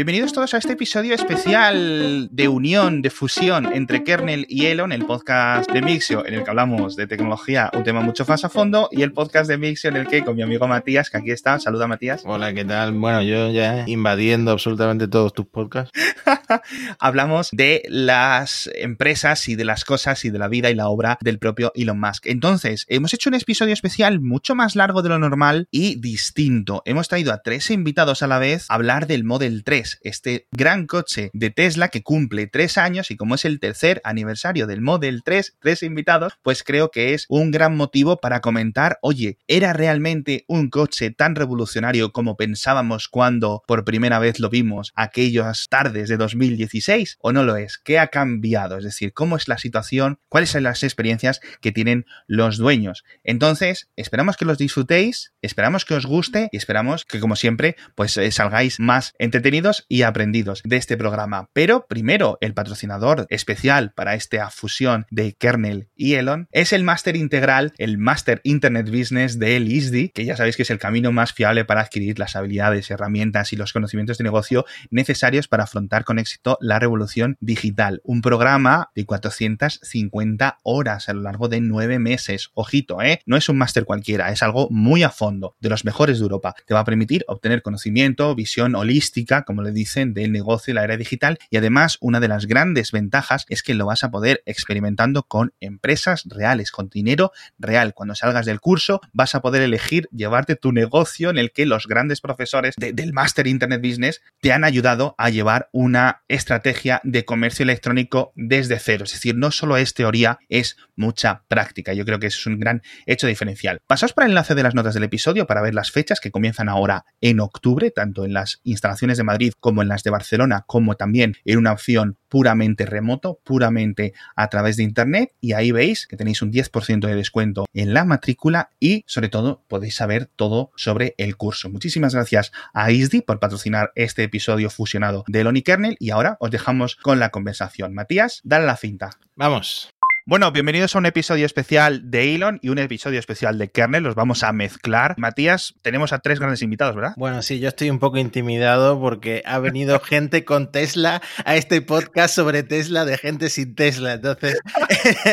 [0.00, 5.04] bienvenidos todos a este episodio especial de unión, de fusión entre Kernel y Elon, el
[5.04, 8.88] podcast de Mixio en el que hablamos de tecnología, un tema mucho más a fondo,
[8.92, 11.60] y el podcast de Mixio en el que con mi amigo Matías, que aquí está,
[11.60, 12.22] saluda Matías.
[12.24, 12.92] Hola, ¿qué tal?
[12.94, 15.92] Bueno, yo ya invadiendo absolutamente todos tus podcasts.
[16.98, 21.18] hablamos de las empresas y de las cosas y de la vida y la obra
[21.20, 22.26] del propio Elon Musk.
[22.26, 26.82] Entonces, hemos hecho un episodio especial mucho más largo de lo normal y distinto.
[26.84, 30.86] Hemos traído a tres invitados a la vez a hablar del Model 3, este gran
[30.86, 35.22] coche de Tesla que cumple tres años y como es el tercer aniversario del Model
[35.24, 40.44] 3, tres invitados, pues creo que es un gran motivo para comentar, oye, ¿era realmente
[40.48, 46.16] un coche tan revolucionario como pensábamos cuando por primera vez lo vimos aquellas tardes de
[46.16, 47.78] 2016 o no lo es?
[47.78, 48.78] ¿Qué ha cambiado?
[48.78, 50.18] Es decir, ¿cómo es la situación?
[50.28, 53.04] ¿Cuáles son las experiencias que tienen los dueños?
[53.24, 58.16] Entonces, esperamos que los disfrutéis, esperamos que os guste y esperamos que como siempre, pues
[58.16, 61.48] eh, salgáis más entretenidos y aprendidos de este programa.
[61.52, 67.16] Pero primero, el patrocinador especial para esta fusión de Kernel y Elon es el máster
[67.16, 71.12] integral, el Master Internet Business de el ISDI, que ya sabéis que es el camino
[71.12, 76.04] más fiable para adquirir las habilidades, herramientas y los conocimientos de negocio necesarios para afrontar
[76.04, 78.00] con éxito la revolución digital.
[78.04, 82.50] Un programa de 450 horas a lo largo de nueve meses.
[82.54, 83.20] Ojito, ¿eh?
[83.26, 86.54] No es un máster cualquiera, es algo muy a fondo, de los mejores de Europa.
[86.66, 90.84] Te va a permitir obtener conocimiento, visión holística, como le dicen, del negocio y la
[90.84, 91.38] era digital.
[91.50, 95.52] Y además, una de las grandes ventajas es que lo vas a poder experimentando con
[95.60, 97.94] empresas reales, con dinero real.
[97.94, 101.86] Cuando salgas del curso, vas a poder elegir llevarte tu negocio en el que los
[101.86, 107.62] grandes profesores del Master Internet Business te han ayudado a llevar una estrategia de comercio
[107.62, 109.04] electrónico desde cero.
[109.04, 111.92] Es decir, no solo es teoría, es mucha práctica.
[111.92, 113.80] Yo creo que es un gran hecho diferencial.
[113.86, 116.68] Pasaos por el enlace de las notas del episodio para ver las fechas que comienzan
[116.68, 120.96] ahora en octubre, tanto en las instalaciones de Madrid como en las de Barcelona, como
[120.96, 125.32] también en una opción puramente remoto, puramente a través de Internet.
[125.40, 129.64] Y ahí veis que tenéis un 10% de descuento en la matrícula y sobre todo
[129.68, 131.68] podéis saber todo sobre el curso.
[131.70, 136.36] Muchísimas gracias a ISDI por patrocinar este episodio fusionado de Elon y Kernel y ahora
[136.40, 137.94] os dejamos con la conversación.
[137.94, 139.10] Matías, dale la cinta.
[139.36, 139.90] Vamos.
[140.30, 144.04] Bueno, bienvenidos a un episodio especial de Elon y un episodio especial de Kernel.
[144.04, 145.16] Los vamos a mezclar.
[145.18, 147.14] Matías, tenemos a tres grandes invitados, ¿verdad?
[147.16, 151.82] Bueno, sí, yo estoy un poco intimidado porque ha venido gente con Tesla a este
[151.82, 154.12] podcast sobre Tesla de gente sin Tesla.
[154.12, 154.60] Entonces,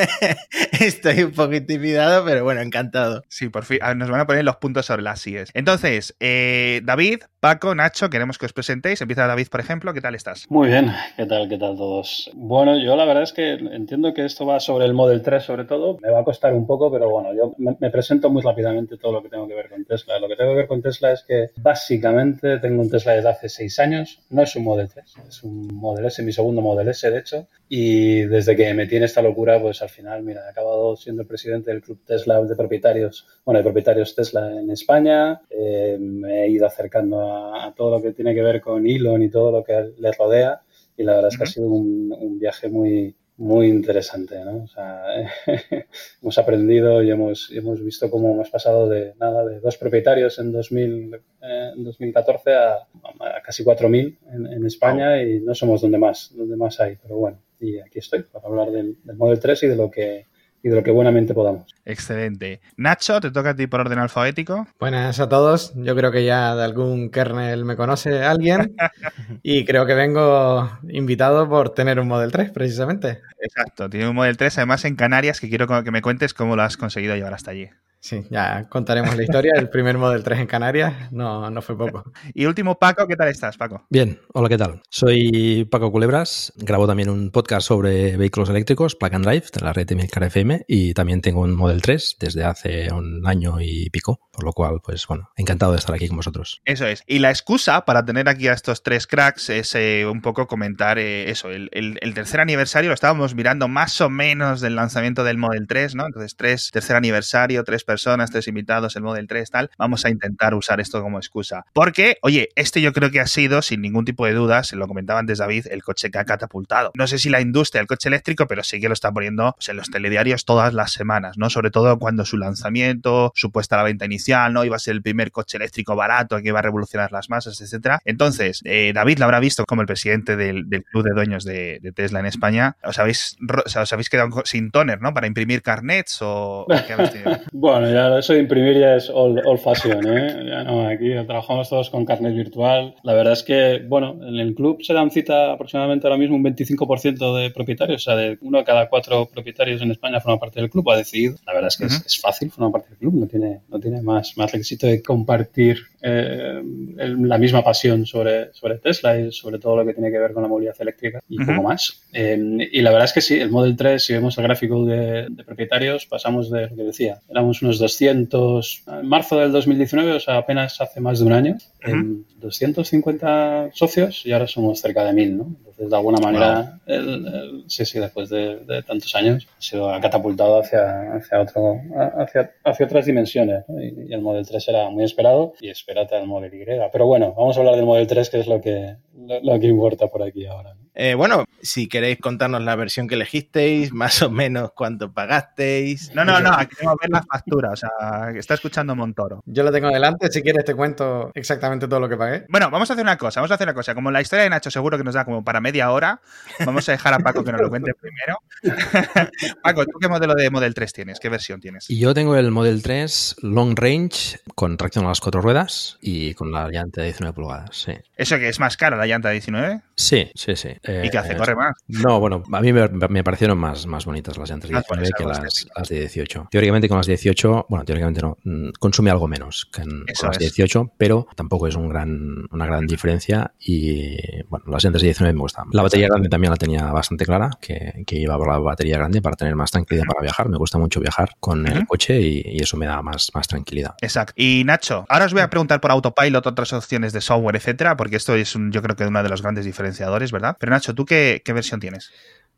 [0.79, 3.23] estoy un poco intimidado, pero bueno, encantado.
[3.27, 5.51] Sí, por fin nos van a poner los puntos sobre las IES.
[5.53, 8.99] Entonces, eh, David, Paco, Nacho, queremos que os presentéis.
[8.99, 9.93] Empieza David, por ejemplo.
[9.93, 10.49] ¿Qué tal estás?
[10.49, 10.91] Muy bien.
[11.17, 11.47] ¿Qué tal?
[11.47, 12.31] ¿Qué tal todos?
[12.33, 15.65] Bueno, yo la verdad es que entiendo que esto va sobre el Model 3 sobre
[15.65, 15.97] todo.
[16.01, 19.23] Me va a costar un poco, pero bueno, yo me, presento muy rápidamente todo lo
[19.23, 20.19] que tengo que ver con Tesla.
[20.19, 23.49] Lo que tengo que ver con Tesla es que básicamente tengo un Tesla desde hace
[23.49, 24.19] seis años.
[24.29, 27.47] No es un Model 3, es un Model S, mi segundo Model S de hecho.
[27.69, 31.27] Y desde que me en esta locura, pues al final, mira, he acabado siendo el
[31.27, 35.41] presidente del club Tesla de propietarios, bueno, de propietarios Tesla en España.
[35.49, 39.21] Eh, me he ido acercando a, a, todo lo que tiene que ver con Elon
[39.21, 40.61] y todo lo que le rodea.
[40.95, 44.63] Y la verdad es que ha sido un, un viaje muy, muy interesante, ¿no?
[44.63, 45.03] O sea,
[46.21, 50.51] hemos aprendido y hemos, hemos visto cómo hemos pasado de nada, de dos propietarios en,
[50.51, 55.99] 2000, eh, en 2014 a, a casi 4.000 en, en España y no somos donde
[55.99, 59.63] más, donde más hay, pero bueno, y aquí estoy para hablar del, del Model 3
[59.63, 60.25] y de lo que
[60.63, 61.73] y de lo que buenamente podamos.
[61.85, 62.61] Excelente.
[62.75, 64.67] Nacho, te toca a ti por orden alfabético.
[64.79, 65.73] Buenas a todos.
[65.75, 68.75] Yo creo que ya de algún kernel me conoce alguien
[69.43, 73.21] y creo que vengo invitado por tener un Model 3, precisamente.
[73.39, 76.63] Exacto, tiene un Model 3 además en Canarias que quiero que me cuentes cómo lo
[76.63, 77.69] has conseguido llevar hasta allí.
[77.99, 79.53] Sí, ya contaremos la historia.
[79.55, 82.11] El primer Model 3 en Canarias no, no fue poco.
[82.33, 83.85] Y último, Paco, ¿qué tal estás, Paco?
[83.89, 84.81] Bien, hola, ¿qué tal?
[84.89, 89.73] Soy Paco Culebras, grabo también un podcast sobre vehículos eléctricos, Plug and Drive, de la
[89.73, 93.89] red de Milcar FM, y también tengo un Model 3 desde hace un año y
[93.89, 96.61] pico, por lo cual, pues bueno, encantado de estar aquí con vosotros.
[96.65, 97.03] Eso es.
[97.07, 100.99] Y la excusa para tener aquí a estos tres cracks es eh, un poco comentar
[100.99, 105.23] eh, eso, el, el, el, tercer aniversario, lo estábamos mirando más o menos del lanzamiento
[105.23, 106.05] del Model 3, ¿no?
[106.05, 110.53] Entonces, tres, tercer aniversario, tres personas, tres invitados, el Model 3, tal, vamos a intentar
[110.53, 111.65] usar esto como excusa.
[111.73, 114.87] Porque, oye, este yo creo que ha sido, sin ningún tipo de dudas, se lo
[114.87, 116.91] comentaba antes David, el coche que ha catapultado.
[116.95, 119.69] No sé si la industria del coche eléctrico, pero sí que lo está poniendo pues,
[119.69, 121.49] en los telediarios todas las semanas, ¿no?
[121.49, 124.65] Sobre todo cuando su lanzamiento, supuesta la venta inicial, ¿no?
[124.65, 128.01] Iba a ser el primer coche eléctrico barato que iba a revolucionar las masas, etcétera.
[128.05, 132.19] Entonces, eh, David lo habrá visto como el presidente del, club de dueños de, Tesla
[132.19, 132.75] en España.
[132.83, 135.13] Os habéis, os habéis quedado sin toner, ¿no?
[135.13, 136.65] Para imprimir carnets o...
[136.85, 137.37] ¿qué habéis tenido?
[137.53, 140.45] bueno, Bueno, ya eso de imprimir ya es old, old fashion, ¿eh?
[140.49, 142.95] Ya no, aquí trabajamos todos con carnet virtual.
[143.03, 146.43] La verdad es que, bueno, en el club se dan cita aproximadamente ahora mismo un
[146.43, 150.59] 25% de propietarios, o sea, de uno de cada cuatro propietarios en España forma parte
[150.59, 151.35] del club, ha decidido.
[151.45, 154.01] La verdad es que es, es, fácil formar parte del club, no tiene, no tiene
[154.01, 156.61] más, más requisito de compartir eh,
[156.97, 160.33] el, la misma pasión sobre, sobre Tesla y sobre todo lo que tiene que ver
[160.33, 161.55] con la movilidad eléctrica y uh -huh.
[161.55, 162.03] poco más.
[162.11, 165.27] Eh, y la verdad es que sí, el Model 3, si vemos el gráfico de,
[165.29, 170.19] de propietarios, pasamos de lo que decía, éramos unos 200 en marzo del 2019, o
[170.19, 171.91] sea, apenas hace más de un año, uh -huh.
[171.91, 175.55] en 250 socios y ahora somos cerca de 1000, ¿no?
[175.77, 177.63] Entonces, de alguna manera, wow.
[177.67, 181.79] sí, sí, después de, de, tantos años, ha sido catapultado hacia, hacia, otro,
[182.17, 183.63] hacia, hacia otras dimensiones.
[183.67, 183.79] ¿no?
[183.79, 186.65] Y, y, el Model 3 era muy esperado y espérate al Model Y.
[186.91, 189.67] Pero bueno, vamos a hablar del Model 3, que es lo que, lo, lo que
[189.67, 190.73] importa por aquí ahora.
[190.73, 190.87] ¿no?
[190.99, 196.11] Eh, bueno, si queréis contarnos la versión que elegisteis, más o menos cuánto pagasteis.
[196.15, 197.91] No, no, no, queremos ver la factura, o sea,
[198.35, 199.43] está escuchando Montoro.
[199.45, 202.45] Yo lo tengo delante, si quieres te cuento exactamente todo lo que pagué.
[202.49, 203.93] Bueno, vamos a hacer una cosa, vamos a hacer una cosa.
[203.93, 206.21] Como la historia de Nacho seguro que nos da como para media hora,
[206.65, 208.39] vamos a dejar a Paco que nos lo cuente primero.
[209.63, 211.19] Paco, ¿tú qué modelo de Model 3 tienes?
[211.19, 211.87] ¿Qué versión tienes?
[211.89, 216.53] Yo tengo el Model 3 Long Range con tracción a las cuatro ruedas y con
[216.53, 217.91] la llanta de 19 pulgadas, sí.
[218.15, 219.81] ¿Eso que es más caro, la llanta de 19?
[219.95, 220.69] Sí, sí, sí.
[220.83, 221.35] Eh, ¿Y qué hace?
[221.35, 221.75] ¿Corre más?
[221.87, 225.17] No, bueno, a mí me, me parecieron más, más bonitas las llantas de 19 ah,
[225.17, 226.47] que las, las, de 18.
[226.49, 230.39] Teóricamente con las 18, bueno, teóricamente no, mm, consume algo menos que en, con las
[230.39, 234.17] 18, pero tampoco es un gran, una gran diferencia y,
[234.47, 235.56] bueno, las llantas de 19 me gustan.
[235.71, 239.21] La batería grande también la tenía bastante clara, que, que iba por la batería grande
[239.21, 240.49] para tener más tranquilidad para viajar.
[240.49, 241.77] Me gusta mucho viajar con uh -huh.
[241.77, 243.95] el coche y, y, eso me da más, más tranquilidad.
[244.01, 244.33] Exacto.
[244.35, 248.17] Y Nacho, ahora os voy a preguntar por Autopilot, otras opciones de software, etcétera, porque
[248.17, 250.55] esto es un, yo creo que uno de los grandes diferenciadores, ¿verdad?
[250.59, 252.11] Pero Nacho, ¿tú qué, qué versión tienes?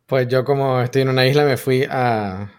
[0.05, 2.49] Pues yo como estoy en una isla me fui a,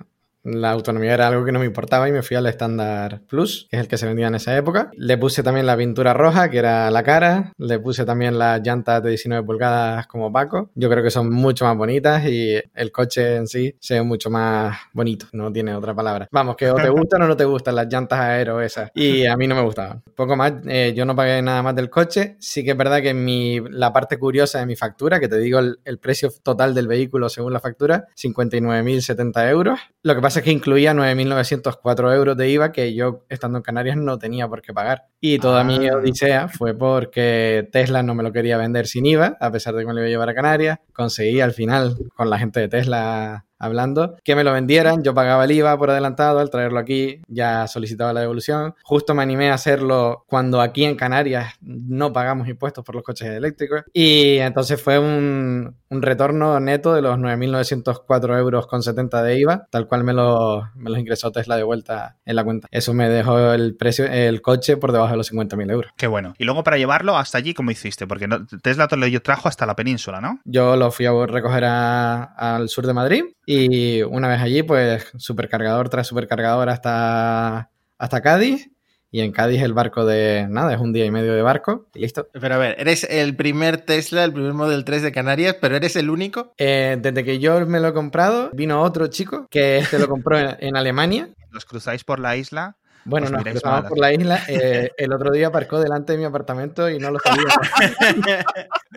[0.42, 3.76] la autonomía era algo que no me importaba y me fui al estándar Plus, que
[3.76, 4.90] es el que se vendía en esa época.
[4.96, 7.52] Le puse también la pintura roja, que era la cara.
[7.58, 10.70] Le puse también las llantas de 19 pulgadas como Paco.
[10.74, 14.30] Yo creo que son mucho más bonitas y el coche en sí se ve mucho
[14.30, 16.28] más bonito, no tiene otra palabra.
[16.30, 18.90] Vamos, que o te gustan o no te gustan las llantas aero esas.
[18.94, 20.02] Y a mí no me gustaban.
[20.14, 22.36] Poco más, eh, yo no pagué nada más del coche.
[22.40, 25.58] Sí que es verdad que mi, la parte curiosa de mi factura, que te digo
[25.58, 29.78] el, el precio total del vehículo según la factura, 59.070 euros.
[30.02, 33.96] Lo que pasa es que incluía 9.904 euros de IVA que yo, estando en Canarias,
[33.96, 35.06] no tenía por qué pagar.
[35.20, 35.64] Y toda ah.
[35.64, 39.82] mi odisea fue porque Tesla no me lo quería vender sin IVA, a pesar de
[39.82, 40.78] que me lo iba a llevar a Canarias.
[40.92, 45.44] Conseguí al final, con la gente de Tesla hablando, que me lo vendieran, yo pagaba
[45.44, 48.74] el IVA por adelantado, al traerlo aquí ya solicitaba la devolución.
[48.82, 53.28] Justo me animé a hacerlo cuando aquí en Canarias no pagamos impuestos por los coches
[53.28, 59.38] eléctricos y entonces fue un, un retorno neto de los 9.904 euros con 70 de
[59.40, 62.68] IVA, tal cual me lo, me los ingresó Tesla de vuelta en la cuenta.
[62.70, 65.92] Eso me dejó el precio, el coche por debajo de los 50.000 euros.
[65.96, 66.34] Qué bueno.
[66.38, 68.06] Y luego para llevarlo hasta allí, ¿cómo hiciste?
[68.06, 68.28] Porque
[68.62, 70.40] Tesla te lo trajo hasta la península, ¿no?
[70.44, 75.10] Yo lo fui a recoger a, al sur de Madrid y una vez allí, pues
[75.16, 78.70] supercargador tras supercargador hasta, hasta Cádiz.
[79.10, 81.98] Y en Cádiz el barco de nada, es un día y medio de barco y
[81.98, 82.28] listo.
[82.32, 85.96] Pero a ver, eres el primer Tesla, el primer Model 3 de Canarias, pero eres
[85.96, 86.54] el único.
[86.58, 90.38] Eh, desde que yo me lo he comprado, vino otro chico que este lo compró
[90.38, 91.28] en, en Alemania.
[91.50, 92.76] Los cruzáis por la isla
[93.10, 94.40] bueno, nos cruzamos por la isla.
[94.48, 98.44] Eh, el otro día aparcó delante de mi apartamento y no lo sabía.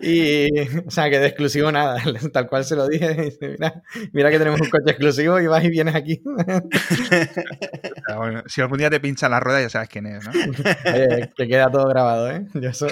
[0.00, 2.00] y, o sea, que de exclusivo nada.
[2.32, 3.14] Tal cual se lo dije.
[3.14, 6.22] Dice, mira, mira, que tenemos un coche exclusivo y vas y vienes aquí.
[8.16, 10.32] bueno, si algún día te pincha la rueda, ya sabes quién es, ¿no?
[10.84, 12.46] Eh, que queda todo grabado, ¿eh?
[12.54, 12.90] Yo soy...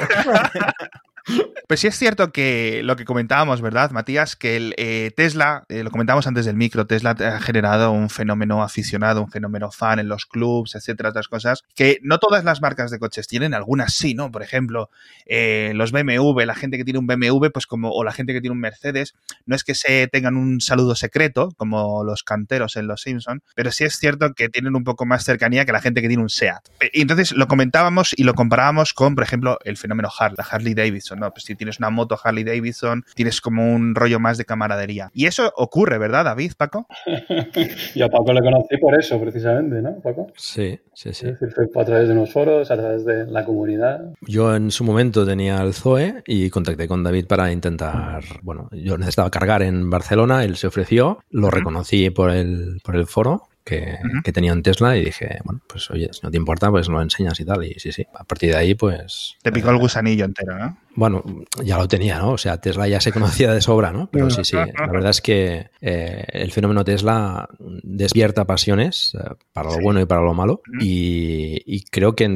[1.68, 4.36] Pues sí es cierto que lo que comentábamos, ¿verdad, Matías?
[4.36, 8.62] Que el eh, Tesla, eh, lo comentamos antes del micro, Tesla ha generado un fenómeno
[8.62, 12.90] aficionado, un fenómeno fan en los clubs, etcétera, otras cosas, que no todas las marcas
[12.90, 14.30] de coches tienen, algunas sí, ¿no?
[14.30, 14.90] Por ejemplo,
[15.26, 18.40] eh, los BMW, la gente que tiene un BMW, pues como, o la gente que
[18.40, 19.14] tiene un Mercedes,
[19.46, 23.70] no es que se tengan un saludo secreto, como los canteros en Los Simpson, pero
[23.70, 26.30] sí es cierto que tienen un poco más cercanía que la gente que tiene un
[26.30, 26.68] SEAT.
[26.92, 30.74] Y entonces lo comentábamos y lo comparábamos con, por ejemplo, el fenómeno Harley, la Harley
[30.74, 31.30] Davidson, ¿no?
[31.30, 35.10] Pues si tienes una moto Harley Davidson, tienes como un rollo más de camaradería.
[35.14, 36.86] Y eso ocurre, ¿verdad, David, Paco?
[37.94, 40.28] Yo a Paco le conocí por eso, precisamente, ¿no, Paco?
[40.36, 41.28] Sí, sí, sí.
[41.28, 44.12] Es decir, fue a través de unos foros, a través de la comunidad.
[44.22, 48.98] Yo en su momento tenía el Zoe y contacté con David para intentar, bueno, yo
[48.98, 53.98] necesitaba cargar en Barcelona, él se ofreció, lo reconocí por el, por el foro que,
[54.02, 54.22] uh -huh.
[54.22, 57.00] que, tenía un Tesla y dije, bueno, pues oye, si no te importa, pues lo
[57.00, 57.64] enseñas y tal.
[57.64, 59.36] Y sí, sí, a partir de ahí, pues...
[59.42, 60.78] Te picó eh, el gusanillo entero, ¿no?
[60.94, 61.22] Bueno,
[61.62, 62.32] ya lo tenía, ¿no?
[62.32, 64.08] O sea, Tesla ya se conocía de sobra, ¿no?
[64.10, 67.48] Pero sí, sí, la verdad es que eh, el fenómeno Tesla
[67.82, 72.28] despierta pasiones eh, para lo bueno y para lo malo y, creo que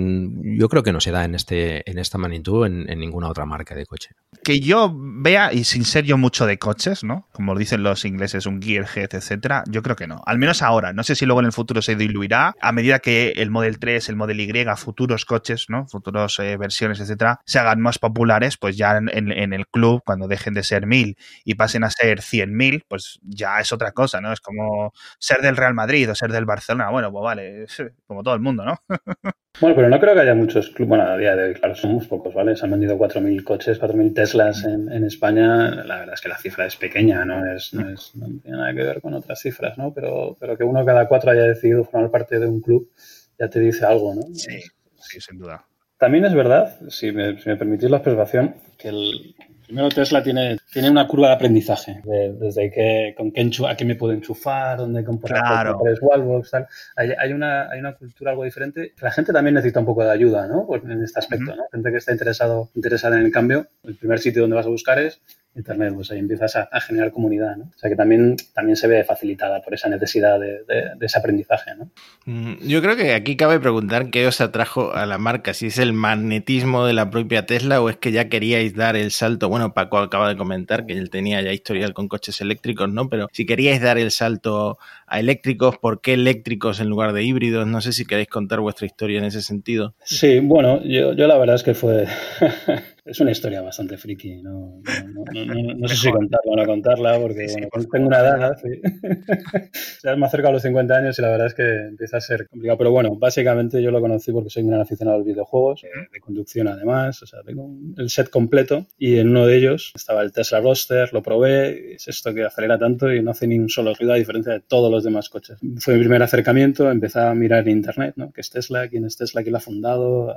[0.59, 3.75] yo creo que no se da en este en esta magnitud en, ninguna otra marca
[3.75, 4.11] de coche.
[4.43, 7.29] Que yo vea y sin ser yo mucho de coches, ¿no?
[7.33, 10.23] Como dicen los ingleses, un gearhead, etcétera, yo creo que no.
[10.27, 10.93] Al menos ahora.
[10.93, 14.09] No sé si luego en el futuro se diluirá a medida que el Model 3,
[14.09, 14.47] el Model Y,
[14.77, 15.87] futuros coches, ¿no?
[15.87, 20.55] Futuros eh, versiones, etcétera, se hagan más populares, pues ya en, el club, cuando dejen
[20.55, 24.33] de ser mil y pasen a ser cien mil, pues ya es otra cosa, ¿no?
[24.33, 26.91] Es como ser del Real Madrid o ser del Barcelona.
[26.91, 27.67] Bueno, pues vale,
[28.07, 28.79] como todo el mundo, ¿no?
[29.59, 30.91] Bueno, pero no creo que haya muchos clubes.
[30.91, 32.55] Bueno, a día de hoy, claro, son muy pocos, ¿vale?
[32.57, 35.71] Se han vendido 4.000 coches, 4.000 Teslas en, en, España.
[35.71, 37.51] La verdad es que la cifra es pequeña, ¿no?
[37.51, 39.95] Es, no, es, no tiene nada que ver con otras cifras, ¿no?
[39.95, 42.91] Pero, pero que uno cada cuatro haya decidido formar parte de un club
[43.39, 44.23] ya te dice algo, ¿no?
[44.35, 44.61] Sí,
[44.99, 45.67] sí, sin duda.
[45.99, 49.35] También es verdad, si me, si me permitís la observación, que el,
[49.67, 53.97] Primero Tesla tiene, tiene una curva de aprendizaje, desde que, con qué a qué me
[53.97, 55.81] puedo enchufar, dónde comprar claro.
[56.03, 56.69] wallbox, tal.
[56.95, 58.95] Hay, hay, una, hay una cultura algo diferente.
[59.01, 60.67] La gente también necesita un poco de ayuda, ¿no?
[60.67, 61.65] Pues en este aspecto, ¿no?
[61.73, 65.01] Gente que está interesado, interesada en el cambio, el primer sitio donde vas a buscar
[65.01, 65.21] es
[65.57, 67.65] Internet, pues ahí empiezas a, generar comunidad, ¿no?
[67.65, 70.63] O sea que también, también se ve facilitada por esa necesidad de,
[71.01, 71.91] ese aprendizaje, ¿no?
[72.27, 75.79] Mm, yo creo que aquí cabe preguntar qué os atrajo a la marca, si es
[75.79, 79.73] el magnetismo de la propia Tesla o es que ya queríais dar el salto, bueno,
[79.73, 83.09] Paco acaba de comentar que él tenía ya historial con coches eléctricos, ¿no?
[83.09, 87.67] Pero si queríais dar el salto a eléctricos, ¿por qué eléctricos en lugar de híbridos?
[87.67, 89.95] No sé si queréis contar vuestra historia en ese sentido.
[90.05, 92.07] Sí, bueno, yo, yo la verdad es que fue...
[93.07, 94.43] es una historia bastante friki.
[94.43, 94.83] No,
[95.15, 98.81] no, sé si contarla o no contarla, porque bueno, tengo una edad, sí.
[100.03, 102.49] ya más cerca de los 50 años y la verdad es que empieza a ser
[102.49, 102.79] complicado.
[102.79, 106.21] Pero bueno, básicamente yo lo conocí porque soy un gran aficionado a los videojuegos, de
[106.21, 107.23] conducción además.
[107.23, 111.13] O sea, tengo el set completo y en uno de ellos estaba el Tesla Roadster,
[111.13, 111.95] lo probé.
[111.95, 114.61] Es esto que acelera tanto y no hace ni un solo ruido a diferencia de
[114.61, 115.59] todos los demás coches.
[115.79, 118.33] Fue mi primer acercamiento, empecé a mirar en internet, ¿no?
[118.33, 118.89] ¿Qué es Tesla?
[118.89, 119.43] ¿Quién es Tesla?
[119.43, 120.35] ¿Quién lo ha fundado?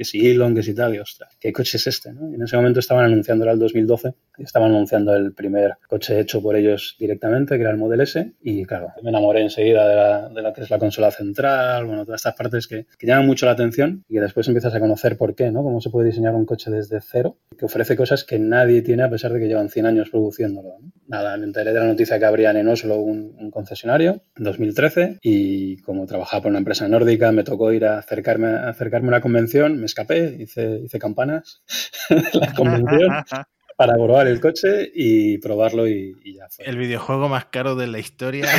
[0.00, 2.10] Que si Elon, que si tal, y ostras, ¿qué coche es este?
[2.10, 2.30] ¿no?
[2.30, 6.18] Y en ese momento estaban anunciando, era el 2012, y estaban anunciando el primer coche
[6.18, 9.94] hecho por ellos directamente, que era el Model S, y claro, me enamoré enseguida de
[9.94, 13.26] la, de la que es la consola central, bueno, todas estas partes que, que, llaman
[13.26, 15.62] mucho la atención y que después empiezas a conocer por qué, ¿no?
[15.62, 19.10] Cómo se puede diseñar un coche desde cero, que ofrece cosas que nadie tiene a
[19.10, 20.76] pesar de que llevan 100 años produciéndolo.
[21.08, 25.18] Nada, me enteré de la noticia que abrían en Oslo un, un concesionario en 2013
[25.20, 29.10] y como trabajaba por una empresa nórdica me tocó ir a acercarme, a acercarme a
[29.10, 31.62] una convención, me escapé, hice, hice campanas
[32.32, 33.24] la convención
[33.80, 36.66] para probar el coche y probarlo y, ya fue.
[36.66, 38.44] El videojuego más caro de la historia.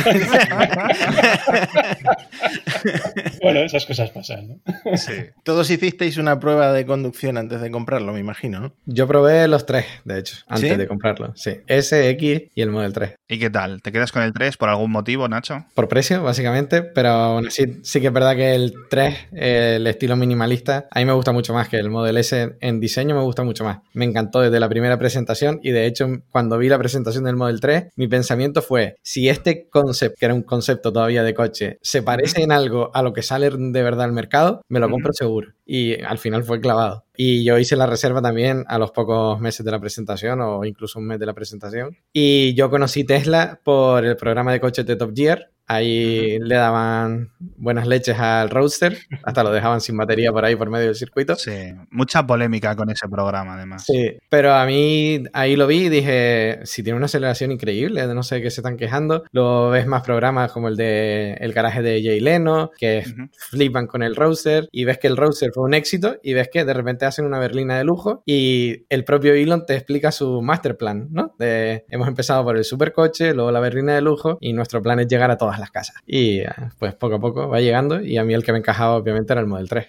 [3.40, 4.60] bueno, esas cosas pasan, ¿no?
[4.96, 5.12] Sí.
[5.44, 8.72] Todos hicisteis una prueba de conducción antes de comprarlo, me imagino, ¿no?
[8.86, 11.32] Yo probé los tres, de hecho, antes de comprarlo.
[11.36, 11.58] Sí.
[11.68, 13.14] S, X y el Model 3.
[13.28, 13.80] ¿Y qué tal?
[13.80, 15.64] ¿Te quedas con el 3 por algún motivo, Nacho?
[15.74, 20.16] Por precio, básicamente, pero bueno, sí, sí que es verdad que el 3, el estilo
[20.16, 22.56] minimalista, a mí me gusta mucho más que el Model S.
[22.60, 23.78] En diseño me gusta mucho más.
[23.92, 27.36] Me encantó desde la primera presentación presentación y de hecho cuando vi la presentación del
[27.36, 31.78] Model 3, mi pensamiento fue, si este concepto, que era un concepto todavía de coche,
[31.82, 35.12] se parece en algo a lo que sale de verdad al mercado, me lo compro
[35.12, 35.52] seguro.
[35.66, 37.04] Y al final fue clavado.
[37.16, 40.98] Y yo hice la reserva también a los pocos meses de la presentación o incluso
[40.98, 41.96] un mes de la presentación.
[42.12, 47.32] Y yo conocí Tesla por el programa de coches de Top Gear Ahí le daban
[47.38, 51.36] buenas leches al Roadster, hasta lo dejaban sin batería por ahí por medio del circuito.
[51.36, 53.84] Sí, mucha polémica con ese programa además.
[53.84, 58.22] Sí, pero a mí ahí lo vi y dije, si tiene una aceleración increíble, no
[58.22, 62.02] sé qué se están quejando, lo ves más programas como el de El garaje de
[62.02, 63.04] Jay Leno, que
[63.50, 66.64] flipan con el Roadster y ves que el Roadster fue un éxito y ves que
[66.64, 70.76] de repente hacen una berlina de lujo y el propio Elon te explica su master
[70.76, 71.34] plan, ¿no?
[71.38, 75.06] De, hemos empezado por el supercoche, luego la berlina de lujo y nuestro plan es
[75.06, 75.96] llegar a todas las casas.
[76.06, 78.96] Y eh, pues poco a poco va llegando y a mí el que me encajaba
[78.96, 79.86] obviamente era el Model 3.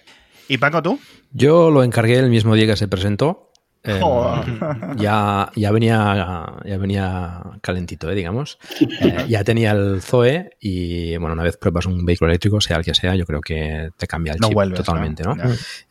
[0.48, 0.98] ¿Y Paco tú?
[1.32, 3.50] Yo lo encargué el mismo día que se presentó.
[3.82, 4.00] Em,
[4.96, 8.58] ya, ya, venía, ya venía calentito, eh, digamos.
[8.80, 12.84] Eh, ya tenía el Zoe y, bueno, una vez pruebas un vehículo eléctrico, sea el
[12.84, 15.36] que sea, yo creo que te cambia el chip totalmente, ¿no?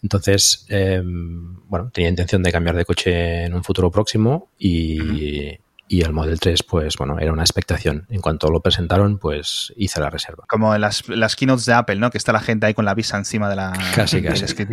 [0.01, 5.59] Entonces, em, bueno, tenía intención de cambiar de coche en un futuro próximo y,
[5.93, 8.07] y el Model 3, pues bueno, era una expectación.
[8.09, 10.45] En cuanto lo presentaron, pues hice la reserva.
[10.47, 11.03] Como en las,
[11.35, 12.09] keynotes de Apple, ¿no?
[12.09, 14.47] Que está la gente ahí con la visa encima de la casi, casi.
[14.47, 14.65] Sí,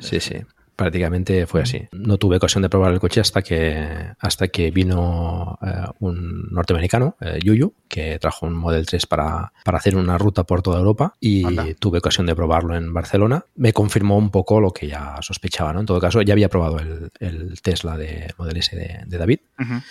[0.00, 0.34] sí, sí,
[0.80, 1.82] prácticamente fue así.
[1.92, 7.18] No tuve ocasión de probar el coche hasta que, hasta que vino eh, un norteamericano,
[7.20, 11.12] eh, Yuyu, que trajo un Model 3 para, para hacer una ruta por toda Europa
[11.20, 13.44] y tuve ocasión de probarlo en Barcelona.
[13.56, 15.80] Me confirmó un poco lo que ya sospechaba, ¿no?
[15.80, 19.40] En todo caso, ya había probado el, el Tesla de Model S de, David.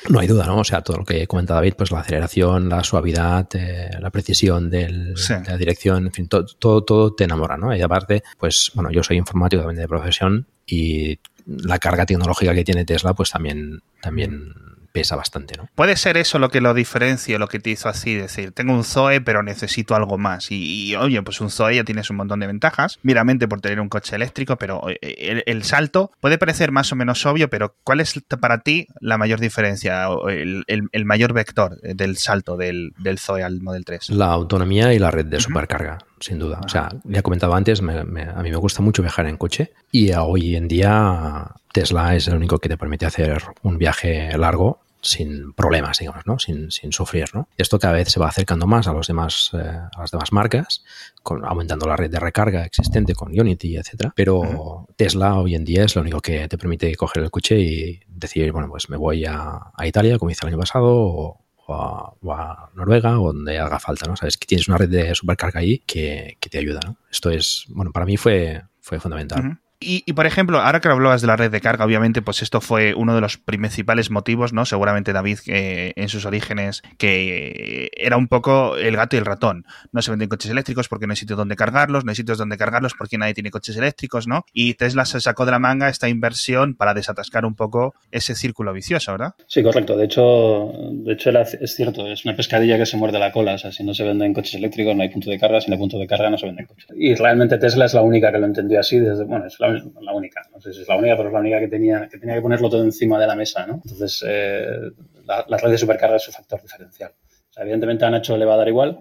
[0.10, 0.58] No hay duda, ¿no?
[0.58, 4.72] O sea, todo lo que comenta David, pues la aceleración, la suavidad, eh, la precisión
[4.72, 7.75] del, de la dirección, en fin, todo, todo, todo te enamora, ¿no?
[7.75, 12.64] Y aparte, pues, bueno, yo soy informático también de profesión y la carga tecnológica que
[12.64, 14.54] tiene Tesla, pues también, también
[14.92, 15.70] pesa bastante, ¿no?
[15.76, 18.84] Puede ser eso lo que lo diferencia, lo que te hizo así, decir, tengo un
[18.84, 20.48] Zoe, pero necesito algo más.
[20.50, 23.90] Y, oye, pues un Zoe ya tienes un montón de ventajas, meramente por tener un
[23.90, 28.20] coche eléctrico, pero eh, el, salto puede parecer más o menos obvio, pero ¿cuál es
[28.40, 33.62] para ti la mayor diferencia, el, el, mayor vector del salto del, del, Zoe al
[33.62, 34.10] Model 3?
[34.10, 36.62] La autonomía y la red de supercarga sin duda.
[36.64, 40.12] O sea, ya he comentado antes, a mí me gusta mucho viajar en coche y
[40.14, 45.54] hoy en día Tesla es el único que te permite hacer un viaje largo sin
[45.54, 46.40] problemas, digamos, ¿no?
[46.40, 47.48] Sin, sin, sufrir, ¿no?
[47.58, 50.84] Esto cada vez se va acercando más a los demás, eh, a las demás marcas,
[51.24, 54.12] con, aumentando la red de recarga existente con Unity, etcétera.
[54.16, 58.00] Pero Tesla hoy en día es lo único que te permite coger el coche y
[58.08, 63.20] decir, bueno, pues me voy a, Italia, como hice el año pasado, o, a, Noruega
[63.20, 64.16] o donde haga falta, ¿no?
[64.16, 66.98] Sabes que tienes una red de supercarga ahí que, que te ayuda, ¿no?
[67.12, 69.60] Esto es, bueno, para mí fue, fue fundamental.
[69.82, 72.94] Y, por ejemplo, ahora que hablabas de la red de carga, obviamente, pues esto fue
[72.94, 74.66] uno de los principales motivos, ¿no?
[74.66, 79.66] Seguramente David, en sus orígenes, que era un poco el gato y el ratón.
[79.94, 82.58] No se venden coches eléctricos porque no hay sitios donde cargarlos, no hay sitios donde
[82.58, 84.44] cargarlos porque nadie tiene coches eléctricos, ¿no?
[84.52, 88.74] Y Tesla se sacó de la manga esta inversión para desatascar un poco ese círculo
[88.74, 89.36] vicioso, ¿verdad?
[89.48, 89.96] Sí, correcto.
[89.96, 93.54] De hecho, de hecho es cierto, es una pescadilla que se muerde la cola.
[93.54, 95.62] O sea, si no se venden coches eléctricos, no hay punto de carga.
[95.62, 96.88] Si no hay punto de carga, no se venden coches.
[96.98, 100.14] Y realmente Tesla es la única que lo entendió así desde, bueno, es la la,
[100.14, 102.36] única, no sé si es la única, pero es la única que tenía que, tenía
[102.36, 103.76] que ponerlo todo encima de la mesa, ¿no?
[103.76, 104.92] Entonces, eh,
[105.26, 107.14] la, la, red de supercarga es su factor diferencial
[107.60, 109.00] evidentemente a Nacho le va a dar igual.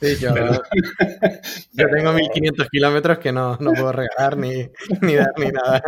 [0.00, 0.34] Sí, yo,
[1.72, 4.68] yo tengo 1500 kilómetros que no, no, puedo regalar ni,
[5.00, 5.82] ni, dar ni nada.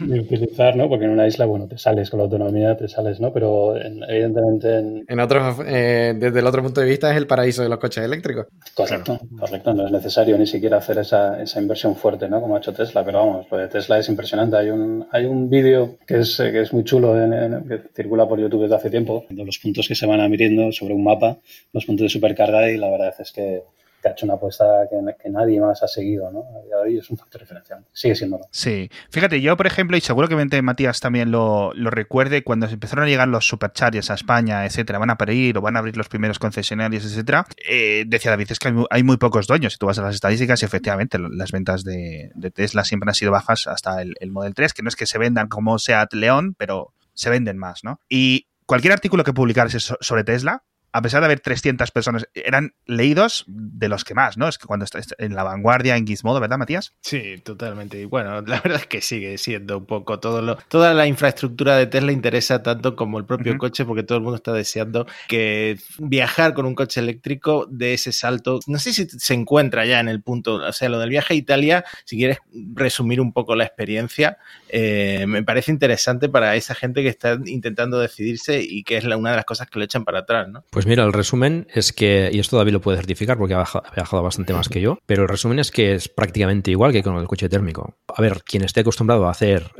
[0.00, 0.88] Ni utilizar, ¿no?
[0.88, 3.32] Porque en una isla, bueno, te sales con la autonomía, te sales, ¿no?
[3.32, 5.04] Pero evidentemente en...
[5.08, 8.04] En otros, eh, desde el otro punto de vista es el paraíso de los coches
[8.04, 8.46] eléctricos.
[8.74, 9.72] Correcto, correcto.
[9.72, 12.40] No es necesario ni siquiera hacer esa, esa inversión fuerte, ¿no?
[12.40, 14.56] Como ha hecho Tesla, pero vamos, lo de Tesla es impresionante.
[14.56, 18.62] Hay un, hay un vídeo que es, que es muy chulo que circula por YouTube
[18.62, 21.38] desde hace tiempo, de los puntos que se van admitiendo sobre un mapa,
[21.72, 23.62] los puntos de supercarga y la verdad es que
[24.08, 26.40] ha hecho una apuesta que, nadie más ha seguido, ¿no?
[26.40, 27.84] A es un factor diferencial.
[27.92, 28.40] Sigue siendo.
[28.50, 28.90] Sí.
[29.10, 33.28] Fíjate, yo, por ejemplo, y seguro que Matías también lo, recuerde, cuando empezaron a llegar
[33.28, 37.04] los superchargers a España, etcétera, van a parir o van a abrir los primeros concesionarios,
[37.04, 39.72] etcétera, eh, decía David, es que hay muy, pocos dueños.
[39.72, 43.32] Si tú vas a las estadísticas, y efectivamente, las ventas de, Tesla siempre han sido
[43.32, 46.54] bajas hasta el, el Model 3, que no es que se vendan como Seat León,
[46.56, 48.00] pero se venden más, ¿no?
[48.08, 50.62] Y cualquier artículo que publicares sobre Tesla,
[50.96, 54.48] a pesar de haber 300 personas, eran leídos de los que más, ¿no?
[54.48, 56.94] Es que cuando estás en la vanguardia, en Gizmodo, ¿verdad, Matías?
[57.02, 58.00] Sí, totalmente.
[58.00, 61.76] Y bueno, la verdad es que sigue siendo un poco todo lo, toda la infraestructura
[61.76, 65.78] de Tesla interesa tanto como el propio coche, porque todo el mundo está deseando que
[65.98, 70.08] viajar con un coche eléctrico de ese salto, no sé si se encuentra ya en
[70.08, 72.38] el punto, o sea, lo del viaje a Italia, si quieres
[72.74, 74.38] resumir un poco la experiencia,
[74.70, 79.30] eh, me parece interesante para esa gente que está intentando decidirse y que es una
[79.30, 80.64] de las cosas que lo echan para atrás, ¿no?
[80.70, 84.22] Pues mira, el resumen es que, y esto David lo puede certificar porque ha viajado
[84.22, 87.26] bastante más que yo, pero el resumen es que es prácticamente igual que con el
[87.26, 87.96] coche térmico.
[88.08, 89.70] A ver, quien esté acostumbrado a hacer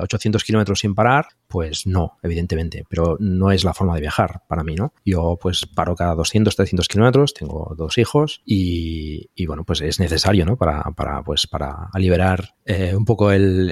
[0.00, 4.42] 800 eh, kilómetros sin parar, pues no, evidentemente, pero no es la forma de viajar
[4.48, 4.92] para mí, ¿no?
[5.04, 10.44] Yo pues paro cada 200, 300 kilómetros, tengo dos hijos y, bueno, pues es necesario,
[10.44, 10.56] ¿no?
[10.56, 13.70] Para, para pues, para liberar eh, un poco el,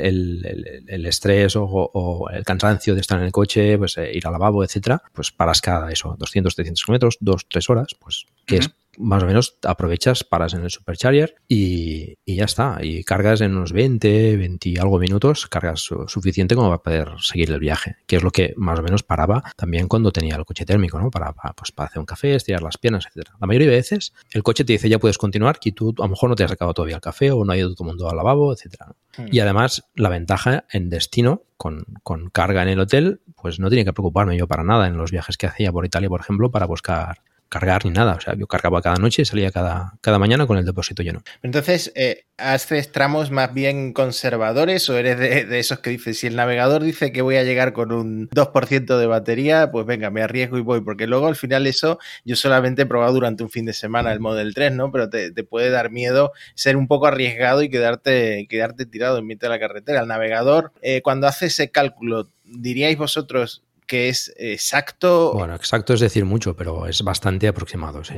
[1.06, 5.02] estrés o, el cansancio de estar en el coche, pues eh, ir al lavabo, etcétera,
[5.12, 9.26] pues paras cada eso, 200, 300 kilómetros, dos, tres horas, pues que es más o
[9.26, 12.78] menos aprovechas, paras en el supercharger y, y, ya está.
[12.82, 17.50] Y cargas en unos 20, 20 y algo minutos, cargas suficiente como para poder seguir
[17.50, 20.64] el viaje, que es lo que más o menos paraba también cuando tenía el coche
[20.64, 21.10] térmico, ¿no?
[21.10, 23.28] Para, pues, para hacer un café, estirar las piernas, etc.
[23.40, 26.08] La mayoría de veces el coche te dice ya puedes continuar y tú a lo
[26.08, 28.08] mejor no te has sacado todavía el café o no ha ido todo el mundo
[28.08, 28.76] al lavabo, etc.
[29.16, 29.26] Hmm.
[29.30, 33.84] Y además la ventaja en destino con, con carga en el hotel, pues no tiene
[33.84, 36.66] que preocuparme yo para nada en los viajes que hacía por Italia, por ejemplo, para
[36.66, 38.14] buscar cargar ni nada.
[38.14, 41.22] O sea, yo cargaba cada noche y salía cada, cada mañana con el depósito lleno.
[41.42, 46.36] Entonces, eh, ¿haces tramos más bien conservadores o eres de, esos que dices, si el
[46.36, 50.58] navegador dice que voy a llegar con un 2% de batería, pues venga, me arriesgo
[50.58, 50.80] y voy?
[50.80, 54.20] Porque luego al final eso yo solamente he probado durante un fin de semana el
[54.20, 54.90] Model 3, ¿no?
[54.90, 59.26] Pero te, te puede dar miedo ser un poco arriesgado y quedarte, quedarte tirado en
[59.26, 60.00] mitad de la carretera.
[60.00, 65.32] El navegador, eh, cuando hace ese cálculo, diríais vosotros que es exacto.
[65.34, 68.16] Bueno, exacto es decir mucho, pero es bastante aproximado, sí.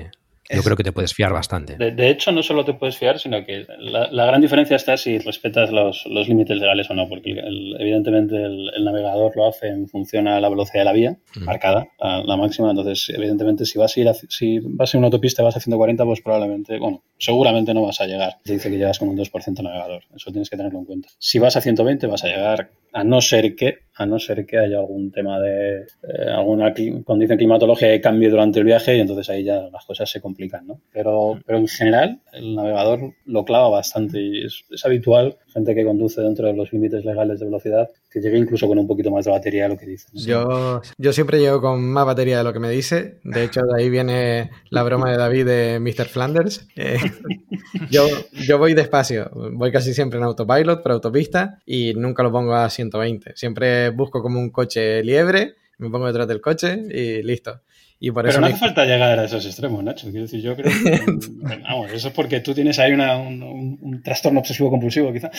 [0.51, 1.77] Yo creo que te puedes fiar bastante.
[1.77, 4.97] De, de, hecho, no solo te puedes fiar, sino que la, la gran diferencia está
[4.97, 9.47] si respetas los, los, límites legales o no, porque el, evidentemente el, el, navegador lo
[9.47, 11.45] hace en función a la velocidad de la vía mm.
[11.45, 12.71] marcada, a la máxima.
[12.71, 15.61] Entonces, evidentemente, si vas a ir a, si vas en una autopista y vas a
[15.61, 18.39] 140, pues probablemente, bueno, seguramente no vas a llegar.
[18.43, 20.03] Te dice que llegas con un 2% navegador.
[20.15, 21.09] Eso tienes que tenerlo en cuenta.
[21.19, 24.59] Si vas a 120, vas a llegar a no ser que, a no ser que
[24.59, 26.73] haya algún tema de eh, alguna
[27.05, 30.67] condición climatológica que cambie durante el viaje y entonces ahí ya las cosas se complican,
[30.67, 30.81] ¿no?
[30.93, 36.23] Pero, pero en general el navegador lo clava bastante y es habitual, gente que conduce
[36.23, 39.31] dentro de los límites legales de velocidad, que llegue incluso con un poquito más de
[39.31, 40.09] batería de lo que dice.
[40.13, 40.21] ¿no?
[40.21, 43.19] Yo, yo siempre llego con más batería de lo que me dice.
[43.23, 46.07] De hecho, de ahí viene la broma de David de Mr.
[46.07, 46.67] Flanders.
[46.77, 46.99] Eh,
[47.91, 52.55] yo, yo voy despacio, voy casi siempre en autopilot, por autopista, y nunca lo pongo
[52.55, 53.33] a 120.
[53.37, 57.61] Siempre busco como un coche liebre, me pongo detrás del coche y listo.
[58.01, 60.07] Y por Pero eso no me- hace falta llegar a esos extremos, Nacho.
[60.11, 61.01] Quiero decir, yo creo que.
[61.63, 65.31] vamos, eso es porque tú tienes ahí una, un, un, un trastorno obsesivo-compulsivo, quizá.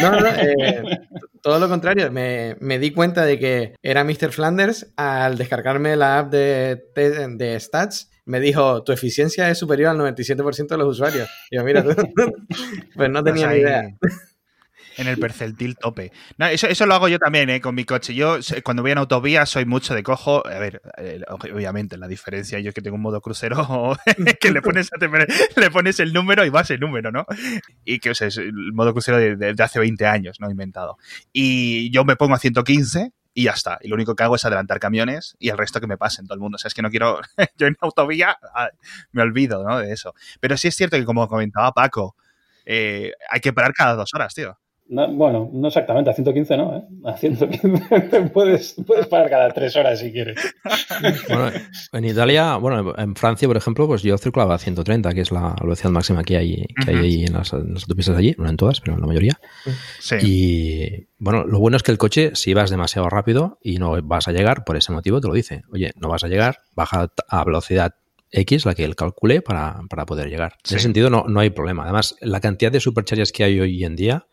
[0.00, 0.82] No, no, eh,
[1.40, 2.12] todo lo contrario.
[2.12, 4.30] Me, me, di cuenta de que era Mr.
[4.30, 8.10] Flanders al descargarme la app de, de, de Stats.
[8.24, 11.28] Me dijo, tu eficiencia es superior al 97% de los usuarios.
[11.50, 11.82] Y yo, mira,
[12.94, 13.84] pues no tenía ni idea.
[14.96, 16.12] En el percentil tope.
[16.38, 17.60] No, eso, eso lo hago yo también, ¿eh?
[17.60, 18.14] Con mi coche.
[18.14, 20.46] Yo, cuando voy en autovía, soy mucho de cojo.
[20.46, 23.96] A ver, eh, obviamente, la diferencia yo es que tengo un modo crucero
[24.40, 24.90] que le pones,
[25.56, 27.26] le pones el número y va ese número, ¿no?
[27.84, 30.50] Y que, es el modo crucero de hace 20 años, ¿no?
[30.50, 30.98] Inventado.
[31.32, 33.78] Y yo me pongo a 115 y ya está.
[33.80, 36.34] Y lo único que hago es adelantar camiones y el resto que me pasen todo
[36.34, 36.56] el mundo.
[36.56, 37.20] O sea, es que no quiero.
[37.56, 38.70] yo en autovía ah,
[39.12, 39.78] me olvido, ¿no?
[39.78, 40.14] De eso.
[40.40, 42.16] Pero sí es cierto que, como comentaba Paco,
[42.64, 44.58] eh, hay que parar cada dos horas, tío.
[44.92, 46.82] No, bueno, no exactamente, a 115 no, ¿eh?
[47.04, 50.38] A 115 puedes, puedes parar cada tres horas si quieres.
[51.28, 51.50] Bueno,
[51.94, 55.56] en Italia, bueno, en Francia, por ejemplo, pues yo circulaba a 130, que es la
[55.58, 58.58] velocidad máxima que hay, que hay ahí en las, en las autopistas allí, no en
[58.58, 59.40] todas, pero en la mayoría.
[59.98, 60.16] Sí.
[60.20, 64.28] Y bueno, lo bueno es que el coche, si vas demasiado rápido y no vas
[64.28, 65.62] a llegar, por ese motivo te lo dice.
[65.72, 67.94] Oye, no vas a llegar, baja a velocidad
[68.30, 70.58] X, la que él calcule, para, para poder llegar.
[70.64, 70.74] Sí.
[70.74, 71.84] En ese sentido no, no hay problema.
[71.84, 74.26] Además, la cantidad de superchargers que hay hoy en día,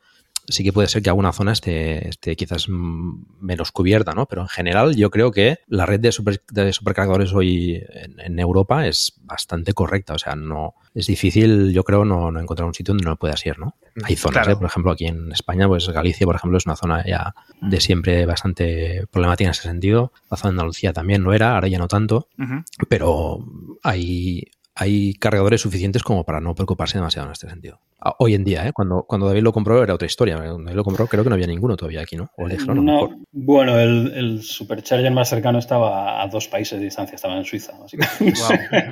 [0.49, 4.25] sí que puede ser que alguna zona esté, esté quizás menos cubierta, ¿no?
[4.25, 8.39] Pero en general yo creo que la red de, super, de supercargadores hoy en, en,
[8.39, 10.13] Europa es bastante correcta.
[10.13, 13.45] O sea, no es difícil, yo creo, no, no encontrar un sitio donde no puedas
[13.45, 13.75] ir, ¿no?
[14.03, 14.53] Hay zonas, claro.
[14.53, 14.55] ¿eh?
[14.57, 18.25] por ejemplo, aquí en España, pues Galicia, por ejemplo, es una zona ya de siempre
[18.25, 20.11] bastante problemática en ese sentido.
[20.29, 22.63] La zona de Andalucía también lo era, ahora ya no tanto, uh -huh.
[22.87, 23.39] pero
[23.83, 24.45] hay,
[24.79, 27.81] hay cargadores suficientes como para no preocuparse demasiado en este sentido.
[28.17, 28.71] Hoy en día, ¿eh?
[28.71, 30.37] cuando, cuando David lo compró era otra historia.
[30.37, 32.31] Cuando David lo compró creo que no había ninguno todavía aquí, ¿no?
[32.37, 36.85] O el dijeron, no, bueno, el, el, supercharger más cercano estaba a dos países de
[36.85, 37.73] distancia, estaba en Suiza.
[38.19, 38.31] Wow.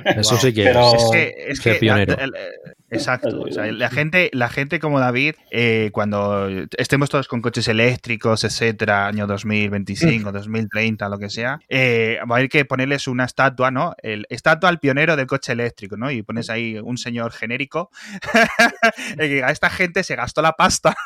[0.04, 0.94] Eso sí que Pero...
[0.94, 2.16] es, que, es que, pionero.
[2.16, 2.38] La, la,
[2.90, 3.40] exacto.
[3.40, 8.44] O sea, la gente, la gente como David, eh, cuando estemos todos con coches eléctricos,
[8.44, 13.70] etcétera, año 2025, 2030, lo que sea, eh, va a haber que ponerles una estatua,
[13.70, 13.94] ¿no?
[14.02, 16.10] El, estatua al pionero del coche eléctrico, ¿no?
[16.10, 17.90] Y pones ahí un señor genérico
[19.44, 20.96] a esta gente se gastó la pasta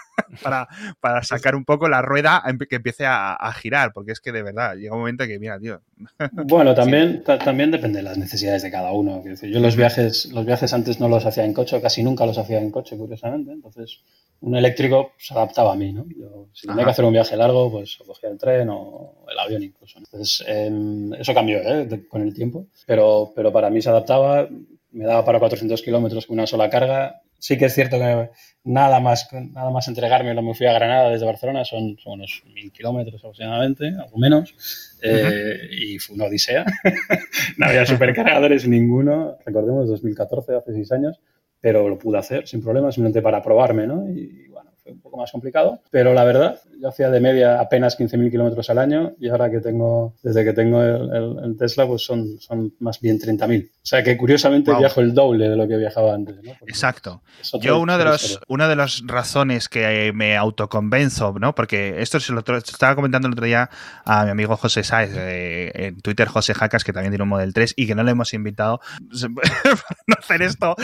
[0.42, 0.68] para,
[1.00, 4.42] para, sacar un poco la rueda que empiece a, a, girar, porque es que de
[4.42, 5.80] verdad llega un momento que, mira, tío.
[6.32, 7.32] Bueno, también, sí.
[7.44, 9.22] también depende de las necesidades de cada uno.
[9.42, 12.60] Yo los viajes, los viajes antes no los hacía en coche, casi nunca los hacía
[12.60, 13.52] en coche, curiosamente.
[13.52, 14.00] Entonces,
[14.42, 16.04] un eléctrico se adaptaba a mí, ¿no?
[16.08, 19.62] Yo, si tenía que hacer un viaje largo, pues cogía el tren o el avión
[19.62, 19.98] incluso.
[19.98, 20.70] Entonces, eh,
[21.18, 21.86] eso cambió ¿eh?
[21.86, 24.48] de, con el tiempo, pero, pero para mí se adaptaba,
[24.90, 27.22] me daba para 400 kilómetros con una sola carga.
[27.38, 28.30] Sí que es cierto que
[28.64, 32.42] nada más, nada más entregarme, lo me fui a Granada desde Barcelona, son, son unos
[32.54, 34.54] mil kilómetros aproximadamente, algo menos,
[35.02, 35.68] eh, uh -huh.
[35.70, 36.64] y fue una odisea.
[37.58, 41.20] no había supercargadores ninguno, recordemos, 2014, hace seis años,
[41.60, 44.08] pero lo pude hacer sin problema, simplemente para probarme, ¿no?
[44.08, 47.96] Y, bueno, fue un poco más complicado, pero la verdad, yo hacía de media apenas
[47.96, 52.40] 15.000 kilómetros al año y ahora que tengo, desde que tengo el, Tesla, pues son,
[52.40, 53.70] son más bien 30.000.
[53.70, 56.36] O sea que curiosamente viajo el doble de lo que viajaba antes.
[56.66, 57.22] Exacto.
[57.60, 61.54] Yo uno de los, una de las razones que me autoconvenzo, ¿no?
[61.54, 63.70] Porque esto se lo estaba comentando el otro día
[64.04, 67.54] a mi amigo José Sáez, eh, en Twitter José Jacas, que también tiene un Model
[67.54, 68.80] 3 y que no le hemos invitado
[69.28, 70.74] no hacer esto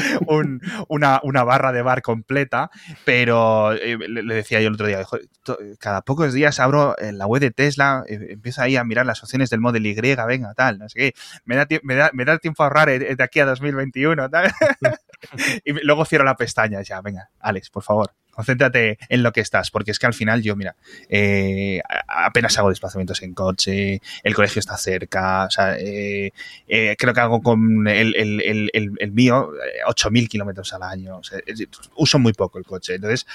[0.89, 2.71] una, una, barra de bar completa,
[3.05, 5.05] pero eh, le, decía yo el otro día,
[5.88, 9.22] cada pocos días abro en la web de Tesla, eh, empiezo ahí a mirar las
[9.22, 11.14] opciones del Model Y, venga, tal, no sé qué,
[11.46, 14.53] me da, me da, me da tiempo a ahorrar eh, de aquí a 2021, tal.
[15.64, 19.72] y luego cierro la pestaña, ya, venga, Alex, por favor concéntrate en lo que estás,
[19.72, 20.77] porque es que al final yo, mira,
[21.09, 26.31] eh, apenas hago desplazamientos en coche, el colegio está cerca, o sea, eh,
[26.68, 28.40] eh, creo que hago con el, el,
[28.72, 29.51] el, el mío
[29.88, 31.20] 8.000 kilómetros al año,
[31.96, 33.27] uso muy poco el coche, entonces,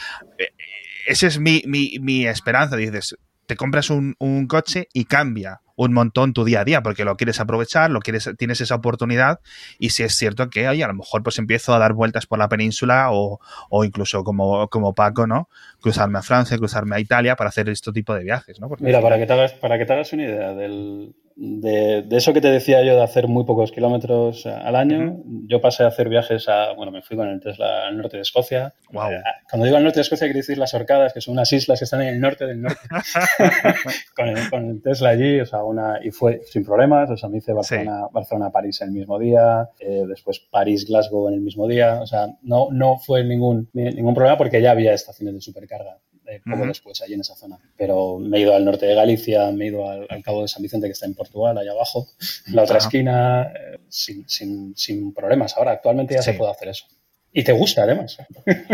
[1.07, 5.91] esa es mi, mi, mi esperanza, dices, te compras un, un, coche y cambia un
[5.93, 9.39] montón tu día a día porque lo quieres aprovechar, lo quieres, tienes esa oportunidad
[9.79, 12.39] y si es cierto que oye, a lo mejor pues empiezo a dar vueltas por
[12.39, 13.39] la península o,
[13.69, 15.49] o incluso como, como Paco, ¿no?
[15.81, 18.69] Cruzarme a Francia, cruzarme a Italia para hacer este tipo de viajes, ¿no?
[18.79, 22.41] Mira, para que, te hagas, para que te hagas una idea del, de, eso que
[22.41, 26.47] te decía yo de hacer muy pocos kilómetros al año, yo pasé a hacer viajes
[26.47, 28.73] a, bueno, me fui con el Tesla al norte de Escocia.
[28.91, 31.79] Eh, cuando digo al norte de Escocia quiero decir las Orcadas, que son unas islas
[31.79, 32.79] que están en el norte del norte.
[34.51, 37.53] con, el, Tesla allí, o sea, una, y fue sin problemas, o sea, me hice
[37.53, 42.07] Barcelona, Barcelona París el mismo día, eh, después París, Glasgow en el mismo día, o
[42.07, 46.65] sea, no, no fue ningún, ningún problema porque ya había estaciones de supercarga eh, poco
[46.65, 47.59] después, allí en esa zona.
[47.77, 50.63] Pero me he ido al norte de Galicia, me he ido al, Cabo de San
[50.63, 52.07] Vicente, que está en Portugal, allá abajo,
[52.47, 55.57] en la otra esquina, eh, sin, sin, sin, problemas.
[55.57, 56.85] Ahora, actualmente ya se puede hacer eso.
[57.35, 58.17] Y te gusta, además.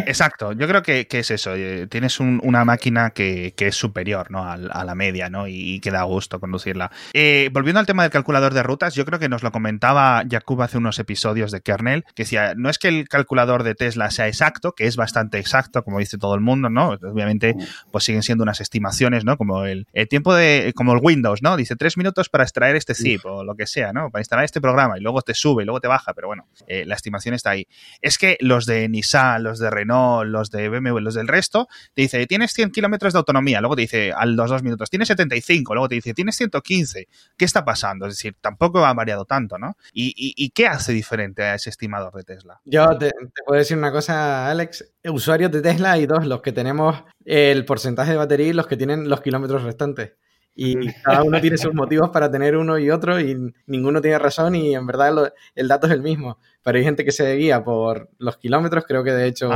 [0.05, 1.55] Exacto, yo creo que, es eso.
[1.55, 4.43] Eh, tienes una máquina que, es superior ¿no?
[4.43, 5.47] a, la media ¿no?
[5.47, 6.91] y, que da gusto conducirla.
[7.13, 10.61] Eh, volviendo al tema del calculador de rutas, yo creo que nos lo comentaba Jakub
[10.61, 14.27] hace unos episodios de Kernel, que decía, no es que el calculador de Tesla sea
[14.27, 16.89] exacto, que es bastante exacto, como dice todo el mundo, ¿no?
[16.89, 17.55] Obviamente,
[17.91, 19.37] pues siguen siendo unas estimaciones, ¿no?
[19.37, 21.55] Como el, tiempo de, como el Windows, ¿no?
[21.55, 24.09] Dice tres minutos para extraer este zip o lo que sea, ¿no?
[24.09, 26.83] Para instalar este programa y luego te sube y luego te baja, pero bueno, eh,
[26.85, 27.67] la estimación está ahí.
[28.01, 32.01] Es que los de Nissan, los de Renault, los de BMW, los del resto, te
[32.01, 35.73] dice, tienes 100 kilómetros de autonomía, luego te dice a los dos minutos, tienes 75,
[35.73, 37.07] luego te dice, tienes 115.
[37.37, 38.07] ¿Qué está pasando?
[38.07, 39.77] Es decir, tampoco ha variado tanto, ¿no?
[39.93, 42.59] ¿Y, qué hace diferente a ese estimador de Tesla?
[42.65, 43.11] Yo te,
[43.45, 44.93] puedo decir una cosa, Alex.
[45.05, 48.75] Usuarios de Tesla hay dos, los que tenemos el porcentaje de batería y los que
[48.75, 50.13] tienen los kilómetros restantes.
[50.61, 54.55] Y cada uno tiene sus motivos para tener uno y otro y ninguno tiene razón
[54.55, 56.37] y en verdad el dato es el mismo.
[56.61, 59.49] Pero hay gente que se guía por los kilómetros, creo que de hecho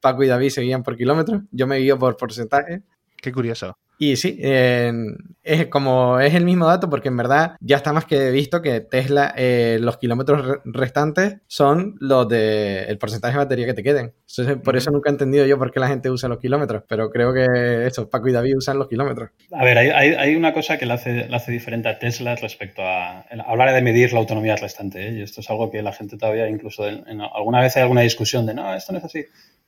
[0.00, 2.82] Paco y David se guían por kilómetros, yo me guío por porcentaje.
[3.16, 3.78] Qué curioso.
[3.98, 4.38] Y sí,
[5.44, 8.80] es como es el mismo dato porque en verdad ya está más que visto que
[8.80, 14.14] Tesla, eh, los kilómetros restantes son los de el porcentaje de batería que te queden.
[14.64, 17.34] por eso nunca he entendido yo por qué la gente usa los kilómetros, pero creo
[17.34, 19.30] que eso, Paco y David usan los kilómetros.
[19.52, 23.74] A ver, hay, una cosa que le hace, hace diferente a Tesla respecto a hablar
[23.74, 25.08] de medir la autonomía restante.
[25.08, 25.12] ¿eh?
[25.12, 28.46] Y esto es algo que la gente todavía, incluso en, alguna vez hay alguna discusión
[28.46, 29.24] de no, esto no es así.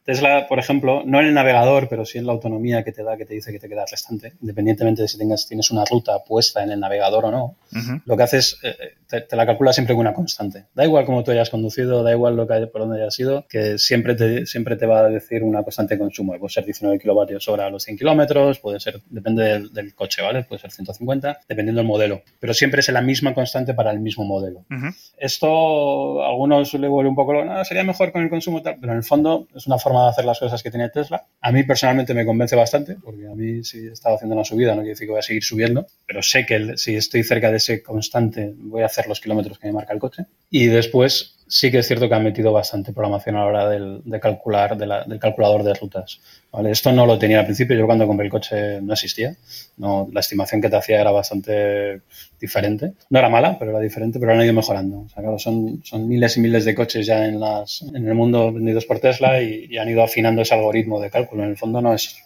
[0.06, 3.16] Tesla, por ejemplo, no en el navegador, pero sí en la autonomía que te da,
[3.16, 6.62] que te dice que te queda restante, independientemente de si tengas, tienes una ruta puesta
[6.62, 7.56] en el navegador o no,
[8.04, 10.66] lo que haces, eh, te, la calcula siempre con una constante.
[10.74, 13.78] Da igual cómo tú hayas conducido, da igual lo que por dónde hayas ido, que
[13.78, 16.38] siempre te, siempre te va a decir una constante de consumo.
[16.38, 20.44] Puede ser 19 kilovatios hora a los 100 kilómetros, puede ser, depende del, coche, ¿vale?
[20.44, 22.22] Puede ser 150, dependiendo del modelo.
[22.38, 24.64] Pero siempre es la misma constante para el mismo modelo.
[25.18, 28.92] Esto, a algunos le vuelve un poco, no, sería mejor con el consumo tal, pero
[28.92, 31.26] en el fondo es una forma de hacer las cosas que tiene Tesla.
[31.40, 34.74] A mí personalmente me convence bastante, porque a mí si he estado haciendo una subida
[34.74, 37.58] no quiere decir que voy a seguir subiendo, pero sé que si estoy cerca de
[37.58, 40.26] ese constante voy a hacer los kilómetros que me marca el coche.
[40.50, 44.02] Y después sí que es cierto que han metido bastante programación a la hora del,
[44.04, 46.20] de calcular, del calculador de rutas.
[46.64, 49.36] Esto no lo tenía al principio, yo cuando compré el coche no existía.
[49.76, 52.00] No, la estimación que te hacía era bastante
[52.40, 52.94] diferente.
[53.10, 55.00] No era mala, pero era diferente, pero han ido mejorando.
[55.00, 58.14] O sea, claro, son, son miles y miles de coches ya en, las, en el
[58.14, 61.44] mundo vendidos por Tesla y, han ido afinando ese algoritmo de cálculo.
[61.44, 62.16] En el fondo no es,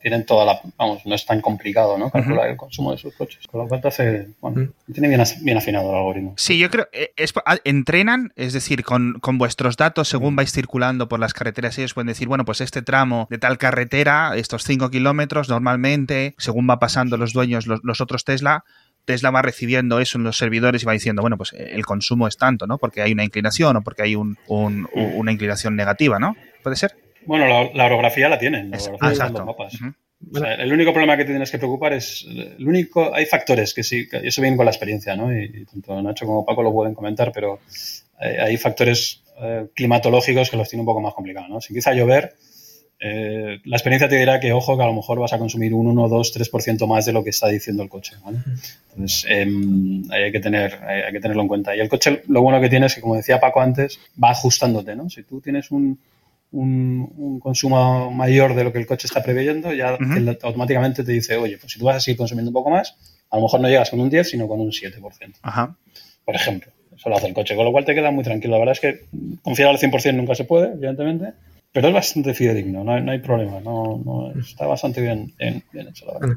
[0.00, 2.10] tienen toda la, vamos, no es tan complicado, ¿no?
[2.10, 3.44] Calcular el consumo de sus coches.
[3.48, 6.34] Con lo cual te hace, bueno, tiene bien, bien afinado el algoritmo.
[6.36, 11.08] Sí, yo creo, eh, es, entrenan, es decir, con, con vuestros datos, según vais circulando
[11.08, 14.90] por las carreteras, ellos pueden decir, bueno, pues este tramo de tal carretera, estos 5
[14.90, 18.64] kilómetros, normalmente, según va pasando los dueños, los otros Tesla,
[19.04, 22.36] Tesla va recibiendo eso en los servidores y va diciendo, bueno, pues el consumo es
[22.36, 22.78] tanto, ¿no?
[22.78, 26.36] Porque hay una inclinación o porque hay un, una inclinación negativa, ¿no?
[26.62, 26.94] ¿Puede ser?
[27.26, 28.70] Bueno, la, la orografía la tienen.
[28.70, 29.38] La orografía están exacto.
[29.38, 29.74] los mapas.
[29.74, 29.94] Ujú.
[30.32, 32.26] O sea, el único problema que te tienes que preocupar es.
[32.28, 35.34] El único, hay factores que sí, que eso viene con la experiencia, ¿no?
[35.34, 40.50] Y, y tanto Nacho como Paco lo pueden comentar, pero eh, hay factores eh, climatológicos
[40.50, 41.60] que los tiene un poco más complicados, ¿no?
[41.60, 42.34] Si empieza a llover,
[43.02, 45.86] eh, la experiencia te dirá que, ojo, que a lo mejor vas a consumir un
[45.86, 48.38] 1, 2, 3% más de lo que está diciendo el coche, ¿vale?
[48.90, 51.74] Entonces, ahí hay que, tener, hay, que tenerlo en cuenta.
[51.74, 54.94] Y el coche, lo bueno que tiene es que, como decía Paco antes, va ajustándote,
[54.94, 55.08] ¿no?
[55.08, 55.98] Si tú tienes un,
[56.52, 59.96] un, un consumo mayor de lo que el coche está preveyendo, ya
[60.42, 62.94] automáticamente te dice, oye, pues si tú vas a seguir consumiendo un poco más,
[63.30, 65.74] a lo mejor no llegas con un 10, sino con un 7%, Ajá.
[66.26, 66.70] por ejemplo.
[67.00, 68.52] Eso lo hace el coche, con lo cual te queda muy tranquilo.
[68.52, 69.06] La verdad es que
[69.40, 71.32] confiar al 100% nunca se puede, evidentemente,
[71.72, 75.64] pero es bastante fidedigno, no hay, no hay problema, no, no- está bastante bien, bien,
[75.88, 76.36] hecho, la verdad.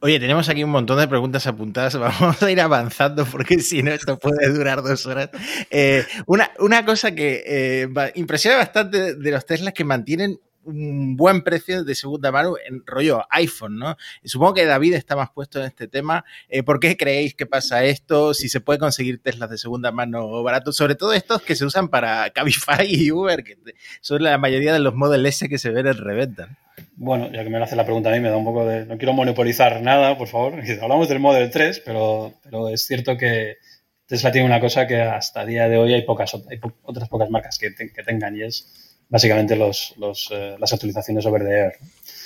[0.00, 1.96] Oye, tenemos aquí un montón de preguntas apuntadas.
[1.98, 5.30] Vamos a ir avanzando porque si no, esto puede durar dos horas.
[5.70, 11.42] Eh, una, una cosa que eh, impresiona bastante de los Teslas que mantienen un buen
[11.42, 13.96] precio de segunda mano en rollo iPhone, ¿no?
[14.24, 16.24] Supongo que David está más puesto en este tema.
[16.48, 18.32] Eh, ¿Por qué creéis que pasa esto?
[18.34, 21.88] Si se puede conseguir Teslas de segunda mano baratos, sobre todo estos que se usan
[21.88, 23.56] para Cabify y Uber, que
[24.00, 26.46] son la mayoría de los Model S que se ven en reventa.
[26.46, 26.56] ¿no?
[26.96, 28.86] Bueno, ya que me hace la pregunta a mí, me da un poco de...
[28.86, 30.54] No quiero monopolizar nada, por favor.
[30.82, 32.32] Hablamos del Model 3, pero,
[32.72, 33.56] es cierto que
[34.06, 36.32] Tesla tiene una cosa que hasta día de hoy hay pocas
[36.82, 38.81] otras pocas marcas que, te- que tengan y es
[39.12, 41.72] básicamente los, los, eh, las actualizaciones over the air.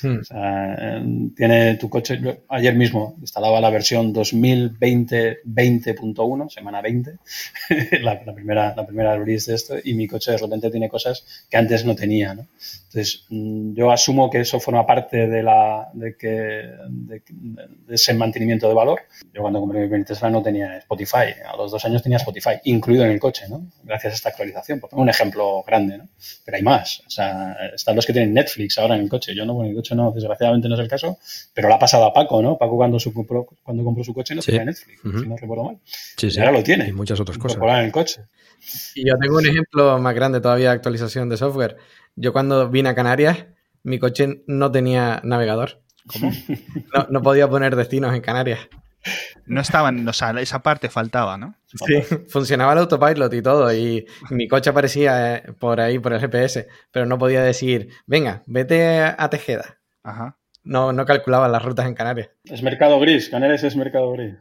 [0.02, 0.18] Hmm.
[0.20, 1.02] O sea, eh,
[1.36, 7.18] tiene tu coche, yo ayer mismo instalaba la versión 2020-20.1, semana 20,
[8.02, 11.46] la, la primera, la primera release de esto, y mi coche de repente tiene cosas
[11.48, 12.34] que antes no tenía.
[12.34, 12.46] ¿no?
[12.86, 16.28] Entonces, mm, yo asumo que eso forma parte de, la, de, que,
[16.88, 19.00] de, de ese mantenimiento de valor.
[19.32, 22.56] Yo cuando compré mi primer Tesla no tenía Spotify, a los dos años tenía Spotify,
[22.64, 23.66] incluido en el coche, ¿no?
[23.82, 24.80] gracias a esta actualización.
[24.80, 26.08] Por un ejemplo grande, ¿no?
[26.44, 27.02] pero hay más.
[27.06, 29.34] O sea, están los que tienen Netflix ahora en el coche.
[29.34, 31.18] Yo no, bueno, en el coche no, desgraciadamente no es el caso,
[31.54, 32.58] pero lo ha pasado a Paco, ¿no?
[32.58, 34.52] Paco cuando, su, compró, cuando compró su coche no Sí.
[34.52, 35.78] tenía Netflix, si no recuerdo mal.
[36.16, 36.38] Sí, sí.
[36.38, 36.88] Y ahora lo tiene.
[36.88, 37.58] Y muchas otras cosas.
[37.62, 38.22] En el coche.
[38.94, 41.76] Y yo tengo un ejemplo más grande todavía de actualización de software.
[42.16, 43.44] Yo cuando vine a Canarias,
[43.82, 45.80] mi coche no tenía navegador.
[46.12, 46.30] ¿Cómo?
[46.94, 48.60] No, no podía poner destinos en Canarias.
[49.46, 51.54] No estaban, o sea, esa parte faltaba, ¿no?
[51.66, 56.20] Sí, funcionaba el autopilot y todo, y mi coche aparecía eh, por ahí, por el
[56.20, 59.78] GPS, pero no podía decir, venga, vete a Tejeda.
[60.02, 60.36] Ajá.
[60.64, 62.30] No, no calculaba las rutas en Canarias.
[62.44, 64.34] Es mercado gris, Canarias es mercado gris.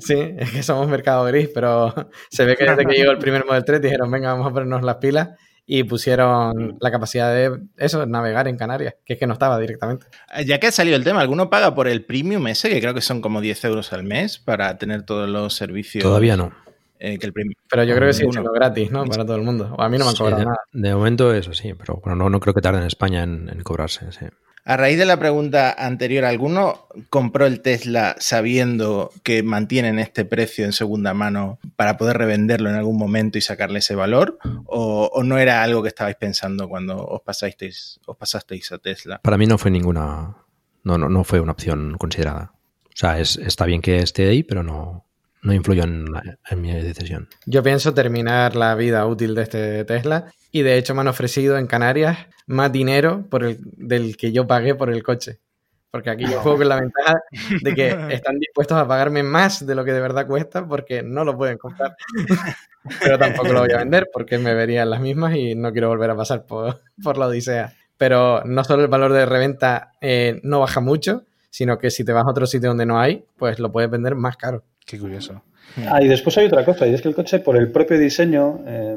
[0.00, 1.94] Sí, es que somos mercado gris, pero
[2.30, 4.82] se ve que desde que llegó el primer Model 3 dijeron, venga, vamos a ponernos
[4.82, 5.30] las pilas
[5.66, 10.06] y pusieron la capacidad de eso, navegar en Canarias, que es que no estaba directamente.
[10.46, 12.68] Ya que ha salido el tema, ¿alguno paga por el premium ese?
[12.68, 16.02] Que creo que son como 10 euros al mes para tener todos los servicios.
[16.04, 16.52] Todavía no.
[17.00, 17.54] eh, que el premium.
[17.68, 18.32] Pero yo creo que Ninguno.
[18.32, 19.04] siendo gratis, ¿no?
[19.04, 19.74] Para todo el mundo.
[19.76, 20.58] O a mí no me han Sí, cobrado de, nada.
[20.72, 23.62] de momento eso sí, pero bueno, no, no creo que tarde en España en, en
[23.62, 24.10] cobrarse.
[24.12, 24.26] sí.
[24.68, 30.64] A raíz de la pregunta anterior, ¿alguno compró el Tesla sabiendo que mantienen este precio
[30.64, 34.38] en segunda mano para poder revenderlo en algún momento y sacarle ese valor?
[34.64, 39.20] ¿O, no era algo que estabais pensando cuando os pasasteis, a Tesla?
[39.22, 40.36] Para mí no fue ninguna.
[40.82, 42.52] No, no, no fue una opción considerada.
[42.86, 45.05] O sea, es, está bien que esté ahí, pero no,
[45.46, 46.06] no influyó en,
[46.50, 47.28] en mi decisión.
[47.46, 51.56] Yo pienso terminar la vida útil de este Tesla y de hecho me han ofrecido
[51.56, 55.38] en Canarias más dinero por el, del que yo pagué por el coche.
[55.92, 57.20] Porque aquí yo juego con la ventaja
[57.62, 61.24] de que están dispuestos a pagarme más de lo que de verdad cuesta porque no
[61.24, 61.94] lo pueden comprar.
[63.00, 66.10] Pero tampoco lo voy a vender porque me verían las mismas y no quiero volver
[66.10, 67.72] a pasar por, por la odisea.
[67.96, 72.12] Pero no solo el valor de reventa eh, no baja mucho, sino que si te
[72.12, 74.64] vas a otro sitio donde no hay, pues lo puedes vender más caro.
[74.86, 75.42] Qué curioso.
[75.84, 78.60] Ah, y después hay otra cosa, y es que el coche, por el propio diseño,
[78.66, 78.96] eh,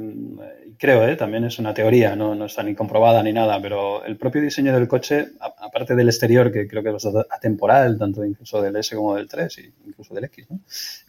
[0.77, 4.15] creo, eh, también es una teoría, no, no está ni comprobada ni nada, pero el
[4.15, 8.75] propio diseño del coche, aparte del exterior, que creo que es atemporal, tanto incluso del
[8.75, 10.59] S como del 3, e incluso del X, ¿no?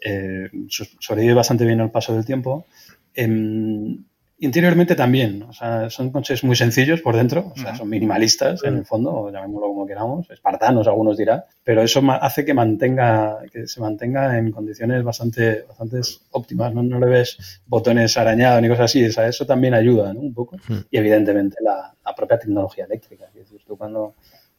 [0.00, 2.66] Eh, so- sobrevive bastante bien al paso del tiempo.
[3.14, 4.02] Em,
[4.40, 8.78] interiormente también, o sea, son coches muy sencillos por dentro, o sea, son minimalistas en
[8.78, 13.66] el fondo, o llamémoslo como queramos, espartanos algunos dirán, pero eso hace que mantenga, que
[13.66, 16.00] se mantenga en condiciones bastante, bastante
[16.30, 16.82] óptimas, ¿no?
[16.82, 20.20] No le ves botones arañados ni cosas así, o sea, eso también ayuda, ¿no?
[20.20, 20.56] Un poco.
[20.90, 24.14] Y evidentemente la, la propia tecnología eléctrica, es decir, tú cuando,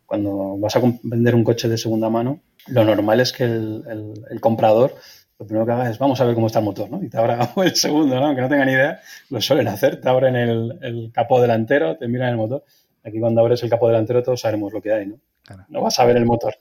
[0.05, 4.13] cuando vas a vender un coche de segunda mano, lo normal es que el, el-
[4.29, 4.93] el comprador
[5.41, 7.03] lo primero que haga es vamos a ver cómo está el motor, ¿no?
[7.03, 8.27] Y te abra el segundo, ¿no?
[8.27, 9.01] Aunque no tenga ni idea,
[9.31, 12.63] lo suelen hacer, te abren el, el capó delantero, te miran el motor.
[13.03, 15.19] Aquí cuando abres el capó delantero todos sabemos lo que hay, ¿no?
[15.43, 15.65] Claro.
[15.69, 16.53] No vas a ver el motor,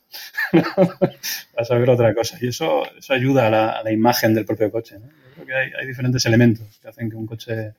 [1.55, 2.39] vas a ver otra cosa.
[2.41, 5.09] Y eso, eso ayuda a la, a la imagen del propio coche, ¿no?
[5.09, 7.75] Yo creo que hay, hay diferentes elementos que hacen que un coche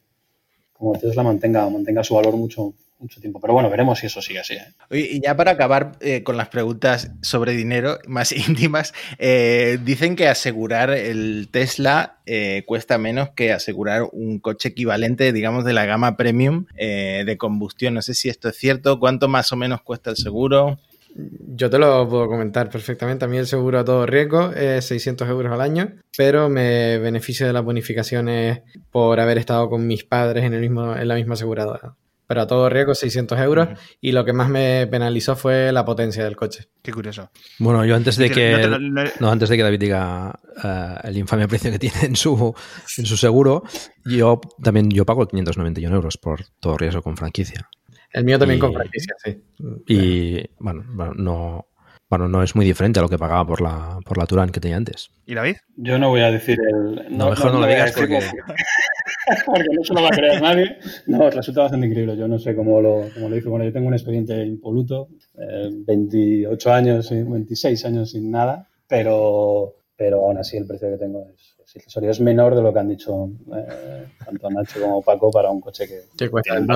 [0.71, 3.39] como Tesla mantenga, mantenga su valor mucho, mucho tiempo.
[3.39, 4.53] Pero bueno, veremos si eso sigue así.
[4.53, 4.73] ¿eh?
[4.91, 10.27] Y ya para acabar eh, con las preguntas sobre dinero más íntimas, eh, dicen que
[10.27, 12.17] asegurar el Tesla
[12.65, 17.93] cuesta menos que asegurar un coche equivalente, digamos, de la gama premium de combustión.
[17.93, 19.01] No sé si esto es cierto.
[19.01, 20.79] ¿Cuánto más o menos cuesta el seguro?
[21.13, 23.25] Yo te lo puedo comentar perfectamente.
[23.25, 27.45] A mí el seguro a todo riesgo es 600 euros al año, pero me beneficio
[27.45, 28.61] de las bonificaciones
[28.91, 31.95] por haber estado con mis padres en, el mismo, en la misma aseguradora
[32.32, 33.67] pero a todo riesgo 600 euros
[33.99, 36.69] y lo que más me penalizó fue la potencia del coche.
[36.82, 37.29] Qué curioso.
[37.59, 38.69] Bueno, yo antes de que,
[39.19, 42.55] no, antes de que David diga eh, el infame precio que tiene en su,
[42.97, 43.63] en su seguro,
[44.05, 47.69] yo también yo pago 591 euros por todo riesgo con franquicia.
[48.13, 49.43] El mío también con franquicia, sí.
[49.86, 50.86] Y bueno,
[51.17, 51.67] no,
[52.09, 54.61] bueno, no es muy diferente a lo que pagaba por la, por la Turán que
[54.61, 55.11] tenía antes.
[55.25, 55.57] ¿Y David?
[55.75, 57.07] Yo no voy a decir el...
[57.09, 58.21] No, mejor no, lo digas porque...
[59.45, 60.77] porque no se lo va a creer nadie.
[61.07, 62.17] No, resulta bastante increíble.
[62.17, 63.49] Yo no sé cómo lo, cómo lo hice.
[63.49, 70.25] Bueno, yo tengo un expediente impoluto, 28 eh, años, 26 años sin nada, pero, pero
[70.25, 74.05] aún así el precio que tengo es, es menor de lo que han dicho eh,
[74.24, 76.67] tanto Nacho como Paco para un coche que, cuesta el.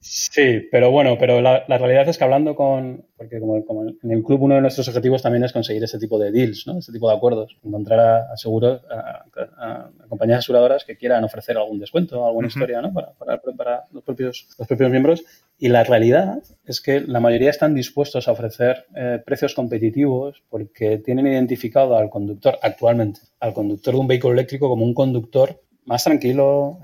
[0.00, 4.42] Sí, pero bueno, pero la, realidad es que hablando con, porque como, en el club
[4.42, 6.78] uno de nuestros objetivos también es conseguir ese tipo de deals, ¿no?
[6.78, 12.26] Este tipo de acuerdos, encontrar a, seguros, a, compañías aseguradoras que quieran ofrecer algún descuento,
[12.26, 12.92] alguna historia, ¿no?
[12.92, 15.24] Para, para, los, propios, los propios miembros.
[15.62, 20.98] Y la realidad es que la mayoría están dispuestos a ofrecer eh, precios competitivos porque
[20.98, 26.02] tienen identificado al conductor actualmente al conductor de un vehículo eléctrico como un conductor más
[26.02, 26.80] tranquilo,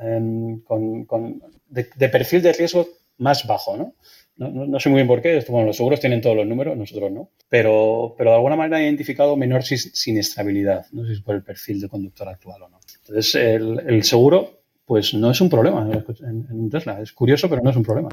[0.64, 3.94] con, de, perfil de riesgo más bajo, ¿no?
[4.36, 5.44] No, sé muy bien por qué.
[5.48, 7.30] Bueno, los seguros tienen todos los números, nosotros no.
[7.48, 10.86] Pero, pero de alguna manera ha identificado menor sinestabilidad.
[10.92, 12.78] No sé si es por el perfil de conductor actual o no.
[13.00, 14.57] Entonces, el seguro
[14.88, 16.98] pues no es un problema en, un Tesla.
[17.02, 18.08] Es curioso, pero no es un problema.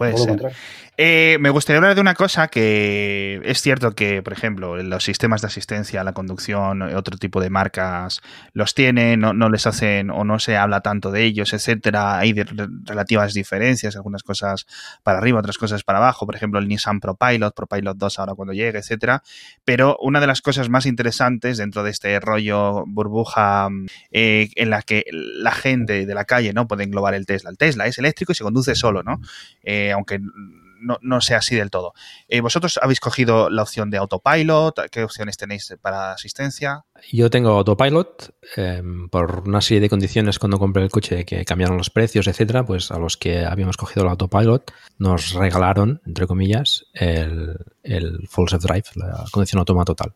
[0.98, 5.40] Eh, me gustaría hablar de una cosa que es cierto que, por ejemplo, los sistemas
[5.40, 8.22] de asistencia a la conducción, otro tipo de marcas
[8.52, 12.18] los tienen, no, les hacen o no se habla tanto de ellos, etcétera.
[12.18, 14.68] Hay relativas diferencias, algunas cosas
[15.02, 16.26] para arriba, otras cosas para abajo.
[16.26, 19.24] Por ejemplo, el Nissan ProPilot, ProPilot 2 ahora cuando llegue, etcétera.
[19.64, 23.70] Pero una de las cosas más interesantes dentro de este rollo burbuja
[24.12, 27.49] eh, en la que la gente de la calle no puede englobar el Tesla.
[27.49, 29.20] El Tesla es eléctrico y se conduce solo, ¿no?
[29.63, 30.20] Eh, aunque
[31.01, 31.93] no, sea así del todo.
[32.28, 34.89] Eh, ¿Vosotros habéis cogido la opción de autopilot?
[34.91, 36.86] ¿Qué opciones tenéis para asistencia?
[37.12, 41.78] Yo tengo autopilot em, por una serie de condiciones cuando compré el coche que cambiaron
[41.78, 46.86] los precios, etcétera, pues a los que habíamos cogido el autopilot nos regalaron, entre comillas,
[46.93, 50.14] el, el full self drive, la condición automática total.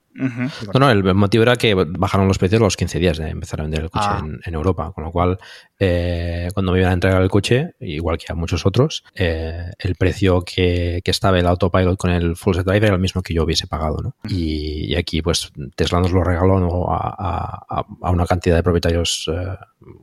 [0.74, 3.64] No, no, el motivo era que bajaron los precios los 15 días de empezar a
[3.64, 4.26] vender el coche ah.
[4.46, 5.38] en, Europa, con lo cual
[5.80, 9.96] eh, cuando me iban a entregar el coche, igual que a muchos otros, eh, el
[9.96, 13.44] precio que, estaba el autopilot con el full self drive era el mismo que yo
[13.44, 14.16] hubiese pagado, ¿no?
[14.30, 16.60] Y, aquí pues Tesla nos lo regaló
[16.90, 19.58] a, una cantidad de propietarios eh,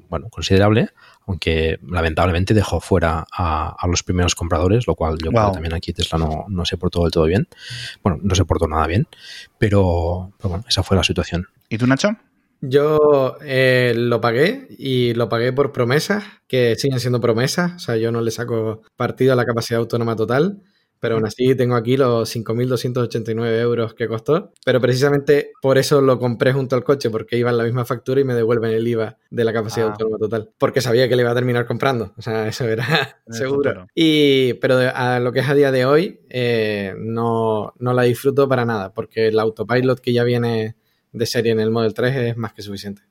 [0.09, 0.91] bueno, considerable,
[1.27, 5.93] aunque lamentablemente dejó fuera a, los primeros compradores, lo cual yo creo que también aquí
[5.93, 7.49] Tesla no, no se portó del todo bien.
[8.03, 9.07] Bueno, no se portó nada bien,
[9.59, 11.47] pero, bueno, esa fue la situación.
[11.69, 12.11] ¿Y tú, Nacho?
[12.61, 17.97] Yo eh, lo pagué y lo pagué por promesas, que siguen siendo promesas, o sea,
[17.97, 20.63] yo no le saco partido a la capacidad autónoma total
[21.01, 24.53] pero aún así tengo aquí los 5.289 euros que costó.
[24.65, 28.21] Pero precisamente por eso lo compré junto al coche, porque iba en la misma factura
[28.21, 29.91] y me devuelven el IVA de la capacidad ah.
[29.93, 30.51] autónoma total.
[30.59, 32.15] Porque sabía que le iba a terminar comprando.
[32.17, 32.87] O sea, eso era
[33.31, 33.87] seguro.
[33.95, 38.49] Y, pero a lo que es a día de hoy, eh, no, no la disfruto
[38.49, 40.77] para nada, porque el autopilot que ya viene
[41.13, 43.03] de serie en el Model 3 es más que suficiente.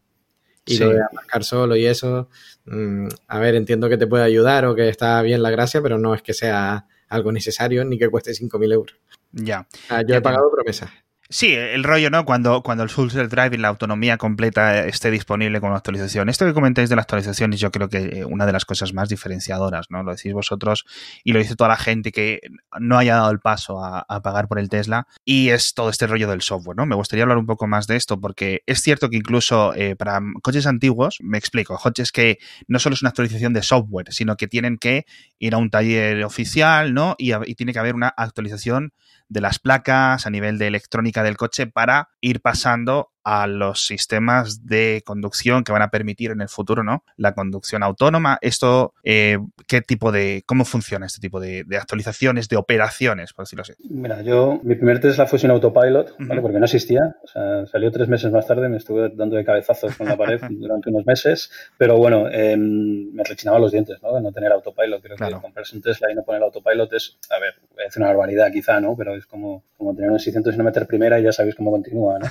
[0.68, 2.28] Y lo de marcar solo y eso,
[2.66, 6.00] mm, a ver, entiendo que te puede ayudar o que está bien la gracia, pero
[6.00, 8.98] no es que sea algo necesario ni que cueste 5.000 euros.
[9.32, 9.68] Ya.
[10.08, 10.90] yo he pagado promesas.
[11.28, 12.24] Sí, el rollo, ¿no?
[12.24, 16.30] Cuando, cuando el Self Drive y la autonomía completa esté disponible con la actualización.
[16.30, 18.94] Esto que comentáis de la actualización es yo creo que eh, una de las cosas
[18.94, 20.04] más diferenciadoras, ¿no?
[20.04, 20.86] Lo decís vosotros
[21.24, 22.42] y lo dice toda la gente que
[22.80, 26.30] no haya dado el paso a, pagar por el Tesla y es todo este rollo
[26.30, 26.86] del software, ¿no?
[26.86, 30.22] Me gustaría hablar un poco más de esto porque es cierto que incluso eh, para
[30.44, 34.48] coches antiguos, me explico, coches que no solo es una actualización de software, sino que
[34.48, 35.06] tienen que
[35.40, 37.16] ir a un taller oficial, ¿no?
[37.18, 38.94] Y, y tiene que haber una actualización
[39.30, 44.68] de las placas, a nivel de electrónica del coche, para ir pasando a los sistemas
[44.68, 47.04] de conducción que van a permitir en el futuro, ¿no?
[47.18, 48.38] La conducción autónoma.
[48.40, 53.64] Esto, eh, ¿qué tipo de, cómo funciona este tipo de, actualizaciones, de operaciones, por decirlo
[53.64, 53.74] así?
[53.90, 56.40] Mira, yo, mi primer Tesla fue sin autopilot, ¿vale?
[56.40, 57.16] Porque no existía.
[57.24, 60.40] O sea, salió tres meses más tarde, me estuve dando de cabezazos con la pared
[60.52, 61.50] durante unos meses,
[61.80, 64.14] pero bueno, em, me rechinaba los dientes, ¿no?
[64.14, 65.02] De no tener autopilot.
[65.02, 67.56] Creo que comprarse un Tesla y no poner autopilot es, a ver,
[67.88, 68.96] es una barbaridad quizá, ¿no?
[68.96, 71.72] Pero es como, como tener un 600 y no meter primera y ya sabéis cómo
[71.72, 72.26] continúa, ¿no?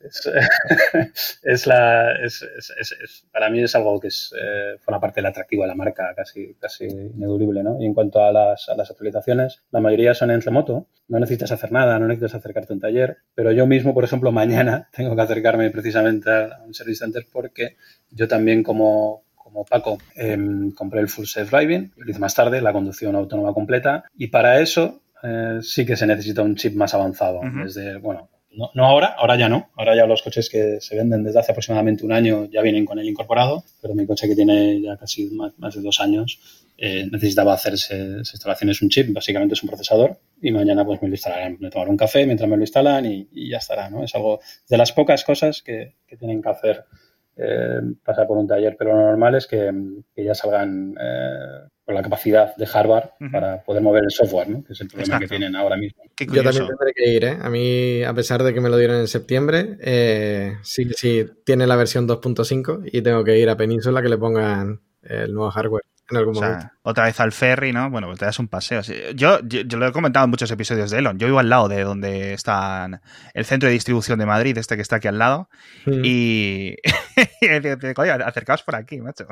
[0.00, 0.26] es,
[1.66, 5.74] la, es, para mí es algo que es, eh, una parte del atractivo de la
[5.74, 7.80] marca, casi, casi ineludible, ¿no?
[7.80, 11.52] Y en cuanto a las, a las actualizaciones, la mayoría son en remoto, no necesitas
[11.52, 15.14] hacer nada, no necesitas acercarte a un taller, pero yo mismo, por ejemplo, mañana tengo
[15.14, 17.76] que acercarme precisamente a un service center porque
[18.10, 22.60] yo también como, como Paco, em, compré el Full Safe Driving, lo hice más tarde,
[22.60, 26.92] la conducción autónoma completa, y para eso eh, sí que se necesita un chip más
[26.94, 27.40] avanzado.
[27.62, 29.70] Desde, bueno, no, no, ahora, ahora ya no.
[29.76, 32.98] Ahora ya los coches que se venden desde hace aproximadamente un año ya vienen con
[32.98, 36.40] el incorporado, pero mi coche que tiene ya casi más, de dos años
[36.76, 41.14] eh, necesitaba hacerse instalaciones un chip, básicamente es un procesador, y mañana pues me lo
[41.14, 41.56] instalarán.
[41.60, 44.04] Me tomar un café mientras me lo instalan y, ya estará, ¿no?
[44.04, 46.84] Es algo de las pocas cosas que, que tienen que hacer
[47.36, 49.72] eh, pasar por un taller, pero lo normal es que,
[50.16, 54.64] ya salgan eh, con la capacidad de hardware para poder mover el software, ¿no?
[54.64, 56.02] que es el problema que tienen ahora mismo.
[56.18, 57.38] Yo también tendré que ir, ¿eh?
[57.40, 61.66] A mí, a pesar de que me lo dieron en septiembre, eh, sí, sí tiene
[61.66, 65.84] la versión 2.5 y tengo que ir a Península que le pongan el nuevo hardware
[66.10, 67.88] en algún momento otra vez al ferry, ¿no?
[67.88, 68.82] Bueno, pues te das un paseo.
[69.14, 71.18] Yo, yo, lo he comentado en muchos episodios de Elon.
[71.18, 73.00] Yo vivo al lado de donde está
[73.32, 75.48] el centro de distribución de Madrid, este que está aquí al lado.
[75.86, 76.02] Mm.
[76.04, 76.76] Y.
[77.96, 79.26] Oye, acercaos por aquí, macho.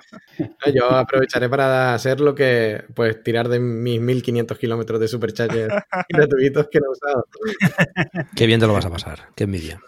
[0.74, 2.84] Yo aprovecharé para hacer lo que.
[2.94, 5.68] Pues tirar de mis 1500 kilómetros de supercharger
[6.08, 7.26] gratuitos que no he usado.
[8.34, 9.28] Qué bien te lo vas a pasar.
[9.36, 9.78] Qué envidia.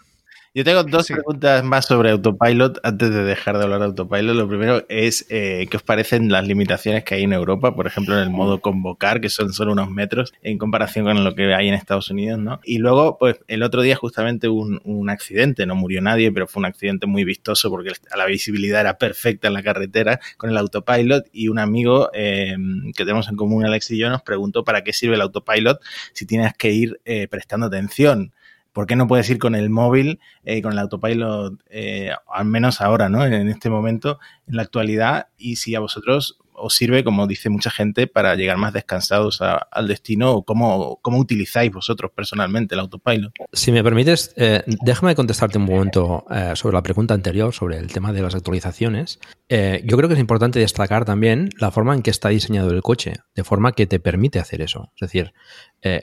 [0.55, 4.37] Yo tengo dos preguntas más sobre Autopilot antes de dejar de hablar de Autopilot.
[4.37, 8.15] Lo primero es eh, qué os parecen las limitaciones que hay en Europa, por ejemplo,
[8.15, 11.67] en el modo convocar, que son solo unos metros en comparación con lo que hay
[11.67, 12.61] en Estados Unidos, ¿no?
[12.63, 16.61] Y luego, pues el otro día justamente un, un accidente, no murió nadie, pero fue
[16.61, 21.25] un accidente muy vistoso porque la visibilidad era perfecta en la carretera con el Autopilot
[21.33, 22.55] y un amigo eh,
[22.95, 25.81] que tenemos en común, Alex y yo, nos preguntó para qué sirve el Autopilot
[26.13, 28.31] si tienes que ir eh, prestando atención.
[28.75, 32.81] ¿Por qué no puedes ir con el móvil, eh, con el autopilot, eh, al menos
[32.81, 33.25] ahora, ¿no?
[33.25, 34.19] En este momento,
[34.49, 38.57] en la actualidad, y si a vosotros os sirve, como dice mucha gente, para llegar
[38.57, 43.33] más descansados al destino o cómo, cómo, utilizáis vosotros personalmente el autopilot.
[43.51, 47.91] Si me permites, eh, déjame contestarte un momento eh, sobre la pregunta anterior, sobre el
[47.91, 49.19] tema de las actualizaciones.
[49.49, 52.81] Eh, yo creo que es importante destacar también la forma en que está diseñado el
[52.81, 54.91] coche, de forma que te permite hacer eso.
[54.95, 55.33] Es decir,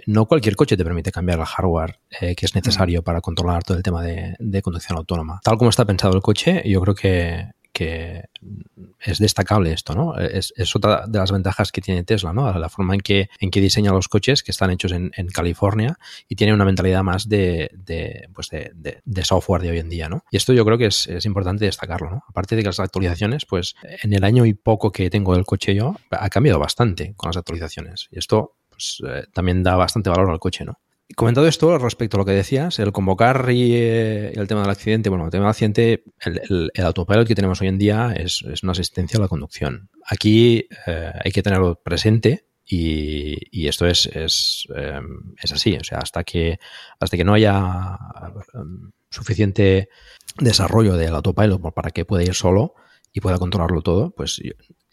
[0.07, 3.05] no cualquier coche te permite cambiar el hardware que es necesario mm.
[3.05, 5.41] para controlar todo el tema de, de conducción autónoma.
[5.43, 8.25] Tal como está pensado el coche, yo creo que que
[9.01, 10.17] es destacable esto, ¿no?
[10.19, 12.57] Es, otra de las ventajas que tiene Tesla, ¿no?
[12.59, 15.97] La forma en que, en que diseña los coches que están hechos en, California
[16.29, 17.71] y tiene una mentalidad más de,
[18.35, 20.25] pues de, software de hoy en día, ¿no?
[20.31, 22.25] Y esto yo creo que es, importante destacarlo, ¿no?
[22.29, 25.75] Aparte de que las actualizaciones, pues en el año y poco que tengo del coche
[25.75, 28.09] yo, ha cambiado bastante con las actualizaciones.
[28.11, 30.79] Y esto pues, eh, también da bastante valor al coche, ¿no?
[31.17, 35.09] Comentado esto respecto a lo que decías, el convocar y eh, el tema del accidente,
[35.09, 39.19] bueno, el tema del accidente, el, autopilot que tenemos hoy en día es, una asistencia
[39.19, 39.91] a la conducción.
[40.07, 45.77] Aquí eh, hay que tenerlo presente y, esto es, es, em, es, así.
[45.77, 46.59] O sea, hasta que,
[47.01, 47.99] hasta que no haya
[48.55, 49.91] em, suficiente
[50.39, 52.75] desarrollo del autopilot para que pueda ir solo
[53.13, 54.41] y pueda controlarlo todo, pues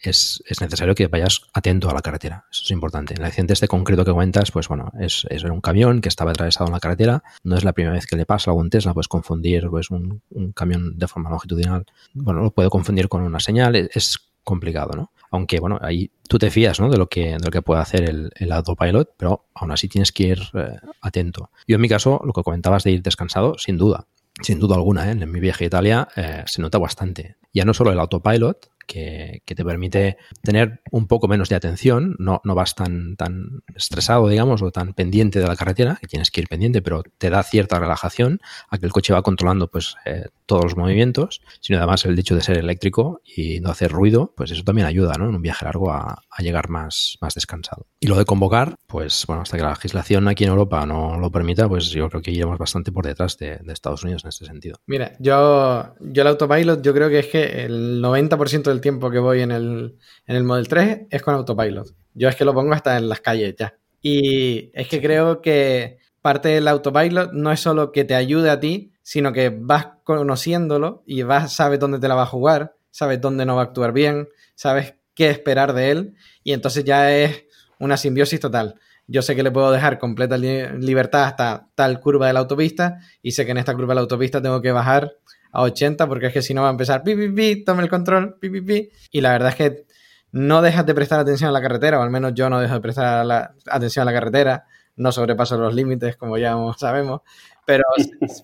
[0.02, 2.46] es, necesario que vayas atento a la carretera.
[2.50, 3.14] Eso es importante.
[3.14, 6.30] En el accidente este concreto que cuentas, pues bueno, es, es un camión que estaba
[6.30, 7.22] atravesado en la carretera.
[7.44, 10.22] No es la primera vez que le pasa a algún Tesla, puedes confundir pues, un,
[10.54, 11.86] camión de forma longitudinal.
[12.14, 13.76] Bueno, lo puede confundir con una señal.
[13.76, 15.12] Es, complicado, ¿no?
[15.30, 16.90] Aunque, bueno, ahí tú te fías, ¿no?
[16.90, 20.12] De lo que, de lo que puede hacer el, el autopilot, pero aún así tienes
[20.12, 21.50] que ir eh, atento.
[21.68, 24.06] Yo en mi caso, lo que comentabas de ir descansado, sin duda.
[24.42, 25.12] Sin duda alguna, ¿eh?
[25.12, 27.36] en mi viaje a Italia eh, se nota bastante.
[27.52, 32.40] Ya no solo el autopilot, que, te permite tener un poco menos de atención, no,
[32.44, 36.40] no vas tan, tan estresado, digamos, o tan pendiente de la carretera, que tienes que
[36.40, 40.26] ir pendiente, pero te da cierta relajación a que el coche va controlando pues eh,
[40.50, 44.50] todos los movimientos, sino además el hecho de ser eléctrico y no hacer ruido, pues
[44.50, 45.28] eso también ayuda, ¿no?
[45.28, 47.86] En un viaje largo a, llegar más, más descansado.
[48.00, 51.30] Y lo de convocar, pues bueno, hasta que la legislación aquí en Europa no lo
[51.30, 54.44] permita, pues yo creo que iremos bastante por detrás de, de Estados Unidos en este
[54.44, 54.78] sentido.
[54.86, 59.20] Mira, yo, yo el autopilot, yo creo que es que el 90% del tiempo que
[59.20, 61.94] voy en el, en el Model 3 es con autopilot.
[62.14, 63.76] Yo es que lo pongo hasta en las calles ya.
[64.02, 68.58] Y es que creo que parte del autopilot no es solo que te ayude a
[68.58, 73.20] ti, sino que vas conociéndolo y vas, sabes dónde te la va a jugar, sabes
[73.20, 77.42] dónde no va a actuar bien, sabes qué esperar de él y entonces ya es
[77.80, 78.76] una simbiosis total.
[79.08, 83.32] Yo sé que le puedo dejar completa libertad hasta tal curva de la autopista y
[83.32, 85.16] sé que en esta curva de la autopista tengo que bajar
[85.50, 87.88] a 80 porque es que si no va a empezar pi, pi, pi, tome el
[87.88, 88.90] control, pi, pi, pi.
[89.10, 89.86] Y la verdad es que
[90.30, 92.80] no dejas de prestar atención a la carretera, o al menos yo no dejo de
[92.80, 93.26] prestar
[93.66, 94.66] atención a la carretera,
[95.00, 97.22] no sobrepaso los límites, como ya sabemos,
[97.70, 97.84] pero,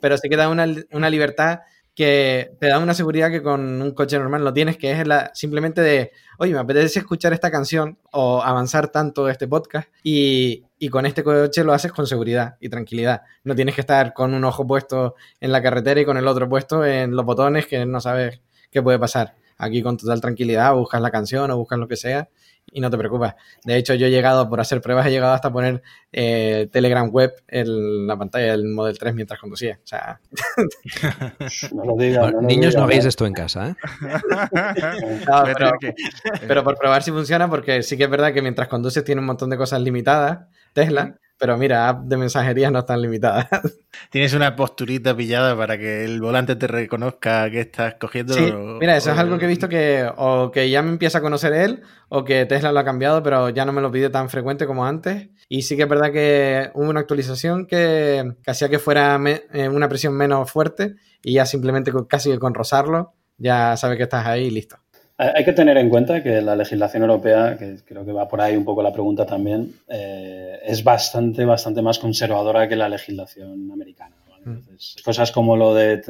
[0.00, 1.60] pero sí que da una, una libertad
[1.96, 5.32] que te da una seguridad que con un coche normal no tienes, que es la,
[5.34, 10.90] simplemente de, oye, me apetece escuchar esta canción o avanzar tanto este podcast y, y,
[10.90, 13.22] con este coche lo haces con seguridad y tranquilidad.
[13.42, 16.48] No tienes que estar con un ojo puesto en la carretera y con el otro
[16.48, 19.34] puesto en los botones que no sabes qué puede pasar.
[19.58, 22.28] Aquí con total tranquilidad buscas la canción o buscas lo que sea
[22.72, 23.32] y no te preocupes.
[23.64, 27.34] De hecho, yo he llegado, por hacer pruebas, he llegado hasta poner eh, Telegram Web
[27.48, 29.78] en la pantalla del Model 3 mientras conducía.
[29.82, 30.20] O sea...
[32.42, 33.74] niños, no veis esto en casa, ¿eh?
[36.46, 39.26] pero, por probar si funciona, porque sí que es verdad que mientras conduces tiene un
[39.26, 43.46] montón de cosas limitadas, Tesla, pero mira, app de mensajería no están limitadas.
[44.10, 48.34] Tienes una posturita pillada para que el volante te reconozca que estás cogiendo.
[48.34, 51.22] Sí, mira, eso es algo que he visto que o que ya me empieza a
[51.22, 54.28] conocer él o que Tesla lo ha cambiado, pero ya no me lo pide tan
[54.28, 55.28] frecuente como antes.
[55.48, 59.18] Y sí que es verdad que hubo una actualización que, hacía que fuera
[59.52, 64.26] eh, una presión menos fuerte y ya simplemente casi con rozarlo ya sabe que estás
[64.26, 64.76] ahí y listo.
[65.18, 68.54] Hay que tener en cuenta que la legislación europea, que creo que va por ahí
[68.54, 74.14] un poco la pregunta también, eh, es bastante, bastante más conservadora que la legislación americana.
[74.44, 74.50] Mm.
[74.50, 76.02] Entonces, cosas como lo de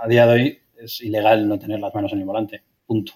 [0.00, 2.62] a día de hoy es ilegal no tener las manos en el volante.
[2.86, 3.14] Punto.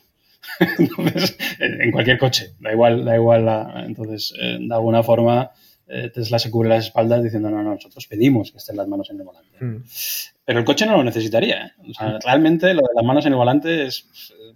[0.79, 3.47] entonces, en cualquier coche, da igual, da igual.
[3.47, 5.53] La, entonces, eh, de alguna forma,
[5.87, 9.11] eh, Tesla se cubre las espaldas diciendo, no, no, nosotros pedimos que estén las manos
[9.11, 9.65] en el volante.
[9.65, 9.85] Mm.
[10.47, 11.75] Pero el coche no lo necesitaría.
[11.91, 14.09] O sea, realmente lo de las manos en el volante es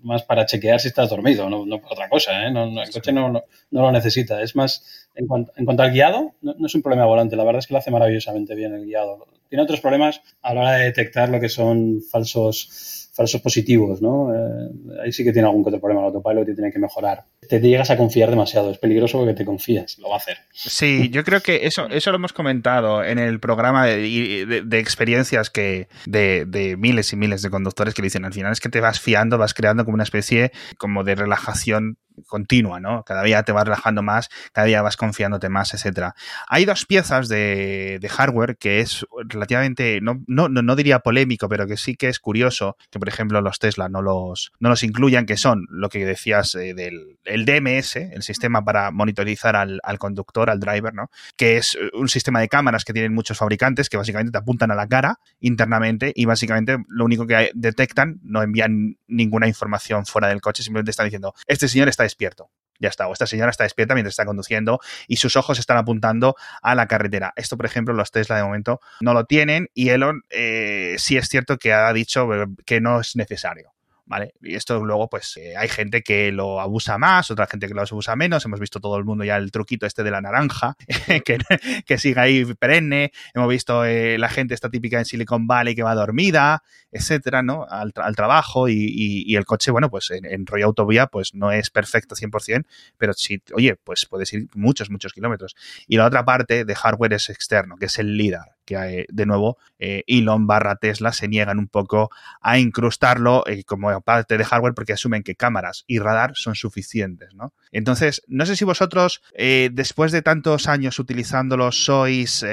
[0.03, 2.47] más para chequear si estás dormido, no, no otra cosa.
[2.47, 2.47] ¿eh?
[2.47, 4.41] el coche no, no, lo necesita.
[4.41, 7.35] Es más, en cuanto, en cuanto al guiado, no, es un problema volante.
[7.35, 9.27] La verdad es que lo hace maravillosamente bien el guiado.
[9.49, 14.35] Tiene otros problemas a la hora de detectar lo que son falsos falsos positivos, ¿no?
[14.35, 14.71] Eh,
[15.05, 17.25] ahí sí que tiene algún otro problema el autopilot y tiene que mejorar.
[17.47, 20.39] Te, llegas a confiar demasiado, es peligroso porque te confías, lo va a hacer.
[20.55, 25.89] Sí, yo creo que eso, eso lo hemos comentado en el programa de, experiencias que
[26.07, 29.37] de, miles y miles de conductores que dicen al final es que te vas fiando,
[29.37, 33.03] vas creando como una especie como de relajación continua, ¿no?
[33.05, 36.15] Cada día te vas relajando más, cada día vas confiándote más, etcétera.
[36.49, 41.77] Hay dos piezas de, hardware que es relativamente, no, no, no, diría polémico, pero que
[41.77, 45.37] sí que es curioso que, por ejemplo, los Tesla no los, no los incluyan, que
[45.37, 50.61] son lo que decías eh, del el DMS, el sistema para monitorizar al, conductor, al
[50.61, 51.11] driver, ¿no?
[51.37, 54.75] Que es un sistema de cámaras que tienen muchos fabricantes que básicamente te apuntan a
[54.75, 60.41] la cara internamente y básicamente lo único que detectan, no envían ninguna información fuera del
[60.41, 62.51] coche, simplemente están diciendo, este señor está despierto.
[62.79, 66.35] Ya está, o esta señora está despierta mientras está conduciendo y sus ojos están apuntando
[66.63, 67.35] a la carretera.
[67.37, 71.29] Esto, por ejemplo, los Tesla de momento no lo tienen y Elon eh, sí es
[71.29, 72.27] cierto que ha dicho
[72.65, 73.75] que no es necesario.
[74.11, 74.35] ¿Vale?
[74.43, 77.83] Y esto luego, pues eh, hay gente que lo abusa más, otra gente que lo
[77.83, 78.45] abusa menos.
[78.45, 80.75] Hemos visto todo el mundo ya el truquito este de la naranja,
[81.25, 81.39] que,
[81.87, 83.13] que sigue ahí perenne.
[83.35, 87.65] Hemos visto eh, la gente esta típica en Silicon Valley que va dormida, etcétera, ¿no?
[87.71, 92.17] Al, trabajo y, el coche, bueno, pues en, en, rollo autovía, pues no es perfecto
[92.17, 92.67] 100%,
[92.99, 95.55] pero sí, oye, pues puedes ir muchos, muchos kilómetros.
[95.87, 99.59] Y la otra parte de hardware es externo, que es el LIDAR que de nuevo
[99.79, 102.11] eh, Elon barra Tesla se niegan un poco
[102.41, 107.35] a incrustarlo eh, como parte de hardware porque asumen que cámaras y radar son suficientes,
[107.35, 107.53] ¿no?
[107.73, 112.45] Entonces, no sé si vosotros, eh, después de tantos años utilizándolo, sois,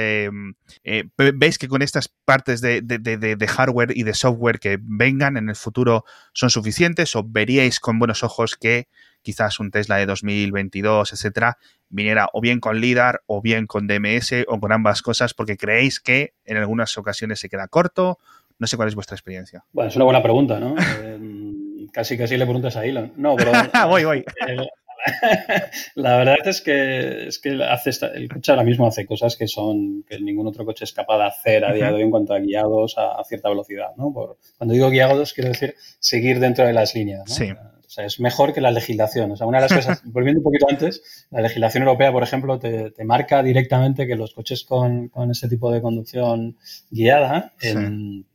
[1.18, 5.56] veis que con estas partes de, de, hardware y de software que vengan en el
[5.56, 8.88] futuro son suficientes o veríais con buenos ojos que
[9.28, 11.58] quizás un Tesla de 2022, etcétera,
[11.90, 16.00] viniera o bien con LIDAR o bien con DMS o con ambas cosas porque creéis
[16.00, 18.20] que en algunas ocasiones se queda corto.
[18.58, 19.66] No sé cuál es vuestra experiencia.
[19.74, 20.76] Bueno, es una buena pregunta, ¿no?
[21.02, 23.12] Eh, casi casi le preguntas a Elon.
[23.18, 23.52] No, pero...
[23.90, 24.24] voy, voy.
[25.96, 30.04] La verdad es que, es que hace el coche ahora mismo hace cosas que son
[30.08, 32.40] que ningún otro coche es capaz de hacer a día de hoy en cuanto a
[32.40, 33.90] guiados a, cierta velocidad.
[33.98, 34.14] ¿no?
[34.14, 37.24] Por, cuando digo guiados, quiero decir seguir dentro de las líneas.
[37.28, 37.36] ¿no?
[37.36, 37.52] Sí
[37.98, 39.32] sea, es mejor que la legislación.
[39.32, 42.60] O sea, una de las cosas, volviendo un poquito antes, la legislación europea, por ejemplo,
[42.60, 46.58] te, marca directamente que los coches con, con ese tipo de conducción
[46.90, 48.26] guiada en,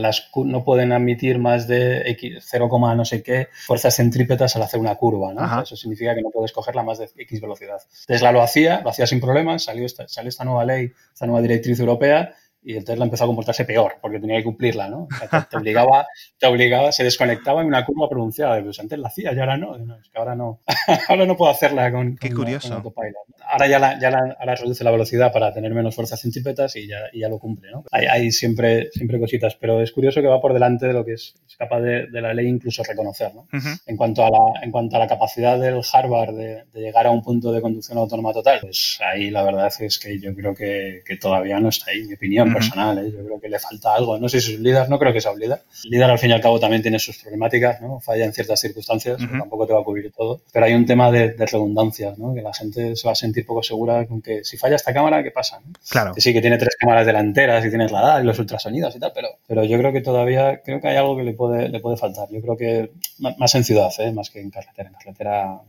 [0.00, 4.94] las, no pueden admitir más de 0, no sé qué fuerzas centrípetas al hacer una
[4.94, 5.34] curva.
[5.34, 5.62] ¿no?
[5.62, 7.78] eso significa que no puedes cogerla más de X velocidad.
[8.06, 11.42] Tesla lo hacía, lo hacía sin problemas, salió esta, salió esta nueva ley, esta nueva
[11.42, 15.08] directriz europea y el Tesla empezó a comportarse peor porque tenía que cumplirla, ¿no?
[15.50, 16.06] te, obligaba,
[16.38, 18.62] te obligaba, se desconectaba en una curva pronunciada.
[18.62, 19.76] Pues antes la hacía y ahora no.
[19.76, 20.60] es que ahora no,
[21.08, 22.74] ahora no puedo hacerla con, Qué curioso.
[22.74, 23.14] autopilot.
[23.50, 26.86] Ahora ya, la, ya la, ahora reduce la velocidad para tener menos fuerzas centrípetas y
[26.86, 27.84] ya, y ya lo cumple, ¿no?
[27.90, 31.14] Hay, hay, siempre, siempre cositas, pero es curioso que va por delante de lo que
[31.14, 33.48] es, capaz de, de, la ley incluso reconocer, ¿no?
[33.86, 37.10] en, cuanto a la, en cuanto a la capacidad del hardware de, de, llegar a
[37.10, 41.02] un punto de conducción autónoma total, pues ahí la verdad es que yo creo que,
[41.04, 42.98] que todavía no está ahí, mi opinión personal.
[42.98, 43.12] ¿eh?
[43.12, 44.18] Yo creo que le falta algo.
[44.18, 45.62] No sé si es un líder, no creo que sea un líder.
[45.84, 48.00] El líder, al fin y al cabo, también tiene sus problemáticas, ¿no?
[48.00, 50.42] Falla en ciertas circunstancias, tampoco te va a cubrir todo.
[50.52, 52.34] Pero hay un tema de, de, redundancias, ¿no?
[52.34, 55.22] Que la gente se va a sentir poco segura con que si falla esta cámara,
[55.22, 55.60] ¿qué pasa?
[55.88, 56.14] Claro.
[56.14, 59.00] Que sí, que tiene tres cámaras delanteras y tienes la DAD y los ultrasonidos y
[59.00, 61.80] tal, pero, pero yo creo que todavía, creo que hay algo que le puede, le
[61.80, 62.28] puede faltar.
[62.30, 64.12] Yo creo que más en ciudad, ¿eh?
[64.12, 64.88] Más que en carretera.
[64.88, 65.60] En carretera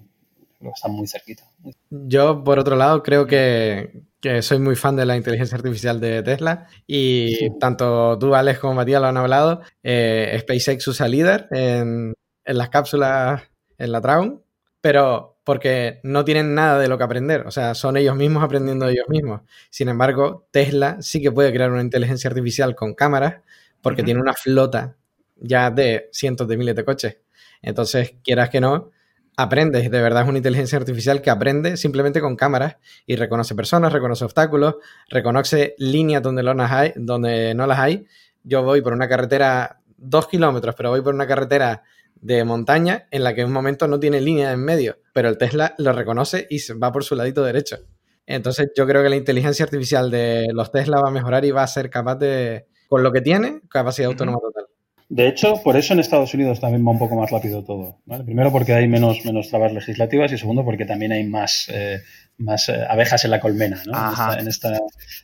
[0.74, 1.44] están muy cerquita.
[1.90, 6.22] Yo, por otro lado, creo que, que soy muy fan de la inteligencia artificial de
[6.24, 7.50] Tesla y sí.
[7.60, 9.62] tanto tú, Alex, como Matías lo han hablado.
[9.84, 12.14] Eh, SpaceX usa líder en,
[12.46, 13.42] en, las cápsulas
[13.78, 14.44] en la Traun,
[14.80, 18.86] pero porque no tienen nada de lo que aprender, o sea, son ellos mismos aprendiendo
[18.86, 19.42] de ellos mismos.
[19.72, 23.42] Sin embargo, Tesla sí que puede crear una inteligencia artificial con cámaras
[23.82, 24.06] porque uh -huh.
[24.06, 24.98] tiene una flota
[25.38, 27.18] ya de cientos de miles de coches.
[27.64, 28.92] Entonces, quieras que no,
[29.42, 33.92] aprendes, de verdad es una inteligencia artificial que aprende simplemente con cámaras y reconoce personas,
[33.92, 34.76] reconoce obstáculos,
[35.10, 38.06] reconoce líneas donde, no las hay, donde no las hay.
[38.44, 41.84] Yo voy por una carretera dos kilómetros, pero voy por una carretera
[42.16, 45.38] de montaña en la que en un momento no tiene línea en medio, pero el
[45.38, 47.80] Tesla lo reconoce y va por su ladito derecho.
[48.26, 51.64] Entonces yo creo que la inteligencia artificial de los Tesla va a mejorar y va
[51.64, 54.14] a ser capaz de, con lo que tiene, capacidad uh -huh.
[54.14, 54.61] autónoma total.
[55.12, 58.00] De hecho, por eso en Estados Unidos también va un poco más rápido todo.
[58.06, 58.24] ¿vale?
[58.24, 62.02] Primero porque hay menos, menos trabas legislativas y segundo porque también hay más, eh,
[62.38, 63.84] más eh, abejas en la colmena.
[63.86, 63.92] ¿no?
[64.40, 64.80] En, esta,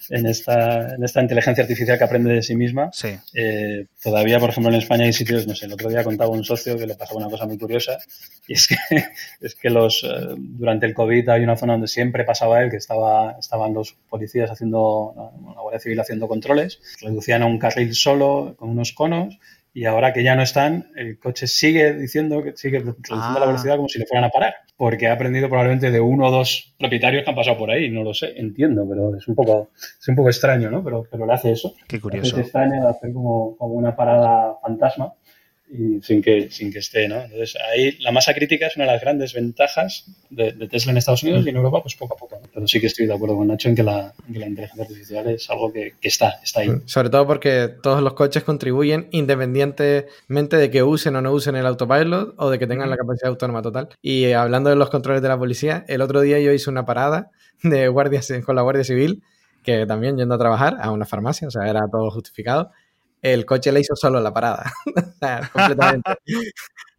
[0.09, 2.89] en, esta, en, esta, inteligencia artificial que aprende de sí misma.
[2.91, 3.17] Sí.
[3.33, 6.43] Eh, todavía, por ejemplo, en España hay sitios, no sé, el otro día contaba un
[6.43, 7.97] socio que le pasaba una cosa muy curiosa
[8.45, 8.75] y es que,
[9.39, 12.77] es que los, eh, durante el COVID hay una zona donde siempre pasaba él, que
[12.77, 15.13] estaba, estaban los policías haciendo,
[15.55, 19.39] la Guardia Civil haciendo controles, reducían a un carril solo con unos conos
[19.78, 23.38] y ahora que ya no están, el coche sigue diciendo que sigue reduciendo ah.
[23.39, 26.32] la velocidad como si le fueran a parar, porque ha aprendido probablemente de uno o
[26.32, 29.69] dos propietarios que han pasado por ahí, no lo sé, entiendo, pero es un poco,
[29.75, 30.84] es un poco extraño, ¿no?
[30.84, 31.75] Pero, pero le hace eso.
[31.88, 32.36] Qué curioso.
[32.36, 35.13] Es extraño hacer como, como una parada fantasma
[35.70, 37.22] y sin que, sin que esté, ¿no?
[37.22, 40.97] Entonces, ahí la masa crítica es una de las grandes ventajas de, de Tesla en
[40.97, 42.39] Estados Unidos y en Europa, pues poco a poco.
[42.41, 42.47] ¿no?
[42.53, 44.84] Pero sí que estoy de acuerdo con Nacho en que la, en que la inteligencia
[44.84, 46.70] artificial es algo que, que, está, está ahí.
[46.86, 51.65] Sobre todo porque todos los coches contribuyen independientemente de que usen o no usen el
[51.65, 53.89] autopilot o de que tengan la capacidad autónoma total.
[54.01, 57.32] Y hablando de los controles de la policía, el otro día yo hice una parada
[57.61, 59.22] de guardias con la Guardia Civil,
[59.63, 62.72] que también yendo a trabajar a una farmacia, o sea, era todo justificado
[63.22, 64.72] el coche le hizo solo la parada.
[65.53, 66.11] completamente.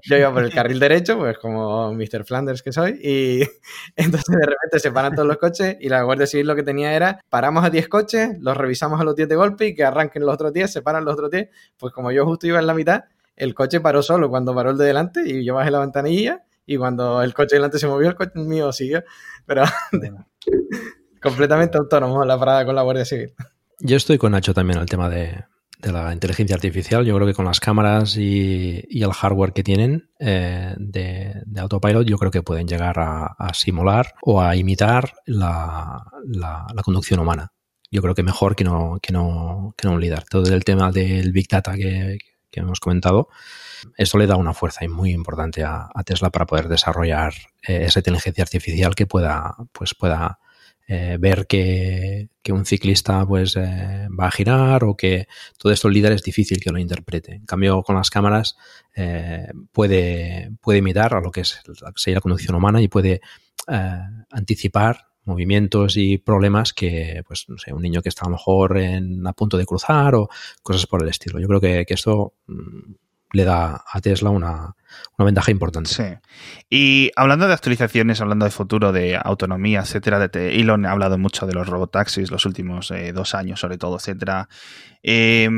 [0.05, 2.25] Yo iba por el carril derecho, pues como Mr.
[2.25, 3.43] Flanders que soy, y
[3.97, 6.95] entonces de repente se paran todos los coches y la Guardia Civil lo que tenía
[6.95, 10.25] era, paramos a 10 coches, los revisamos a los 10 de golpe y que arranquen
[10.25, 12.75] los otros 10, se paran los otros 10, pues como yo justo iba en la
[12.75, 13.05] mitad,
[13.35, 16.77] el coche paró solo cuando paró el de delante y yo bajé la ventanilla y
[16.77, 19.03] cuando el coche delante se movió, el coche mío siguió,
[19.47, 19.65] pero
[21.23, 23.35] completamente autónomo la parada con la Guardia Civil.
[23.81, 25.45] Yo estoy con Nacho también el tema de,
[25.79, 27.05] de la inteligencia artificial.
[27.05, 31.61] Yo creo que con las cámaras y, y el hardware que tienen eh, de, de,
[31.61, 37.53] autopilot, yo creo que pueden llegar a, simular o a imitar la, la, conducción humana.
[37.91, 40.25] Yo creo que mejor que no, que no, que no un líder.
[40.25, 42.19] Todo el tema del Big Data que,
[42.51, 43.29] que hemos comentado,
[43.97, 47.33] esto le da una fuerza muy importante a, a Tesla para poder desarrollar
[47.67, 50.41] eh, esa inteligencia artificial que pueda, pues pueda
[50.91, 55.29] eh, ver que, que, un ciclista pues eh, va a girar o que
[55.59, 57.35] todo esto el líder es difícil que lo interprete.
[57.35, 58.57] En cambio, con las cámaras
[58.97, 61.61] eh, puede, puede imitar a lo que es
[62.07, 63.21] la conducción humana y puede
[64.31, 68.79] anticipar movimientos y problemas que, pues, no sé, un niño que está a lo mejor
[68.79, 70.31] en, a punto de cruzar o
[70.63, 71.39] cosas por el estilo.
[71.39, 72.95] Yo creo que, que esto mm,
[73.33, 74.75] le da a Tesla una,
[75.17, 75.91] una ventaja importante.
[75.91, 76.05] Sí.
[76.71, 81.47] Y hablando de actualizaciones, hablando de futuro, de autonomía, etcétera, de Elon ha hablado mucho
[81.47, 84.49] de los robotaxis los últimos eh, dos años, sobre todo, etcétera.
[85.03, 85.49] Eh,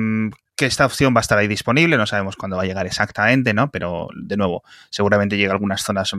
[0.60, 3.54] que esta opción va a estar ahí disponible, no sabemos cuándo va a llegar exactamente,
[3.54, 3.70] ¿no?
[3.70, 6.12] Pero, de nuevo, seguramente llega a algunas zonas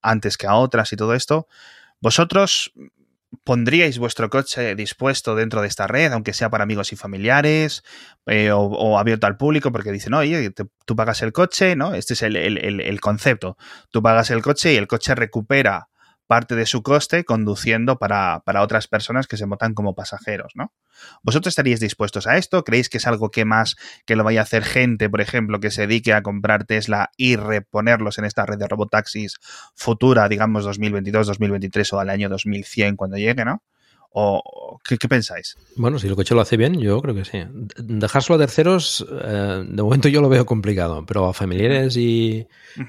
[0.00, 1.46] antes que a otras y todo esto.
[2.00, 2.72] ¿Vosotros
[3.44, 7.82] ¿Pondríais vuestro coche dispuesto dentro de esta red, aunque sea para amigos y familiares,
[8.26, 9.72] eh, o, abierto al público?
[9.72, 11.94] Porque dicen, oye, tú pagas el coche, ¿no?
[11.94, 13.56] Este es el, el, el, concepto.
[13.90, 15.88] Tú pagas el coche y el coche recupera
[16.26, 20.72] parte de su coste conduciendo para, para otras personas que se montan como pasajeros, ¿no?
[21.22, 22.64] ¿Vosotros estaríais dispuestos a esto?
[22.64, 25.70] ¿Creéis que es algo que más que lo vaya a hacer gente, por ejemplo, que
[25.70, 29.36] se dedique a comprar Tesla y reponerlos en esta red de robotaxis
[29.74, 33.62] futura, digamos 2022, 2023 o al año 2100 cuando llegue, ¿no?
[34.18, 35.58] ¿O qué, pensáis?
[35.76, 37.38] Bueno, si el coche lo hace bien, yo creo que sí.
[37.76, 42.46] Dejárselo a terceros, eh, de momento yo lo veo complicado, pero a familiares y,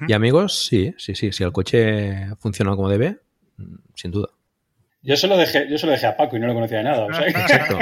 [0.07, 1.33] y, amigos, sí, sí, sí.
[1.33, 3.19] Si el coche funciona como debe,
[3.95, 4.29] sin duda.
[5.01, 6.83] Yo se lo dejé, yo se lo dejé a Paco y no lo conocía de
[6.83, 7.07] nada.
[7.27, 7.77] Exacto.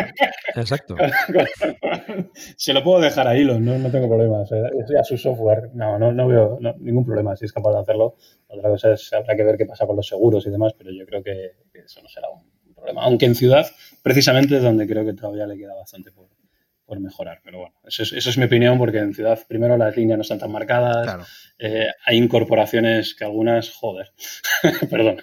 [0.56, 0.96] Exacto.
[2.56, 4.50] se lo puedo dejar a Elon, no, no tengo problemas.
[4.52, 8.16] a su software, no, no, no veo ningún problema si es capaz de hacerlo.
[8.48, 11.06] Otra cosa es, habrá que ver qué pasa con los seguros y demás, pero yo
[11.06, 13.04] creo que, eso no será un problema.
[13.04, 13.66] Aunque en ciudad,
[14.02, 16.28] precisamente es donde creo que todavía le queda bastante por,
[16.86, 17.42] por mejorar.
[17.44, 20.22] Pero bueno, eso es, eso es, mi opinión, porque en ciudad, primero, las líneas no
[20.22, 21.52] están tan marcadas.
[21.58, 24.12] Eh, hay incorporaciones que algunas, joder,
[24.90, 25.18] perdón.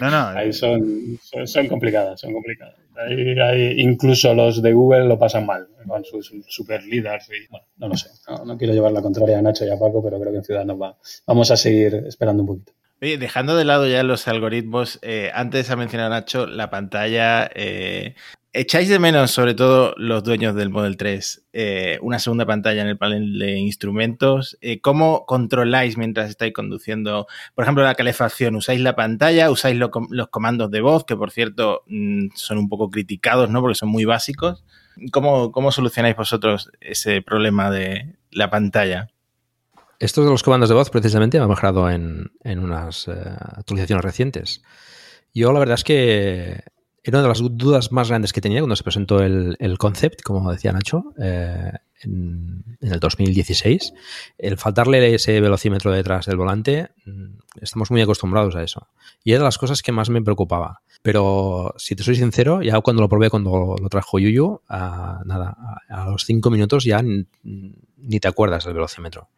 [0.00, 0.28] No, no.
[0.28, 2.74] Ahí son, son, complicadas, son complicadas.
[2.96, 7.28] Ahí, incluso los de Google lo pasan mal con sus super líderes.
[7.28, 8.10] Y, bueno, no lo sé.
[8.44, 10.64] No, quiero llevar la contraria a Nacho y a Paco, pero creo que en ciudad
[10.64, 10.96] nos va.
[11.26, 12.72] Vamos a seguir esperando un poquito.
[13.02, 17.50] Oye, dejando de lado ya los algoritmos, eh, antes ha mencionado Nacho la pantalla.
[17.54, 18.14] Eh,
[18.56, 22.86] ¿Echáis de menos, sobre todo los dueños del Model 3, eh, una segunda pantalla en
[22.86, 24.56] el panel de instrumentos?
[24.60, 27.26] Eh, ¿Cómo controláis mientras estáis conduciendo,
[27.56, 28.54] por ejemplo, la calefacción?
[28.54, 29.50] ¿Usáis la pantalla?
[29.50, 33.60] ¿Usáis los comandos de voz, que por cierto mm, son un poco criticados, ¿no?
[33.60, 34.64] Porque son muy básicos.
[35.10, 39.08] ¿Cómo, cómo solucionáis vosotros ese problema de la pantalla?
[39.98, 43.14] Estos de los comandos de voz precisamente han mejorado en, unas eh,
[43.56, 44.62] actualizaciones recientes.
[45.34, 46.73] Yo la verdad es que
[47.04, 50.22] era una de las dudas más grandes que tenía cuando se presentó el, el concept,
[50.22, 51.70] como decía Nacho, eh,
[52.02, 53.92] en, el 2016.
[54.38, 57.24] El faltarle ese velocímetro detrás del volante, mm,
[57.60, 58.88] estamos muy acostumbrados a eso.
[59.22, 60.80] Y era de las cosas que más me preocupaba.
[61.02, 65.58] Pero si te soy sincero, ya cuando lo probé, cuando lo trajo Yuyu, a, nada,
[65.90, 69.28] a, los cinco minutos ya ni te acuerdas del velocímetro.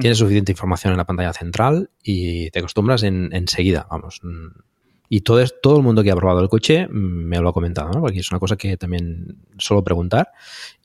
[0.00, 4.20] Tienes suficiente información en la pantalla central y te acostumbras enseguida, vamos
[5.14, 8.00] y todo, todo el mundo que ha probado el coche me lo ha comentado, ¿no?
[8.00, 10.32] Porque es una cosa que también suelo preguntar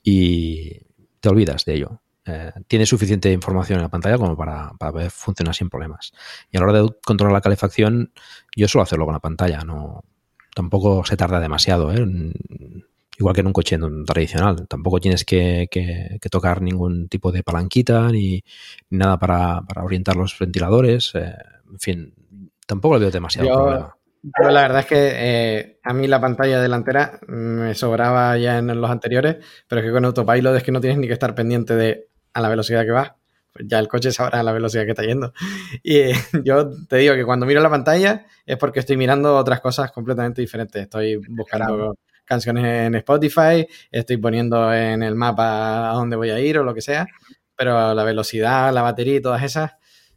[0.04, 0.82] y
[1.18, 2.00] te olvidas de ello.
[2.24, 6.12] Eh, tiene suficiente información en la pantalla como para, para poder funcionar sin problemas.
[6.48, 8.12] Y a la hora de controlar la calefacción,
[8.54, 10.04] yo suelo hacerlo con la pantalla, no
[10.54, 12.06] tampoco se tarda demasiado, ¿eh?
[13.18, 14.68] igual que en un coche tradicional.
[14.68, 18.44] Tampoco tienes que, tocar ningún tipo de palanquita ni,
[18.90, 21.16] nada para, orientar los ventiladores.
[21.16, 21.34] Eh,
[21.68, 22.14] en fin,
[22.64, 27.18] tampoco le veo demasiado problema la verdad es que eh, a mí la pantalla delantera
[27.26, 30.98] me sobraba ya en los anteriores, pero es que con Autopilot es que no tienes
[30.98, 33.12] ni que estar pendiente de a la velocidad que vas.
[33.52, 35.32] Pues ya el coche sabrá a la velocidad que está yendo.
[35.82, 36.14] Y eh,
[36.44, 40.40] yo te digo que cuando miro la pantalla es porque estoy mirando otras cosas completamente
[40.40, 40.82] diferentes.
[40.82, 46.58] Estoy buscando canciones en Spotify, estoy poniendo en el mapa a dónde voy a ir
[46.58, 47.08] o lo que sea,
[47.56, 49.72] pero la velocidad, la batería y todas esas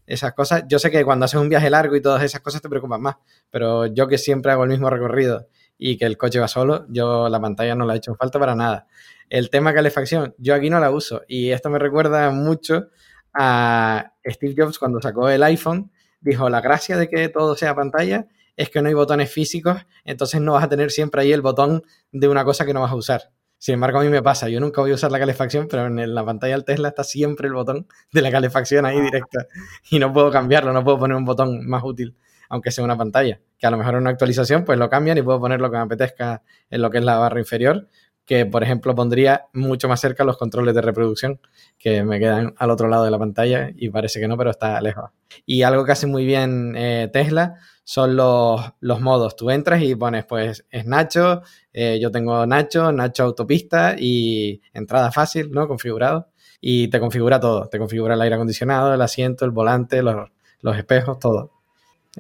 [0.06, 0.64] esas cosas.
[0.68, 3.16] Yo sé que cuando haces un viaje largo y todas esas cosas te preocupan más,
[3.49, 5.47] pero yo que siempre hago el mismo recorrido
[5.78, 8.56] y que el coche va solo, yo la pantalla no la he hecho falta para
[8.56, 8.88] nada.
[9.30, 12.88] El tema calefacción, yo aquí no la uso y esto me recuerda mucho
[13.34, 15.91] a Steve Jobs cuando sacó el iPhone,
[16.22, 20.39] dijo, la gracia de que todo sea pantalla es que no hay botones físicos, entonces
[20.39, 22.95] no vas a tener siempre ahí el botón de una cosa que no vas a
[22.95, 23.32] usar.
[23.64, 26.14] Sin embargo, a mí me pasa, yo nunca voy a usar la calefacción, pero en
[26.14, 29.47] la pantalla del Tesla está siempre el botón de la calefacción ahí directa
[29.89, 32.14] y no puedo cambiarlo, no puedo poner un botón más útil,
[32.49, 33.39] aunque sea una pantalla.
[33.57, 35.78] Que a lo mejor en una actualización pues lo cambian y puedo poner lo que
[35.78, 37.88] me apetezca en lo que es la barra inferior,
[38.26, 41.39] que por ejemplo pondría mucho más cerca los controles de reproducción,
[41.80, 44.82] que me quedan al otro lado de la pantalla y parece que no, pero está
[44.82, 45.11] lejos.
[45.45, 49.36] Y algo que hace muy bien eh, Tesla son los, los, modos.
[49.36, 51.41] Tú entras y pones, pues, es Nacho,
[51.73, 55.67] eh, yo tengo Nacho, Nacho autopista y entrada fácil, ¿no?
[55.67, 56.29] Configurado.
[56.61, 57.67] Y te configura todo.
[57.67, 60.29] Te configura el aire acondicionado, el asiento, el volante, los,
[60.61, 61.51] los espejos, todo.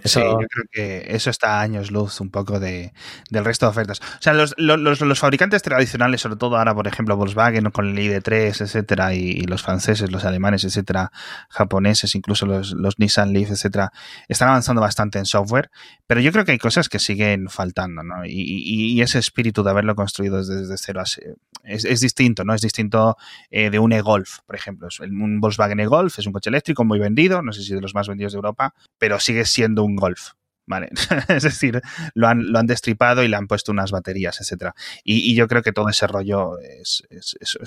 [0.03, 2.93] Sí, yo creo que eso está a años luz un poco de,
[3.29, 3.99] del resto de ofertas.
[4.01, 7.97] O sea, los, los, los, fabricantes tradicionales, sobre todo ahora, por ejemplo, Volkswagen con el
[7.97, 11.11] ID3, etcétera, y, los franceses, los alemanes, etcétera,
[11.49, 13.91] japoneses, incluso los, los Nissan Leaf, etcétera,
[14.27, 15.69] están avanzando bastante en software,
[16.07, 18.25] pero yo creo que hay cosas que siguen faltando, ¿no?
[18.25, 22.55] Y, y, ese espíritu de haberlo construido desde, cero es, es, distinto, ¿no?
[22.55, 23.15] Es distinto
[23.51, 24.87] eh, de un e-Golf, por ejemplo.
[25.01, 28.07] Un Volkswagen e-Golf es un coche eléctrico muy vendido, no sé si de los más
[28.07, 30.31] vendidos de Europa, pero sigue siendo un golf.
[30.65, 30.89] ¿vale?
[31.29, 31.81] es decir,
[32.13, 34.75] lo han, lo han destripado y le han puesto unas baterías, etcétera.
[35.03, 37.03] Y, yo creo que todo ese rollo es,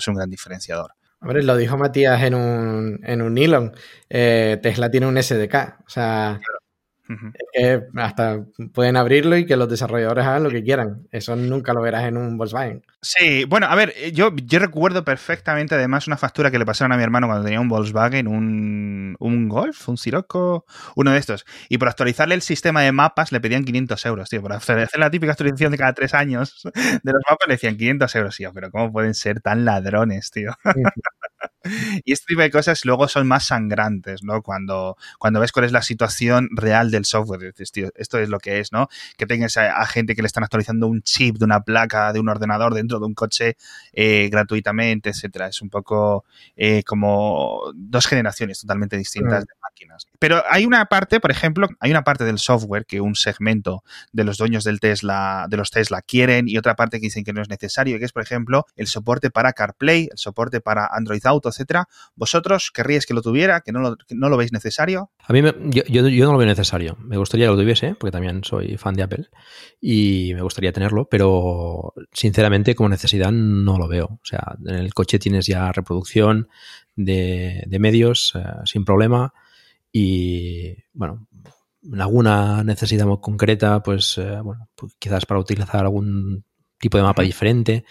[0.07, 0.93] un gran diferenciador.
[1.19, 3.73] Hombre, lo dijo Matías en un, en un nylon.
[4.09, 5.79] Eh, Tesla tiene un SDK.
[5.85, 6.39] O sea,
[7.09, 7.31] Ujú.
[7.53, 8.43] que hasta
[8.73, 11.07] pueden abrirlo y que los desarrolladores hagan lo que quieran.
[11.11, 12.83] Eso nunca lo verás en un Volkswagen.
[13.01, 16.91] Sí, bueno, a ver, eh, yo, yo recuerdo perfectamente además una factura que le pasaron
[16.91, 21.45] a mi hermano cuando tenía un Volkswagen, un, un Golf, un Sirocco, uno de estos.
[21.69, 24.41] Y por actualizarle el sistema de mapas le pedían 500 euros, tío.
[24.41, 26.61] Por hacer, la típica actualización de cada tres años
[27.03, 28.51] de los mapas le decían 500 euros, tío.
[28.53, 30.51] Pero ¿cómo pueden ser tan ladrones, tío?
[32.05, 34.41] Y este tipo de cosas luego son más sangrantes, ¿no?
[34.41, 38.39] Cuando, cuando ves cuál es la situación real del software, dices, tío, esto es lo
[38.39, 38.87] que es, ¿no?
[39.17, 42.19] Que tengas a, a gente que le están actualizando un chip de una placa, de
[42.19, 43.57] un ordenador dentro de un coche
[43.93, 45.47] eh, gratuitamente, etcétera.
[45.47, 46.25] Es un poco
[46.55, 50.07] eh, como dos generaciones totalmente distintas de máquinas.
[50.19, 54.23] Pero hay una parte, por ejemplo, hay una parte del software que un segmento de
[54.23, 57.41] los dueños del Tesla, de los Tesla quieren y otra parte que dicen que no
[57.41, 61.49] es necesario, que es, por ejemplo, el soporte para CarPlay, el soporte para Android Auto,
[61.49, 61.87] etcétera.
[62.15, 65.11] ¿Vosotros querríais que lo tuviera, que no lo, que no lo veis necesario?
[65.27, 66.97] A mí me- yo, yo- yo no lo veo necesario.
[66.99, 69.29] Me gustaría que lo tuviese, porque también soy fan de Apple
[69.81, 74.05] y me gustaría tenerlo, pero sinceramente como necesidad no lo veo.
[74.05, 76.47] O sea, en el coche tienes ya reproducción
[76.95, 79.33] de, de medios eh, sin problema
[79.91, 81.27] y bueno,
[81.83, 86.43] en alguna necesidad muy concreta, pues, eh, bueno, pues quizás para utilizar algún
[86.79, 87.85] tipo de mapa diferente,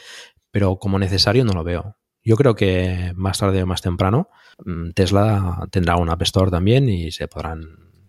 [0.51, 1.97] pero como necesario no lo veo.
[2.27, 4.29] Yo creo que más tarde o más temprano
[4.65, 7.61] mm, Tesla tendrá un App Store también y se podrán,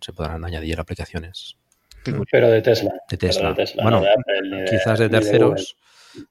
[0.01, 1.55] se podrán añadir aplicaciones
[2.03, 2.93] Pero de Tesla.
[3.09, 3.49] de Tesla.
[3.49, 5.77] de Tesla, bueno, no de Apple, ni de- quizás de terceros.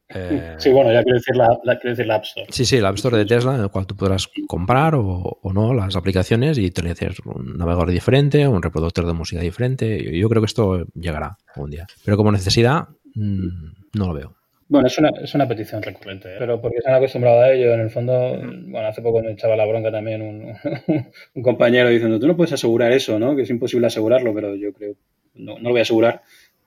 [0.09, 2.47] Eh, Sí, bueno, ya quiero decir la, la- quiero decir la App Store.
[2.51, 5.05] Sí, sí, el App Store de Tesla, en el cual tú podrás comprar o,
[5.43, 10.03] o no las aplicaciones y utilizar un navegador diferente, un reproductor de música diferente.
[10.03, 11.87] Yo, yo creo que esto llegará algún día.
[12.05, 13.49] Pero como necesidad, mm,
[13.95, 14.36] no lo veo.
[14.68, 16.36] Bueno, es una, es una petición recurrente, ¿eh?
[16.38, 17.72] pero porque se han acostumbrado a ello.
[17.72, 20.54] En el fondo, bueno, hace poco me echaba la bronca también un,
[21.34, 23.36] un compañero diciendo, tú no puedes asegurar eso, ¿no?
[23.36, 24.94] Que es imposible asegurarlo, pero yo creo,
[25.34, 26.22] no, no lo voy a asegurar,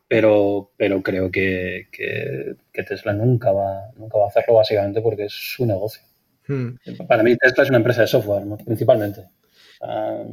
[0.08, 5.26] pero, pero creo que, que, que Tesla nunca va, nunca va a hacerlo básicamente porque
[5.26, 6.02] es su negocio.
[6.48, 6.78] Hmm.
[7.08, 8.58] Para mí Tesla es una empresa de software, ¿no?
[8.58, 9.26] principalmente.
[9.82, 10.24] Ah,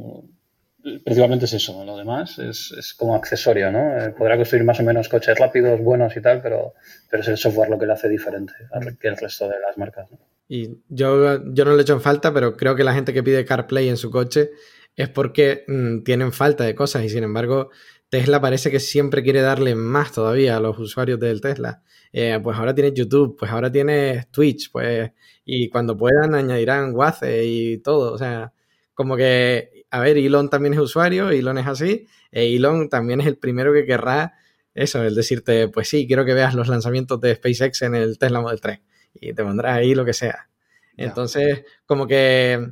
[1.03, 3.97] principalmente es eso, lo demás es, es como accesorio, ¿no?
[3.97, 6.73] Eh, podrá construir más o menos coches rápidos, buenos y tal, pero,
[7.09, 8.53] pero es el software lo que le hace diferente
[8.99, 10.11] que el resto de las marcas.
[10.11, 10.19] ¿no?
[10.47, 13.45] Y yo, yo no le echo en falta, pero creo que la gente que pide
[13.45, 14.51] CarPlay en su coche
[14.95, 17.69] es porque mm, tienen falta de cosas y sin embargo
[18.09, 21.83] Tesla parece que siempre quiere darle más todavía a los usuarios del Tesla.
[22.13, 25.11] Eh, pues ahora tienes YouTube, pues ahora tienes Twitch, pues
[25.43, 28.13] y cuando puedan añadirán Waze y todo.
[28.13, 28.53] O sea,
[28.97, 33.27] como que, a ver, Elon también es usuario, Elon es así, e Elon también es
[33.27, 34.33] el primero que querrá
[34.73, 38.41] eso, el decirte, pues sí, quiero que veas los lanzamientos de SpaceX en el Tesla
[38.41, 38.81] Model 3
[39.13, 40.49] y te pondrás ahí lo que sea.
[40.97, 42.71] Entonces, como que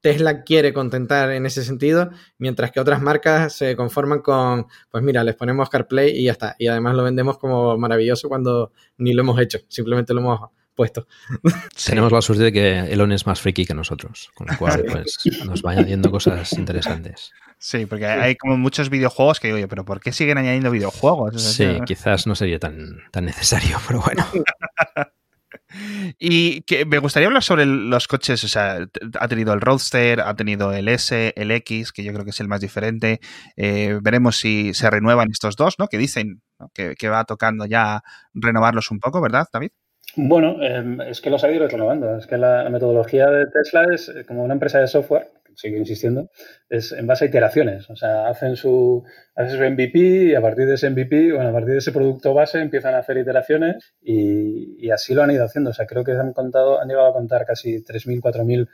[0.00, 2.08] Tesla quiere contentar en ese sentido,
[2.38, 6.56] mientras que otras marcas se conforman con, pues mira, les ponemos CarPlay y ya está.
[6.58, 10.40] Y además lo vendemos como maravilloso cuando ni lo hemos hecho, simplemente lo hemos
[10.76, 11.08] puesto.
[11.86, 15.18] Tenemos la suerte de que Elon es más friki que nosotros, con lo cual pues,
[15.44, 17.32] nos va añadiendo cosas interesantes.
[17.58, 21.34] Sí, porque hay como muchos videojuegos que digo, oye, pero ¿por qué siguen añadiendo videojuegos?
[21.34, 24.24] O sea, Sí, quizás no sería tan, tan necesario, pero bueno.
[26.18, 28.86] Y que me gustaría hablar sobre los coches, o sea,
[29.18, 32.40] ha tenido el Roadster, ha tenido el S, el X, que yo creo que es
[32.40, 33.20] el más diferente.
[33.56, 35.88] Eh, veremos si se renuevan estos dos, ¿no?
[35.88, 36.70] Que dicen ¿no?
[36.72, 38.02] Que, que va tocando ya
[38.34, 39.70] renovarlos un poco, ¿verdad, David?
[40.16, 42.16] Bueno, eh, es que los ha ido renovando.
[42.16, 46.30] Es que la, metodología de Tesla es eh, como una empresa de software, sigo insistiendo,
[46.70, 47.90] es en base a iteraciones.
[47.90, 49.04] O sea, hacen su,
[49.34, 52.32] hacen su MVP y a partir de ese MVP, bueno, a partir de ese producto
[52.32, 55.70] base empiezan a hacer iteraciones y, así lo han ido haciendo.
[55.70, 58.68] O sea, creo que han contado, han llegado a contar casi 3.000, 4.000,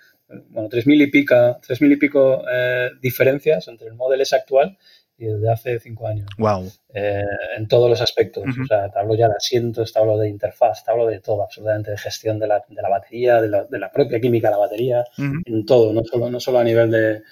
[0.51, 4.79] bueno, 3.000 y pico, 3.000 y pico eh, diferencias entre el Model S actual
[5.23, 6.71] y el de hace cinco años Wow.
[6.93, 7.23] eh,
[7.57, 8.45] en todos los aspectos.
[8.63, 11.43] O sea, te hablo ya de asientos, te hablo de interfaz, te hablo de todo,
[11.43, 14.53] absolutamente de gestión de la, de la batería, de la, de la propia química de
[14.53, 17.23] la batería, en todo, no solo, no solo a nivel de,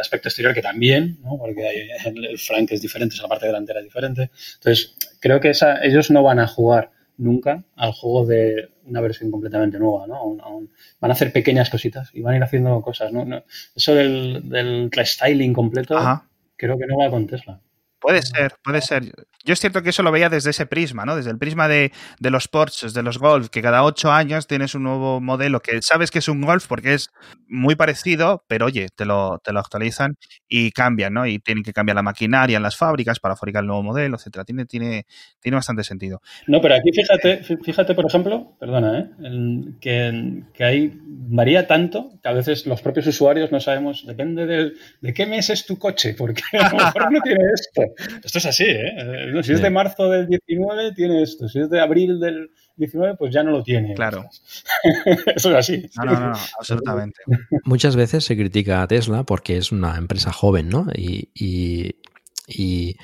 [0.00, 1.38] aspecto exterior, que también, ¿no?
[1.38, 4.30] porque hay- el, flank es diferente, la parte delantera es diferente.
[4.54, 9.30] Entonces, creo que esa, ellos no van a jugar nunca al juego de una versión
[9.30, 10.36] completamente nueva, ¿no?
[11.00, 13.24] Van a hacer pequeñas cositas y van a ir haciendo cosas, ¿no?
[13.24, 13.42] No-
[13.74, 16.27] eso del, del restyling completo, Ajá.
[16.58, 17.62] Creo que no va con Tesla.
[18.00, 19.12] Puede ser, puede ser.
[19.44, 21.16] Yo es cierto que eso lo veía desde ese prisma, ¿no?
[21.16, 21.90] Desde el prisma de,
[22.20, 25.80] de los Porsches, de los Golf, que cada ocho años tienes un nuevo modelo que
[25.82, 27.10] sabes que es un Golf porque es
[27.48, 30.16] muy parecido, pero oye, te lo, te lo actualizan
[30.48, 31.26] y cambian, ¿no?
[31.26, 34.44] Y tienen que cambiar la maquinaria en las fábricas para fabricar el nuevo modelo, etcétera.
[34.44, 35.06] Tiene, tiene,
[35.40, 36.20] tiene bastante sentido.
[36.46, 39.74] No, pero aquí fíjate, fíjate, por ejemplo, perdona, ¿eh?
[39.80, 44.72] que, que hay, varía tanto que a veces los propios usuarios no sabemos, depende de,
[45.00, 47.87] de qué mes es tu coche, porque a lo mejor no tiene esto.
[48.24, 49.32] Esto es así, ¿eh?
[49.42, 51.48] Si es de marzo del 19, tiene esto.
[51.48, 53.94] Si es de abril del 19, pues ya no lo tiene.
[53.94, 54.28] Claro.
[55.34, 55.90] Eso es así.
[55.96, 57.20] No, no, no, absolutamente.
[57.64, 60.86] Muchas veces se critica a Tesla porque es una empresa joven, ¿no?
[60.94, 62.96] Y, y,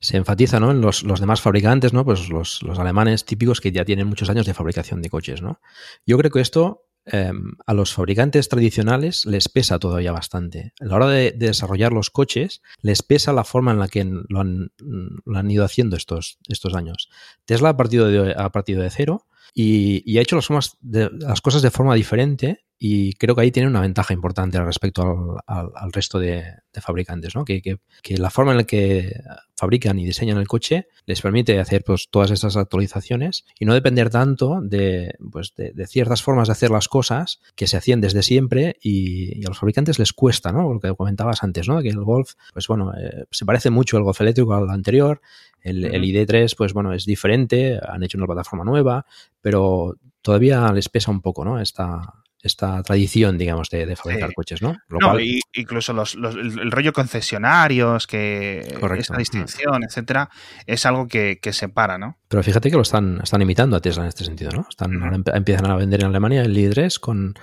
[0.00, 0.72] se enfatiza ¿no?
[0.72, 2.04] en los, los, demás fabricantes, ¿no?
[2.04, 5.60] Pues los, los, alemanes típicos que ya tienen muchos años de fabricación de coches, ¿no?
[6.04, 7.32] Yo creo que esto eh,
[7.66, 10.72] a los fabricantes tradicionales les pesa todavía bastante.
[10.80, 14.04] A la hora de, de, desarrollar los coches, les pesa la forma en la que
[14.04, 17.08] lo han, ido haciendo estos, estos años.
[17.44, 21.94] Tesla ha partido de, ha partido de cero y, ha hecho las cosas de forma
[21.94, 26.42] diferente y creo que ahí tiene una ventaja importante respecto al, al, al resto de,
[26.72, 27.44] de, fabricantes, ¿no?
[27.44, 29.20] Que, que, que, la forma en la que
[29.54, 34.10] fabrican y diseñan el coche les permite hacer pues, todas estas actualizaciones y no depender
[34.10, 38.24] tanto de, pues, de, de ciertas formas de hacer las cosas que se hacían desde
[38.24, 40.72] siempre y, y, a los fabricantes les cuesta, ¿no?
[40.72, 41.80] Lo que comentabas antes, ¿no?
[41.82, 45.20] Que el Golf, pues bueno, eh, se parece mucho el Golf eléctrico al anterior,
[45.60, 49.06] el, el ID3, pues bueno, es diferente, han hecho una plataforma nueva,
[49.40, 51.60] pero todavía les pesa un poco, ¿no?
[51.60, 54.34] Esta, esta tradición, digamos, de, de fabricar sí.
[54.34, 54.76] coches, ¿no?
[54.88, 55.20] No cual...
[55.20, 59.00] y, incluso los, los, el, el, rollo concesionarios, que Correcto.
[59.00, 60.28] esta distinción, etcétera,
[60.66, 62.18] es algo que, que, separa, ¿no?
[62.28, 64.66] Pero fíjate que lo están, están imitando a Tesla en este sentido, ¿no?
[64.68, 65.36] Están, uh -huh.
[65.36, 67.34] empiezan a vender en Alemania el i3 con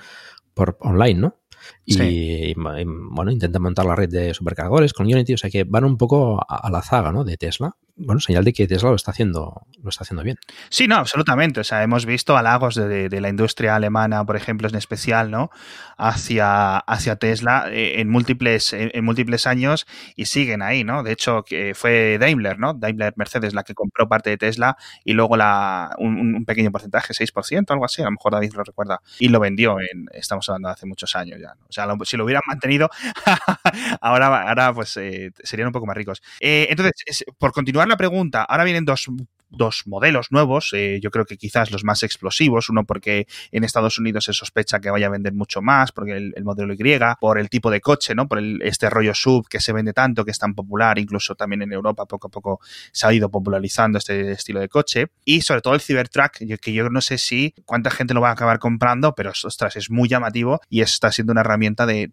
[0.52, 1.36] por online, ¿no?
[1.84, 2.02] Y, sí.
[2.02, 5.96] y, bueno, intentan montar la red de supercargadores con Unity, o sea que van un
[5.96, 7.24] poco a, a la zaga, ¿no?
[7.24, 10.38] De Tesla bueno, señal de que Tesla lo está haciendo, lo está haciendo bien.
[10.70, 11.60] Sí, no, absolutamente.
[11.60, 15.50] O sea, hemos visto halagos de, la industria alemana, por ejemplo, en especial, ¿no?
[15.98, 19.86] Hacia, hacia Tesla eh, en múltiples, en, múltiples años
[20.16, 21.02] y siguen ahí, ¿no?
[21.02, 22.72] De hecho, que fue Daimler, ¿no?
[22.72, 27.12] Daimler Mercedes la que compró parte de Tesla y luego la, un, un pequeño porcentaje,
[27.12, 30.68] 6%, algo así, a lo mejor David lo recuerda, y lo vendió en, estamos hablando
[30.68, 31.52] de hace muchos años ya.
[31.68, 32.88] O sea, si lo hubieran mantenido,
[34.00, 36.22] ahora, ahora pues eh, serían un poco más ricos.
[36.40, 39.02] Eh, entonces, es, por continuar la pregunta, ahora vienen dos
[39.50, 43.98] dos modelos nuevos, eh, yo creo que quizás los más explosivos, uno porque en Estados
[43.98, 46.78] Unidos se sospecha que vaya a vender mucho más, porque el, el modelo Y,
[47.20, 48.28] por el tipo de coche, ¿no?
[48.28, 51.62] Por el, este rollo sub que se vende tanto, que es tan popular, incluso también
[51.62, 52.60] en Europa poco a poco
[52.92, 56.88] se ha ido popularizando este estilo de coche, y sobre todo el Cybertruck, que yo
[56.88, 60.60] no sé si cuánta gente lo va a acabar comprando, pero ostras, es muy llamativo
[60.68, 62.08] y está siendo una herramienta de,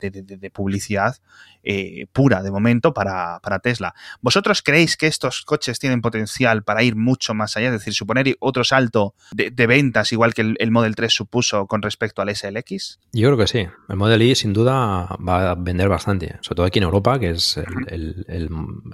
[0.54, 1.18] publicidad
[1.64, 3.94] eh, pura de momento para Tesla.
[4.22, 8.36] ¿Vosotros creéis que estos coches tienen potencial para ir mucho más allá, es decir, suponer
[8.40, 12.36] otro salto de, de ventas igual que el, el, Model 3 supuso con respecto al
[12.36, 13.00] SLX?
[13.14, 13.68] Yo creo que sí.
[13.90, 17.32] El Model Y sin duda va a vender bastante, sobre todo aquí en Europa, que
[17.32, 17.58] es
[17.88, 18.50] el, el,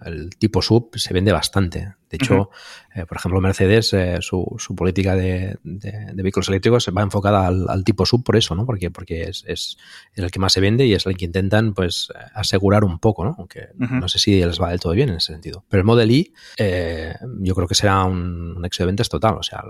[0.05, 1.93] el tipo sub, se vende bastante.
[2.13, 3.01] De hecho, uh -huh.
[3.01, 7.47] eh, por ejemplo, Mercedes, eh, su, su, política de, de, de, vehículos eléctricos va enfocada
[7.47, 8.67] al, al, tipo sub por eso, ¿no?
[8.67, 9.77] Porque, porque es, es,
[10.13, 13.33] el que más se vende y es el que intentan, pues, asegurar un poco, ¿no?
[13.39, 13.99] Aunque uh -huh.
[14.01, 15.63] no sé si les va del todo bien en ese sentido.
[15.69, 19.37] Pero el Model Y, eh, yo creo que será un, un éxito de ventas total.
[19.39, 19.63] O sea,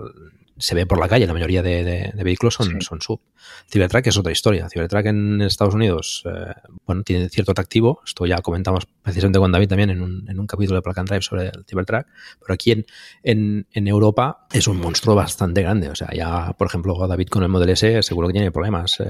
[0.58, 2.76] se ve por la calle, la mayoría de, de, de vehículos son, sí.
[2.80, 3.20] son sub.
[3.70, 4.68] Cybertruck es otra historia.
[4.68, 6.54] Cybertruck en Estados Unidos, eh,
[6.86, 8.00] bueno, tiene cierto atractivo.
[8.04, 11.08] Esto ya comentamos precisamente con David también en un, en un capítulo de Plug and
[11.08, 12.06] Drive sobre el Cybertruck.
[12.40, 12.86] Pero aquí en,
[13.22, 15.88] en, en, Europa es un monstruo bastante grande.
[15.88, 19.04] O sea, ya, por ejemplo, David con el Model S seguro que tiene problemas eh,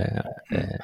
[0.50, 0.78] eh,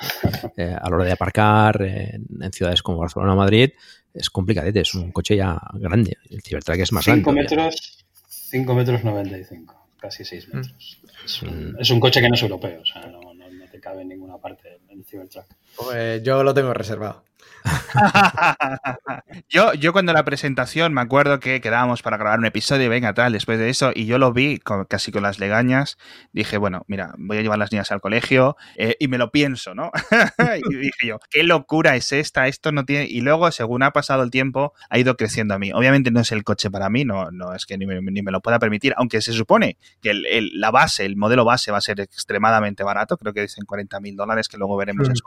[0.56, 3.70] eh a la hora de aparcar en, en ciudades como Barcelona o Madrid.
[4.12, 6.16] Es complicadete, es un coche ya grande.
[6.28, 7.56] El Cybertruck es más cinco grande.
[7.56, 10.56] Metros, 5 metros 95 casi 6 mm.
[10.56, 10.98] metros.
[11.02, 11.24] Mm.
[11.24, 13.78] Es, un, es, un, coche que no es europeo, o sea, no, no, no te
[13.78, 15.44] cabe en ninguna parte el Cybertruck.
[15.76, 17.24] Pues yo lo tengo reservado.
[19.48, 23.32] yo, yo cuando la presentación me acuerdo que quedábamos para grabar un episodio, venga tal,
[23.32, 25.98] después de eso, y yo lo vi con, casi con las legañas,
[26.32, 29.74] dije, bueno, mira, voy a llevar las niñas al colegio eh, y me lo pienso,
[29.74, 29.90] ¿no?
[30.70, 33.06] y dije yo, qué locura es esta, esto no tiene...
[33.06, 35.72] Y luego, según ha pasado el tiempo, ha ido creciendo a mí.
[35.72, 38.30] Obviamente no es el coche para mí, no, no es que ni me, ni me
[38.30, 41.78] lo pueda permitir, aunque se supone que el, el, la base, el modelo base va
[41.78, 45.12] a ser extremadamente barato, creo que dicen 40 mil dólares, que luego veremos mm.
[45.12, 45.24] eso,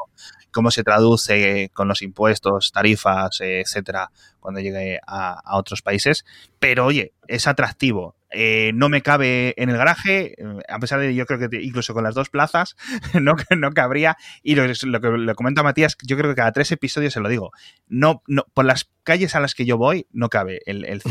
[0.52, 6.26] cómo se traduce con los impuestos, tarifas, etcétera, cuando llegue a, a, otros países.
[6.60, 8.16] Pero oye, es atractivo.
[8.34, 11.94] Eh, no me cabe en el garaje, eh, a pesar de yo creo que incluso
[11.94, 12.76] con las dos plazas
[13.22, 14.18] no, no cabría.
[14.42, 17.30] Y lo, lo que lo comenta Matías, yo creo que cada tres episodios se lo
[17.30, 17.52] digo.
[17.88, 21.02] No, no, por las calles a las que yo voy no cabe el, el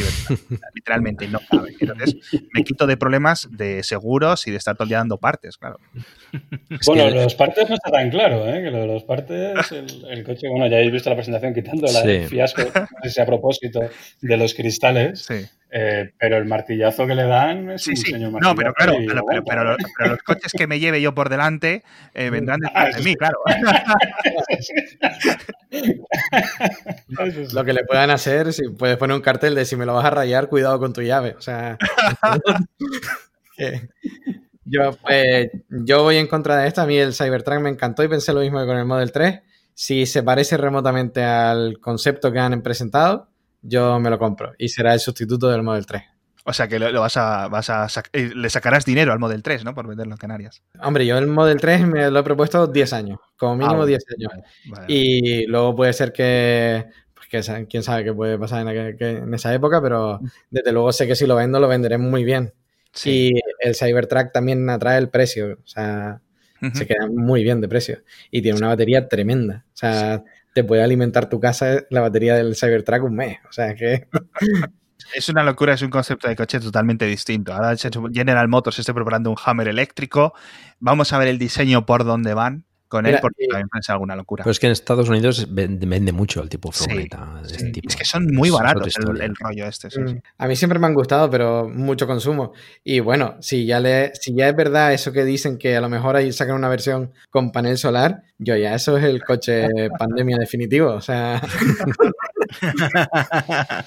[0.74, 1.74] Literalmente no cabe.
[1.78, 2.16] Entonces
[2.52, 5.78] me quito de problemas de seguros y de estar todo el día dando partes, claro.
[6.86, 8.62] bueno, los partes no está tan claro, ¿eh?
[8.62, 12.28] Que lo de los partes, el, coche, bueno, ya habéis visto la presentación quitando la
[12.28, 13.80] fiasco, no sé si a propósito
[14.20, 15.20] de los cristales.
[15.20, 15.46] Sí.
[15.74, 18.12] Eh, pero el martillazo que le dan es un sí.
[18.12, 18.94] No, pero claro,
[19.46, 23.16] pero, los, coches que me lleve yo por delante eh, vendrán ah, detrás de mí,
[23.16, 23.38] claro.
[27.54, 30.04] lo que le puedan hacer, si puedes poner un cartel de si me lo vas
[30.04, 31.36] a rayar, cuidado con tu llave.
[31.38, 31.78] O sea.
[34.66, 36.82] yo, pues, yo voy en contra de esto.
[36.82, 39.40] A mí el Cybertruck me encantó y pensé lo mismo que con el Model 3.
[39.72, 43.31] Si se parece remotamente al concepto que han presentado,
[43.62, 46.02] yo me lo compro y será el sustituto del Model 3.
[46.44, 49.64] O sea que lo, vas a, vas a eh, le sacarás dinero al Model 3,
[49.64, 49.74] ¿no?
[49.74, 50.62] Por venderlo en Canarias.
[50.80, 54.14] Hombre, yo el Model 3 me lo he propuesto 10 años, como mínimo 10 ah,
[54.16, 54.84] años.
[54.88, 59.80] y luego puede ser que, pues que quién sabe qué puede pasar en, esa época,
[59.80, 60.20] pero
[60.50, 62.52] desde luego sé que si lo vendo, lo venderé muy bien.
[63.04, 63.30] Y
[63.60, 66.20] el Cybertruck también atrae el precio, o sea,
[66.74, 68.02] se queda muy bien de precio.
[68.30, 69.64] Y tiene una batería tremenda.
[69.68, 73.38] O sea, te puede alimentar tu casa la batería del Cybertruck un mes.
[73.48, 74.08] O sea que.
[75.14, 77.52] Es una locura, es un concepto de coche totalmente distinto.
[77.52, 80.32] Ahora General Motors está preparando un Hammer eléctrico.
[80.78, 84.44] Vamos a ver el diseño por dónde van con él porque también es alguna locura.
[84.44, 87.88] Pero es que en Estados Unidos vende, mucho el tipo furgoneta de este tipo.
[87.88, 89.88] Es que son muy baratos el, rollo este.
[89.98, 90.20] Mm.
[90.36, 92.52] A mí siempre me han gustado, pero mucho consumo.
[92.84, 95.88] Y bueno, si ya, le, si ya es verdad eso que dicen que a lo
[95.88, 100.36] mejor ahí sacan una versión con panel solar, yo ya eso es el coche pandemia
[100.36, 100.90] definitivo.
[100.90, 101.40] O sea.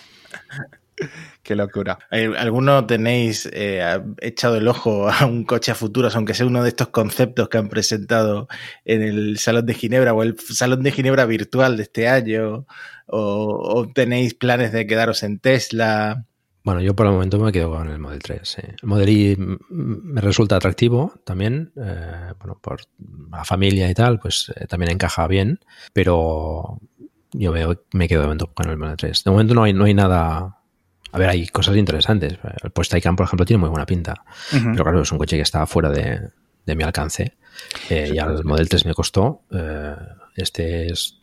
[1.45, 1.99] Qué locura.
[2.09, 6.69] ¿Alguno tenéis eh, echado el ojo a un coche a futuros, aunque sea uno de
[6.69, 8.47] estos conceptos que han presentado
[8.83, 12.65] en el Salón de Ginebra o el Salón de Ginebra virtual de este año?
[13.05, 16.25] ¿O, tenéis planes de quedaros en Tesla?
[16.63, 18.57] Bueno, yo por el momento me quedo con el Model 3.
[18.57, 19.37] El Model I
[19.69, 21.73] me resulta atractivo también.
[21.75, 22.81] Eh, bueno, por
[23.29, 25.59] la familia y tal, pues eh, también encaja bien.
[25.93, 26.79] Pero
[27.33, 29.23] yo veo, me quedo de momento con el Model 3.
[29.25, 30.57] De momento no hay, no hay nada
[31.11, 32.37] a ver, hay cosas interesantes.
[32.63, 34.23] El Porsche Taycan, por ejemplo, tiene muy buena pinta.
[34.51, 36.29] Pero claro, es un coche que está fuera de,
[36.75, 37.35] mi alcance.
[37.89, 39.43] Eh, y al Model 3 me costó.
[39.51, 39.95] Eh,
[40.35, 41.19] este es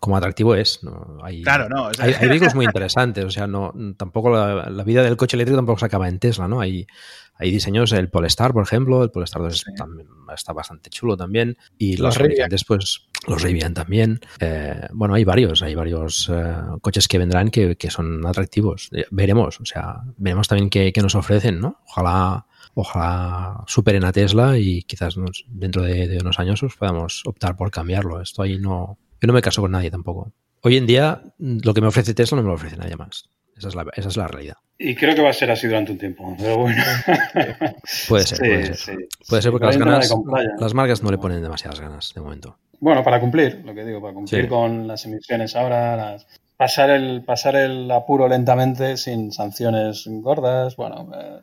[0.00, 0.80] como atractivo es.
[1.22, 1.90] Hay, claro, no.
[1.98, 3.24] hay, vehículos muy interesantes.
[3.24, 6.60] O sea, no, tampoco la, vida del coche eléctrico tampoco se acaba en Tesla, ¿no?
[6.60, 6.86] Hay,
[7.34, 11.56] hay diseños, el Polestar, por ejemplo, el Polestar 2 también, está bastante chulo también.
[11.78, 14.20] Y los, los pues los Rivian también.
[14.40, 18.90] Eh, bueno, hay varios, hay varios eh, coches que vendrán que, son atractivos.
[18.92, 21.80] Eh, veremos, o sea, veremos también qué, nos ofrecen, ¿no?
[21.88, 25.16] Ojalá, ojalá superen a Tesla y quizás
[25.48, 28.20] dentro de, unos años pues, podamos optar por cambiarlo.
[28.20, 30.32] Esto ahí no, yo no me caso con nadie tampoco.
[30.62, 33.28] Hoy en día, lo que me ofrece Tesla no me lo ofrece nadie más.
[33.56, 34.56] Esa es la, esa es la realidad.
[34.78, 36.82] Y creo que va a ser así durante un tiempo, pero bueno.
[38.08, 39.08] puede ser, puede ser.
[39.26, 40.14] Puede ser porque las, ganas,
[40.58, 42.58] las marcas no le ponen demasiadas ganas de momento.
[42.80, 46.16] Bueno, para cumplir, lo que digo, para cumplir con las emisiones ahora,
[46.56, 51.40] pasar, el, pasar el apuro lentamente sin sanciones gordas, bueno, eh,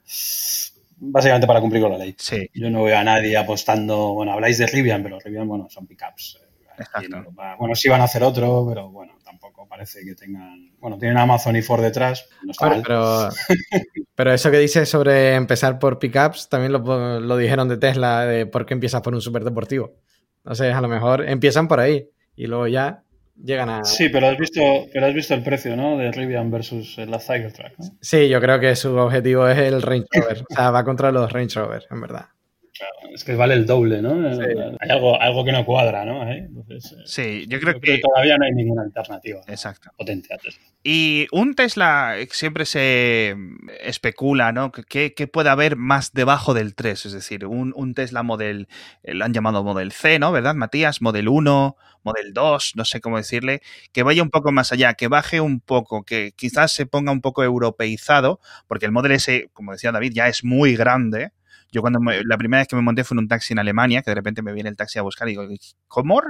[0.98, 2.16] básicamente para cumplir con la ley.
[2.18, 2.50] Sí.
[2.54, 6.40] Yo no veo a nadie apostando, bueno, habláis de Rivian, pero Rivian, bueno, son pickups.
[6.78, 7.08] Eh,
[7.58, 10.72] bueno, sí van a hacer otro, pero bueno, tampoco parece que tengan.
[10.80, 12.28] Bueno, tienen Amazon y Ford detrás.
[12.60, 13.30] Pero,
[14.16, 18.46] pero eso que dices sobre empezar por pickups, también lo, lo dijeron de Tesla, de
[18.48, 19.94] por qué empiezas por un superdeportivo.
[20.44, 23.04] No sé, a lo mejor empiezan por ahí y luego ya
[23.42, 23.84] llegan a.
[23.84, 24.62] Sí, pero has visto,
[24.92, 25.98] pero has visto el precio, ¿no?
[25.98, 27.86] De Rivian versus la Cybertruck, ¿no?
[28.02, 30.44] Sí, yo creo que su objetivo es el Range Rover.
[30.50, 32.26] o sea, va contra los Range Rover, en verdad
[33.14, 34.28] es que vale el doble, ¿no?
[34.80, 36.30] Hay algo, algo que no cuadra, ¿no?
[36.30, 36.50] ¿Eh?
[37.06, 38.00] sí, yo creo, que...
[38.00, 39.92] todavía no hay ninguna alternativa Exacto.
[39.96, 40.64] potente a Tesla.
[40.84, 43.36] Y un Tesla siempre se
[43.82, 44.72] especula, ¿no?
[44.72, 47.06] ¿Qué, puede haber más debajo del 3?
[47.06, 48.68] Es decir, un, Tesla Model,
[49.04, 50.32] eh, lo han llamado Model C, ¿no?
[50.32, 51.02] ¿Verdad, Matías?
[51.02, 55.08] Model 1, Model 2, no sé cómo decirle, que vaya un poco más allá, que
[55.08, 59.74] baje un poco, que quizás se ponga un poco europeizado, porque el Model S, como
[59.74, 61.32] decía David, ya es muy grande
[61.74, 64.12] yo cuando la primera vez que me monté fue en un taxi en Alemania, que
[64.12, 65.46] de repente me viene el taxi a buscar y digo,
[65.90, 66.22] ¿cómo?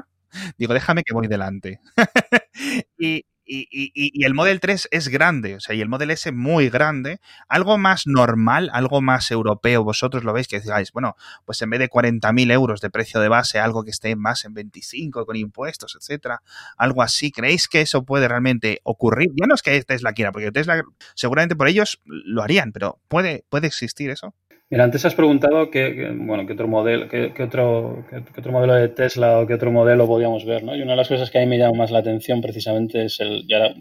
[0.58, 1.80] Digo, déjame que voy delante.
[2.98, 6.32] y, y, y- y el Model 3 es grande, o sea, y el Model S
[6.32, 11.16] muy grande, algo más normal, algo más europeo, vosotros lo veis que digáis, bueno,
[11.46, 14.54] pues en vez de 40.000 euros de precio de base, algo que esté más en
[14.54, 16.42] 25 con impuestos, etcétera,
[16.78, 19.30] algo así, ¿creéis que eso puede realmente ocurrir?
[19.40, 20.82] Ya no es que Tesla quiera, porque Tesla
[21.16, 24.34] seguramente por ellos lo harían, pero ¿puede, puede existir eso?
[24.74, 25.84] Mira, antes has preguntado qué,
[26.30, 30.08] bueno, qué otro modelo, qué, otro, qué, otro modelo de Tesla o qué otro modelo
[30.08, 30.76] podíamos ver, ¿no?
[30.76, 33.20] Y una de las cosas que a mí me llama más la atención precisamente es
[33.20, 33.76] el, y ahora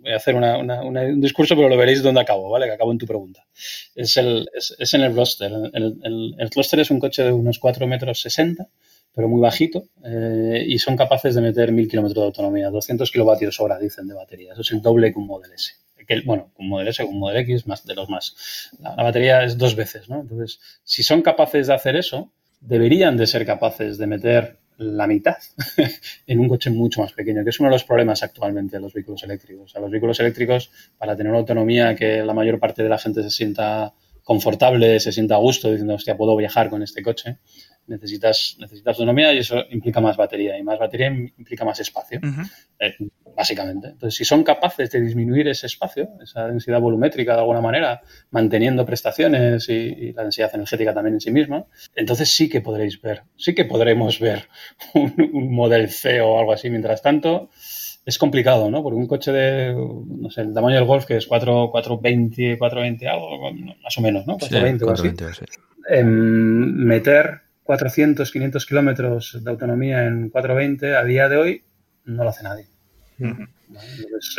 [0.00, 2.66] voy a hacer una- un discurso, pero lo veréis donde acabo, ¿vale?
[2.66, 3.44] Que acabo en tu pregunta.
[3.96, 5.50] Es, el, es, es en el Roadster.
[5.72, 8.68] El, el, el Roadster es un coche de unos 4 metros 60,
[9.12, 13.58] pero muy bajito, eh, y son capaces de meter 1000 kilómetros de autonomía, 200 kilovatios
[13.58, 14.52] hora, dicen, de batería.
[14.52, 15.72] Eso es el doble que un Model S.
[16.06, 18.70] Que, bueno, un Model S, un Model X, más de los más.
[18.80, 20.20] La, batería es dos veces, ¿no?
[20.20, 25.36] Entonces, si son capaces de hacer eso, deberían de ser capaces de meter la mitad
[26.26, 28.92] en un coche mucho más pequeño, que es uno de los problemas actualmente de los
[28.92, 29.74] vehículos eléctricos.
[29.74, 33.22] O los vehículos eléctricos, para tener una autonomía que la mayor parte de la gente
[33.22, 33.94] se sienta
[34.26, 37.38] confortable, se sienta a gusto, diciendo, hostia, puedo viajar con este coche,
[37.86, 40.58] necesitas, necesitas autonomía y eso implica más batería.
[40.58, 42.20] Y más batería implica más espacio,
[42.78, 42.96] eh,
[43.36, 43.88] básicamente.
[43.88, 48.84] Entonces, si son capaces de disminuir ese espacio, esa densidad volumétrica de alguna manera, manteniendo
[48.86, 53.22] prestaciones y, y la densidad energética también en sí misma, entonces sí que podréis ver,
[53.36, 54.48] sí que podremos ver
[54.94, 56.70] un, un Model C o algo así.
[56.70, 57.50] Mientras tanto,
[58.06, 58.84] es complicado, ¿no?
[58.84, 63.08] Porque un coche de, no sé, el tamaño del Golf, que es 4, 420, 420
[63.08, 63.52] algo,
[63.82, 64.34] más o menos, ¿no?
[64.34, 65.02] Sí, 420 o así.
[65.02, 65.60] 420, sí.
[65.88, 71.62] em, meter 400, 500 kilómetros de autonomía en 420 a día de hoy
[72.04, 72.66] no lo hace nadie.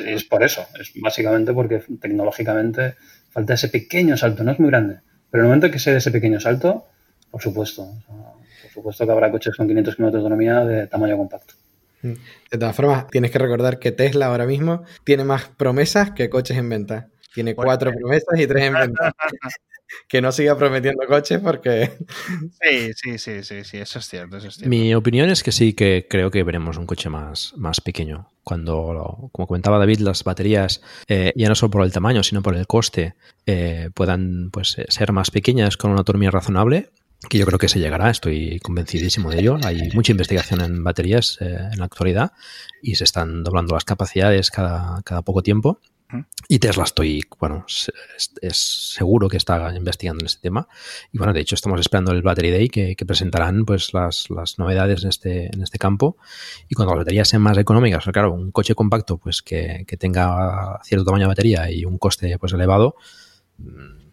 [0.06, 2.96] es por eso, es básicamente porque tecnológicamente
[3.30, 5.98] falta ese pequeño salto, no es muy grande, pero en el momento que se dé
[5.98, 6.88] ese pequeño salto,
[7.30, 8.16] por supuesto, o sea,
[8.64, 11.54] por supuesto que habrá coches con 500 kilómetros de autonomía de tamaño compacto.
[12.02, 16.58] De todas formas, tienes que recordar que Tesla ahora mismo tiene más promesas que coches
[16.58, 17.10] en venta.
[17.34, 19.14] Tiene Bueno, cuatro promesas y tres en venta.
[20.08, 21.98] que no siga prometiendo coches porque
[22.62, 24.70] Sí, sí, sí, sí, sí, eso es cierto, eso es cierto.
[24.70, 28.30] Mi opinión es que sí que creo que veremos un coche más, más pequeño.
[28.44, 32.56] Cuando, como comentaba David, las baterías, eh, ya no solo por el tamaño, sino por
[32.56, 33.16] el coste,
[33.46, 36.92] eh, puedan pues, eh, ser más pequeñas con una autonomía razonable,
[37.30, 39.58] que yo creo que se llegará, estoy convencidísimo de ello.
[39.64, 42.32] Hay mucha investigación en baterías eh, en la actualidad
[42.82, 45.80] y se están doblando las capacidades cada, cada poco tiempo.
[46.48, 47.66] Y Tesla estoy, bueno,
[48.42, 50.68] es, seguro que está investigando en este tema.
[51.12, 55.04] Y bueno, de hecho estamos esperando el Battery Day que, presentarán pues las, las novedades
[55.04, 56.18] en este, en este campo.
[56.70, 60.80] Y cuando las baterías sean más económicas, claro, un coche compacto pues que, que tenga
[60.84, 62.96] cierto tamaño de batería y un coste pues elevado,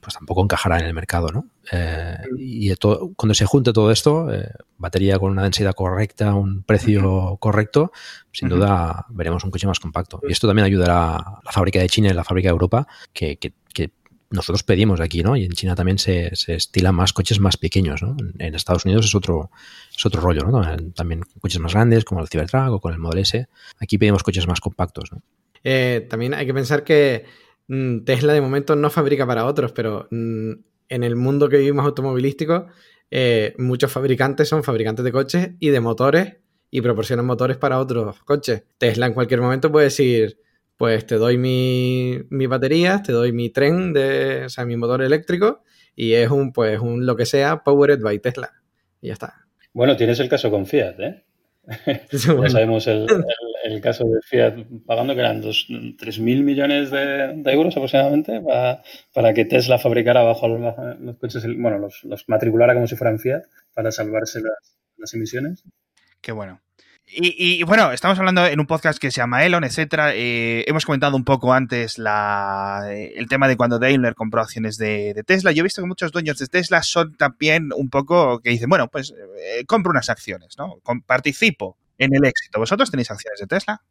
[0.01, 1.47] pues tampoco encajará en el mercado, ¿no?
[1.73, 6.63] Eh, y todo- cuando se junte todo esto, eh, batería con una densidad correcta, un
[6.63, 7.91] precio correcto,
[8.33, 10.21] sin duda veremos un coche más compacto.
[10.29, 13.37] Y esto también ayudará a la fábrica de China y la fábrica de Europa, que,
[13.37, 13.91] que- que
[14.31, 15.37] nosotros pedimos aquí, ¿no?
[15.37, 18.17] Y en China también se, se estilan más coches más pequeños, ¿no?
[18.39, 19.51] En, Estados Unidos es otro,
[19.97, 20.61] es otro rollo, ¿no?
[20.93, 23.47] También, coches más grandes, como el Cybertruck o con el Model S.
[23.81, 25.23] Aquí pedimos coches más compactos, ¿no?
[25.63, 27.44] eh, también hay que pensar que mm,
[28.05, 30.53] Tesla de momento no fabrica para otros, pero mm,
[30.89, 32.67] en el mundo que vivimos automovilístico,
[33.11, 36.37] eh, muchos fabricantes son fabricantes de coches y de motores
[36.71, 38.65] y proporcionan motores para otros coches.
[38.79, 40.39] Tesla en cualquier momento puede decir,
[40.77, 45.03] pues te doy mi, mi batería, te doy mi tren, de, o sea, mi motor
[45.03, 45.63] eléctrico
[45.97, 48.53] y es un, pues, un lo que sea, powered by Tesla.
[49.01, 49.47] Y ya está.
[49.73, 51.25] Bueno, tienes el caso con Fiat, ¿eh?
[52.13, 53.25] Ya sabemos el, el-
[53.73, 55.67] el caso de Fiat pagando que eran dos-
[55.99, 58.83] 3.000 millones de, de euros aproximadamente para,
[59.15, 62.97] para que Tesla fabricara bajo los, bajo los coches, bueno, los, los matriculara como si
[62.97, 63.43] fueran Fiat
[63.73, 65.65] para salvarse las, las emisiones.
[66.21, 66.61] Qué bueno.
[67.07, 70.15] Y, y, bueno, estamos hablando en un podcast que se llama Elon, etcétera.
[70.15, 74.79] Eh, hemos comentado un poco antes la, eh, el tema de cuando Daimler compró acciones
[74.79, 75.53] de, de Tesla.
[75.53, 78.89] Yo he visto que muchos dueños de Tesla son también un poco que dicen, bueno,
[78.89, 80.77] pues eh, compro unas acciones, ¿no?
[81.07, 82.59] Participo en el éxito.
[82.59, 83.83] ¿Vosotros tenéis acciones de Tesla?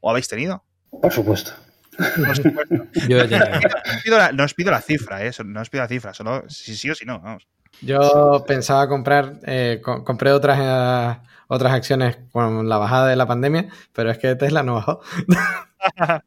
[0.00, 0.62] ¿O habéis tenido?
[0.90, 1.52] Por supuesto.
[1.96, 2.74] Por supuesto.
[3.08, 5.32] Yo ya tengo- No os pido la, no os pido la cifra, ¿eh?
[5.44, 7.48] No os pido la cifra, solo si sí o si no, vamos.
[7.80, 13.26] Yo pensaba comprar, eh, co- compré otras, eh, otras acciones con la bajada de la
[13.26, 15.00] pandemia, pero es que Tesla no bajó.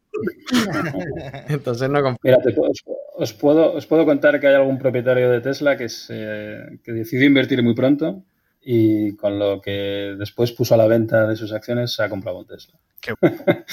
[1.49, 2.35] Entonces no compré.
[2.38, 2.84] Mira, os,
[3.15, 7.26] os puedo, os puedo contar que hay algún propietario de Tesla que, se, que decidió
[7.27, 8.23] invertir muy pronto
[8.64, 12.39] y con lo que después puso a la venta de sus acciones se ha comprado
[12.39, 12.77] un Tesla.
[13.02, 13.14] Qué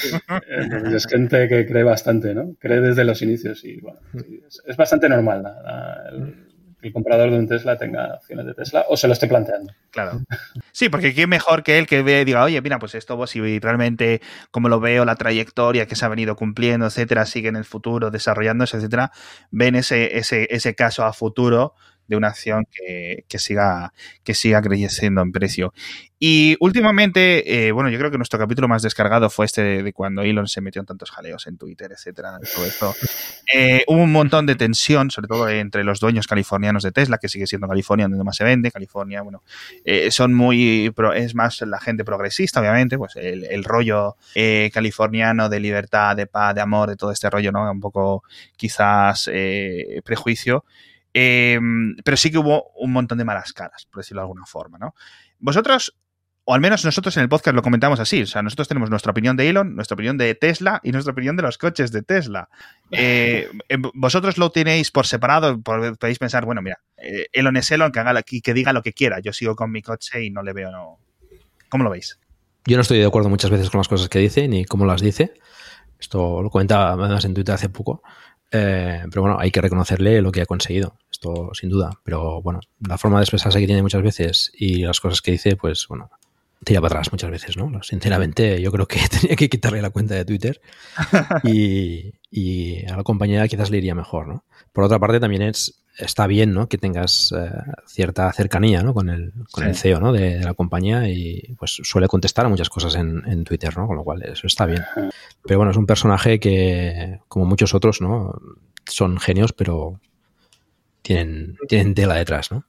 [0.49, 2.55] Entonces es gente que cree bastante, ¿no?
[2.59, 3.99] Cree desde los inicios y bueno,
[4.47, 5.43] es, es bastante normal.
[5.43, 6.48] la- la- el-
[6.81, 9.73] el comprador de un Tesla tenga acciones de Tesla o se lo esté planteando.
[9.91, 10.21] Claro.
[10.73, 13.59] Sí, porque qué mejor que él que ve, diga, oye, mira, pues esto, pues, si
[13.59, 17.65] realmente, como lo veo, la trayectoria que se ha venido cumpliendo, etcétera, sigue en el
[17.65, 19.11] futuro desarrollándose, etcétera,
[19.51, 21.75] ven ese, ese, ese caso a futuro
[22.09, 23.93] de una acción que, siga,
[24.25, 25.73] que siga creciendo en precio.
[26.21, 30.23] Y últimamente, eh, bueno, yo creo que nuestro capítulo más descargado fue este de, cuando
[30.23, 32.95] Elon se metió en tantos jaleos en Twitter, etcétera, todo esto.
[33.55, 37.29] Eh, hubo un montón de tensión, sobre todo entre los dueños californianos de Tesla, que
[37.29, 38.73] sigue siendo California donde más se vende.
[38.73, 39.45] California, bueno,
[39.85, 44.17] eh, son muy, pro, es más la gente progresista, obviamente, pues el, el rollo
[44.73, 47.71] californiano de libertad, de paz, de amor, de todo este rollo, ¿no?
[47.71, 48.25] Un poco
[48.57, 49.31] quizás
[50.05, 50.65] prejuicio.
[51.21, 51.59] Eh,
[52.05, 54.95] pero sí que hubo un montón de malas caras, por decirlo de alguna forma, ¿no?
[55.41, 55.99] Vosotros,
[56.45, 59.11] o al menos nosotros en el podcast lo comentamos así, o sea, nosotros tenemos nuestra
[59.11, 62.49] opinión de Elon, nuestra opinión de Tesla y nuestra opinión de los coches de Tesla.
[62.93, 63.51] Eh,
[63.95, 68.23] vosotros lo tenéis por separado, podéis pensar, bueno, mira, eh, Elon es Elon, que, haga,
[68.23, 71.01] que diga lo que quiera, yo sigo con mi coche y no le veo, no.
[71.69, 72.21] ¿Cómo lo veis?
[72.65, 75.01] Yo no estoy de acuerdo muchas veces con las cosas que dice ni cómo las
[75.01, 75.35] dice.
[75.99, 78.03] Esto lo comentaba además en Twitter hace poco.
[78.51, 81.91] Eh, pero bueno, hay que reconocerle lo que ha conseguido, esto sin duda.
[82.05, 85.57] Pero bueno, la forma de expresarse que tiene muchas veces y las cosas que dice,
[85.57, 86.11] pues bueno,
[86.65, 87.83] tira para atrás muchas veces, ¿no?
[87.83, 90.61] Sinceramente, yo creo que tenía que quitarle la cuenta de Twitter
[91.45, 94.45] y, y a la compañía quizás le iría mejor, ¿no?
[94.73, 96.69] Por otra parte, también es, está bien, ¿no?
[96.69, 97.51] Que tengas eh,
[97.87, 98.95] cierta cercanía, ¿no?
[98.95, 99.71] Con el, con sí.
[99.71, 100.13] el CEO, ¿no?
[100.13, 103.87] De, de, la compañía y pues suele contestar a muchas cosas en, en, Twitter, ¿no?
[103.87, 104.83] Con lo cual eso está bien.
[105.45, 108.41] Pero bueno, es un personaje que, como muchos otros, ¿no?
[108.87, 110.01] Son genios, pero
[111.03, 112.65] tienen, tienen tela detrás, ¿no?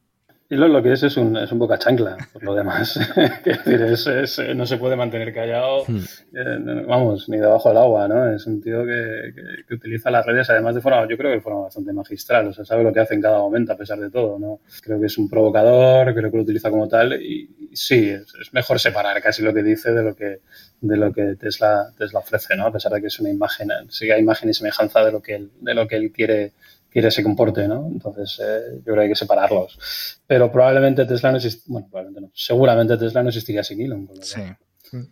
[0.51, 2.99] Y lo, lo, que es es un, es un boca chancla, por lo demás.
[3.45, 5.97] decir, es, es, no se puede mantener callado, hmm.
[6.33, 8.33] eh, vamos, ni debajo del agua, ¿no?
[8.33, 11.35] Es un tío que, que, que, utiliza las redes, además de forma, yo creo que
[11.35, 13.99] de forma bastante magistral, o sea, sabe lo que hace en cada momento, a pesar
[13.99, 14.61] de todo, ¿no?
[14.81, 18.33] Creo que es un provocador, creo que lo utiliza como tal, y, y sí, es,
[18.41, 20.39] es, mejor separar casi lo que dice de lo que,
[20.81, 22.65] de lo que Tesla, Tesla ofrece, ¿no?
[22.65, 25.51] A pesar de que es una imagen, sigue imagen y semejanza de lo que él,
[25.61, 26.53] de lo que él quiere
[26.89, 27.87] quiere se comporte, ¿no?
[27.91, 30.21] Entonces, eh, yo creo que hay que separarlos.
[30.25, 34.07] Pero probablemente Tesla no existiría, bueno, probablemente no, seguramente Tesla no existiría sin Elon.
[34.07, 34.41] Con lo sí.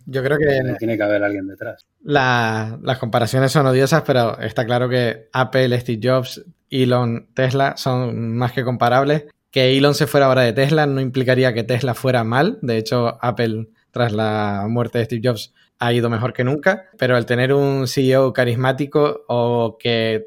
[0.06, 0.74] Yo creo que...
[0.78, 1.86] Tiene que haber alguien detrás.
[2.02, 8.36] La, las comparaciones son odiosas, pero está claro que Apple, Steve Jobs, Elon, Tesla son
[8.36, 9.26] más que comparables.
[9.50, 12.58] Que Elon se fuera ahora de Tesla no implicaría que Tesla fuera mal.
[12.60, 13.68] De hecho, Apple,
[13.98, 17.86] tras la muerte de Steve Jobs, ha ido mejor que nunca, pero el tener un
[17.86, 20.26] CEO carismático o que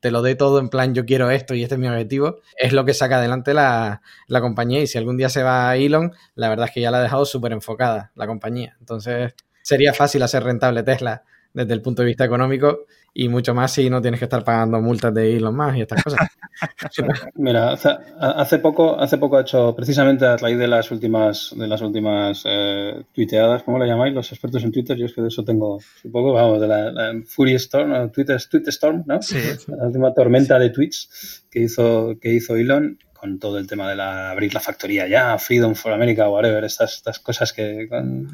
[0.00, 2.72] te lo dé todo en plan yo quiero esto y este es mi objetivo, es
[2.72, 6.12] lo que saca adelante la, la compañía y si algún día se va a Elon,
[6.34, 8.76] la verdad es que ya la ha dejado súper enfocada la compañía.
[8.80, 11.22] Entonces sería fácil hacer rentable Tesla
[11.52, 14.80] desde el punto de vista económico y mucho más si no tienes que estar pagando
[14.80, 16.28] multas de Elon Musk y estas cosas.
[17.34, 21.66] Mira, hace, hace, poco, hace poco ha hecho precisamente a raíz de las últimas, de
[21.66, 24.96] las últimas eh, tuiteadas, ¿cómo le llamáis los expertos en Twitter?
[24.96, 28.10] Yo es que de eso tengo un poco, vamos, de la, la Fury Storm, no,
[28.10, 29.20] Twitter, Tweet Storm, ¿no?
[29.22, 29.38] Sí.
[29.68, 33.96] La última tormenta de tweets que hizo, que hizo Elon con todo el tema de
[33.96, 38.28] la, abrir la factoría ya, Freedom for America, whatever, estas, estas cosas que con,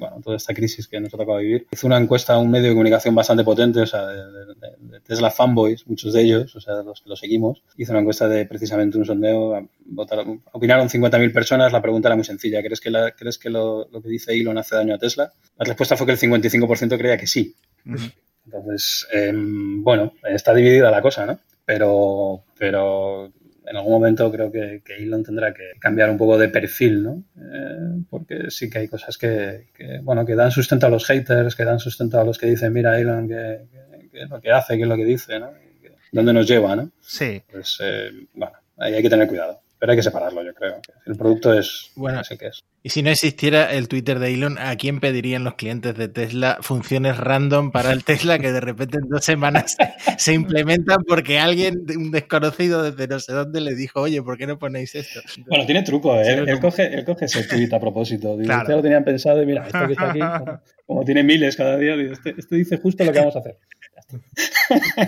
[0.00, 1.66] bueno, toda esta crisis que nos ha tocado vivir.
[1.70, 5.00] Hizo una encuesta a un medio de comunicación bastante potente, o sea, de, de, de
[5.00, 7.62] Tesla fanboys, muchos de ellos, o sea, los que lo seguimos.
[7.76, 12.24] Hizo una encuesta de precisamente un sondeo, votaron, opinaron 50.000 personas, la pregunta era muy
[12.24, 15.30] sencilla, ¿crees que, la, ¿crees que lo, lo, que dice Elon hace daño a Tesla?
[15.58, 17.54] La respuesta fue que el 55% creía que sí.
[17.84, 18.12] Uh -huh.
[18.46, 21.38] Entonces, eh, bueno, está dividida la cosa, ¿no?
[21.64, 23.30] Pero, pero
[23.70, 27.22] en algún momento creo que, que, Elon tendrá que cambiar un poco de perfil, ¿no?
[27.36, 31.54] Eh, porque sí que hay cosas que, que, bueno, que dan sustento a los haters,
[31.54, 33.60] que dan sustento a los que dicen, mira, Elon, que,
[34.10, 35.52] que es lo que hace, que es lo que dice, ¿no?
[36.10, 36.90] ¿Dónde nos lleva, no?
[37.00, 37.40] Sí.
[37.48, 39.60] Pues, eh, bueno, ahí hay que tener cuidado.
[39.80, 40.78] Pero hay que separarlo, yo creo.
[41.06, 42.62] El producto es bueno, sé qué es.
[42.82, 46.58] Y si no existiera el Twitter de Elon, ¿a quién pedirían los clientes de Tesla
[46.60, 49.78] funciones random para el Tesla que de repente en dos semanas
[50.18, 54.46] se implementan porque alguien, un desconocido desde no sé dónde, le dijo, oye, ¿por qué
[54.46, 55.20] no ponéis esto?
[55.20, 56.30] Entonces, bueno, tiene truco, ¿eh?
[56.30, 58.36] él, él, coge, él coge ese tweet a propósito.
[58.36, 58.76] Dice, claro.
[58.76, 61.96] lo tenían pensado y mira, esto que está aquí, como, como tiene miles cada día,
[61.96, 63.56] dice, este, este dice justo lo que vamos a hacer.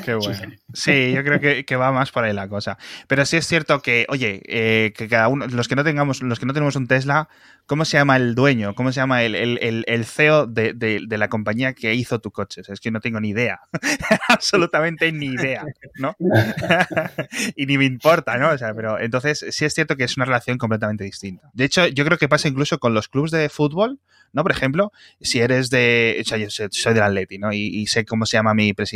[0.04, 0.52] Qué bueno.
[0.72, 2.78] Sí, yo creo que, que, va más por ahí la cosa.
[3.08, 6.38] Pero sí es cierto que, oye, eh, que cada uno, los que no tengamos, los
[6.38, 7.28] que no tenemos un Tesla,
[7.66, 8.74] ¿Cómo se llama el dueño?
[8.74, 12.60] ¿Cómo se llama el, el, el CEO de, de, la compañía que hizo tu coche?
[12.66, 13.60] es que no tengo ni idea.
[14.28, 15.64] Absolutamente ni idea,
[15.94, 16.16] ¿no?
[17.56, 18.50] y ni me importa, ¿no?
[18.50, 21.50] O sea, pero entonces sí es cierto que es una relación completamente distinta.
[21.54, 24.00] De hecho, yo creo que pasa incluso con los clubes de fútbol,
[24.32, 24.42] ¿no?
[24.42, 26.18] Por ejemplo, si eres de.
[26.20, 27.52] O sea, yo soy del Atleti, ¿no?
[27.52, 28.91] Y, sé cómo se llama mi presidente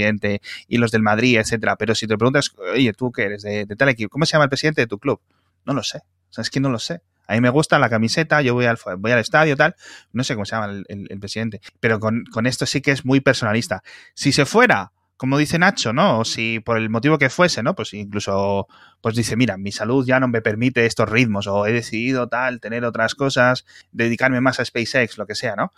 [0.69, 1.77] y los del Madrid, etcétera.
[1.77, 4.11] Pero si te preguntas, oye, ¿tú qué eres de, tal equipo?
[4.11, 5.21] ¿Cómo se llama el presidente de tu club?
[5.65, 5.99] No lo sé.
[5.99, 7.03] O sea, es que no lo sé.
[7.27, 9.75] A mí me gusta la camiseta, yo voy al, voy al estadio, tal.
[10.13, 11.61] No sé cómo se llama el, presidente.
[11.81, 13.83] Pero con, esto sí que es muy personalista.
[14.15, 16.21] Si se fuera, como dice Nacho, ¿no?
[16.21, 17.75] O si por el motivo que fuese, ¿no?
[17.75, 18.69] Pues incluso,
[19.01, 22.61] pues dice, mira, mi salud ya no me permite estos ritmos, o he decidido tal,
[22.61, 25.73] tener otras cosas, dedicarme más a SpaceX, lo que sea, ¿no?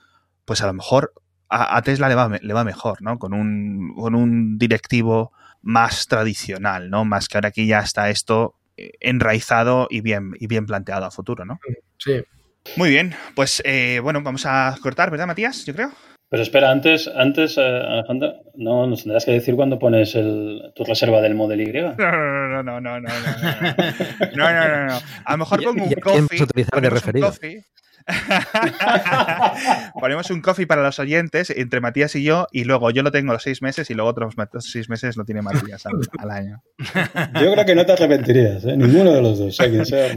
[0.44, 1.12] Pues a lo mejor
[1.48, 3.18] a, Tesla le va, le va mejor, ¿no?
[3.18, 7.04] Con un, con un directivo más tradicional, ¿no?
[7.04, 8.54] Más que ahora aquí ya está esto
[9.00, 11.58] enraizado y bien, y bien planteado a futuro, ¿no?
[11.98, 12.22] Sí.
[12.76, 15.64] Muy bien, pues eh, bueno, vamos a cortar, ¿verdad, Matías?
[15.64, 15.90] Yo creo.
[16.30, 20.84] Pero espera, antes, antes eh, Alejandra, no nos tendrás que decir cuándo pones el, tu
[20.84, 21.72] reserva del Model Y.
[21.72, 23.10] No, no, no, no, no, no, no, no,
[24.36, 26.42] no, no, no, A lo mejor pongo un coffee.
[26.42, 27.32] utilizar de referido.
[30.00, 33.32] Ponemos un coffee para los oyentes entre Matías y yo, y luego yo lo tengo
[33.32, 36.62] los seis meses y luego otros seis meses lo tiene Matías al, año.
[37.40, 38.76] Yo creo que no te arrepentirías, ¿eh?
[38.76, 39.58] ninguno de los dos.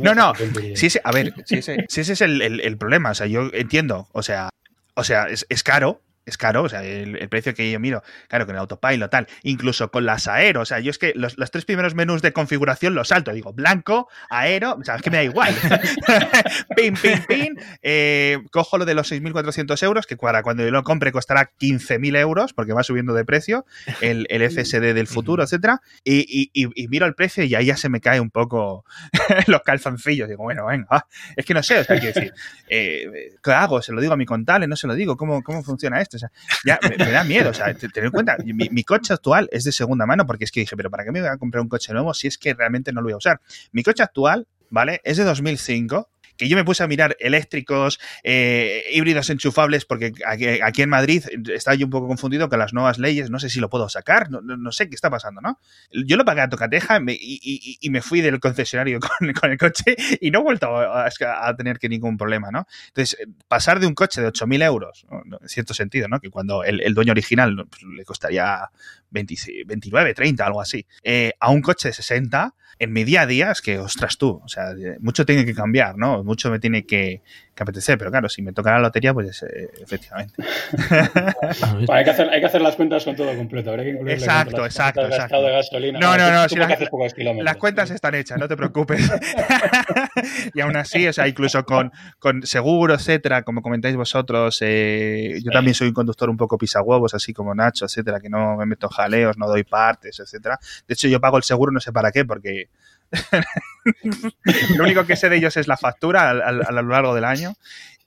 [0.02, 0.34] no, no,
[0.76, 3.12] sí, sí, a ver, si ese, ese es el, el, problema.
[3.12, 4.50] O sea, yo entiendo, o sea,
[4.96, 8.46] o sea, es, es caro, es caro, o sea, el, precio que yo miro, claro,
[8.46, 11.66] con el autopilot, tal, incluso con las aero, o sea, yo es que los, tres
[11.66, 15.24] primeros menús de configuración los salto, digo, blanco, aero, o sea, es que me da
[15.24, 15.56] igual.
[16.76, 20.84] pin, pin, pin, eh, cojo lo de los 6.400 euros, que para cuando yo lo
[20.84, 23.66] compre costará 15.000 euros, porque va subiendo de precio,
[24.02, 26.52] el, el FSD del futuro, etcétera, y,
[26.90, 28.86] miro el precio y ahí ya se me cae un poco
[29.48, 32.34] los calzoncillos, digo, bueno, venga, es que no sé, o sea, decir,
[32.68, 33.82] eh, ¿qué hago?
[33.82, 34.68] ¿Se lo digo a mi contable?
[34.68, 35.18] ¿No se lo digo?
[35.18, 36.11] ¿Cómo, cómo funciona esto?
[36.66, 37.50] Ya me, da miedo.
[37.50, 40.62] O sea, tener en cuenta, mi, coche actual es de segunda mano porque es que
[40.62, 42.92] dije, pero ¿para qué me voy a comprar un coche nuevo si es que realmente
[42.92, 43.42] no lo voy a usar?
[43.72, 45.02] Mi coche actual, ¿vale?
[45.04, 46.10] Es de 2005
[46.42, 51.24] que yo me puse a mirar eléctricos, eh, híbridos enchufables, porque aquí, en Madrid
[51.54, 54.32] está yo un poco confundido con las nuevas leyes, no sé si lo puedo sacar,
[54.32, 55.60] no, sé qué está pasando, ¿no?
[55.92, 59.00] Yo lo pagué a tocateja y, me fui del concesionario
[59.40, 62.66] con, el coche y no he vuelto a, tener que ningún problema, ¿no?
[62.88, 66.20] Entonces, pasar de un coche de 8.000 euros, en cierto sentido, ¿no?
[66.20, 68.68] Que cuando el, dueño original pues, le costaría
[69.12, 73.52] 29, 30, algo así, eh, a un coche de 60, en mi día a día
[73.52, 76.24] es que, ostras tú, o sea, mucho tiene que cambiar, ¿no?
[76.32, 77.22] Mucho me tiene que,
[77.60, 80.34] apetecer, pero claro, si me toca la lotería, pues eh, efectivamente.
[81.90, 83.76] hay, que hacer, hay que hacer las cuentas con todo completo.
[83.76, 85.42] exacto, exacto, exacto.
[85.44, 86.00] De gasolina.
[86.00, 89.02] No, no, no, las, cuentas están hechas, no te preocupes.
[90.54, 95.52] y aún así, o sea, incluso con, con seguro, etcétera, como comentáis vosotros, eh, yo
[95.52, 98.88] también soy un conductor un poco pisahuevos, así como Nacho, etcétera, que no me meto
[98.88, 100.58] jaleos, no doy partes, etcétera.
[100.88, 102.70] De hecho, yo pago el seguro no sé para qué, porque
[104.76, 107.54] lo único que sé de ellos es la factura a, lo largo del año.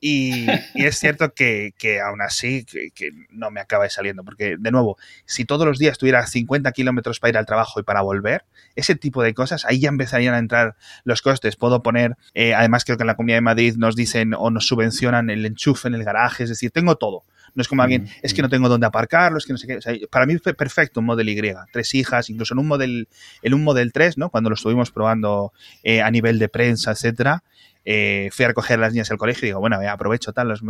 [0.01, 1.72] Y, es cierto que,
[2.05, 6.26] aún así que, no me acaba saliendo, porque de nuevo, si todos los días tuviera
[6.26, 8.44] 50 kilómetros para ir al trabajo y para volver,
[8.76, 11.56] ese tipo de cosas, ahí ya empezarían a entrar los costes.
[11.56, 14.66] Puedo poner, eh, además creo que en la Comunidad de Madrid nos dicen o nos
[14.66, 17.24] subvencionan el enchufe en el garaje, es decir, tengo todo.
[17.55, 20.06] No es como alguien, es que no tengo dónde aparcarlo, es que no sé qué.
[20.10, 21.55] para mí fue perfecto un Model Y.
[21.72, 23.09] Tres hijas, incluso en un Model,
[23.43, 24.31] en un Model 3, ¿no?
[24.31, 25.52] Cuando lo estuvimos probando
[25.82, 27.44] eh, a nivel de prensa, etcétera.
[27.85, 30.62] Eh, fui a recoger a las niñas del colegio y digo, bueno, aprovecho tal, los,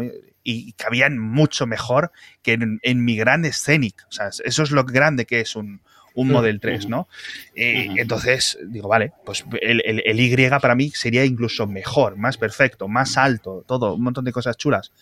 [0.43, 2.11] y cabían mucho mejor
[2.43, 4.05] que en, mi gran Scenic.
[4.09, 5.81] O sea, eso es lo grande que es un,
[6.15, 7.09] un Model 3, ¿no?
[7.55, 12.36] Eh, entonces, digo, vale, pues el, el, el, Y para mí sería incluso mejor, más
[12.36, 14.93] perfecto, más alto, todo, un montón de cosas chulas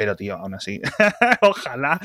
[0.00, 0.80] pero tío, aún así,
[1.42, 2.00] ojalá.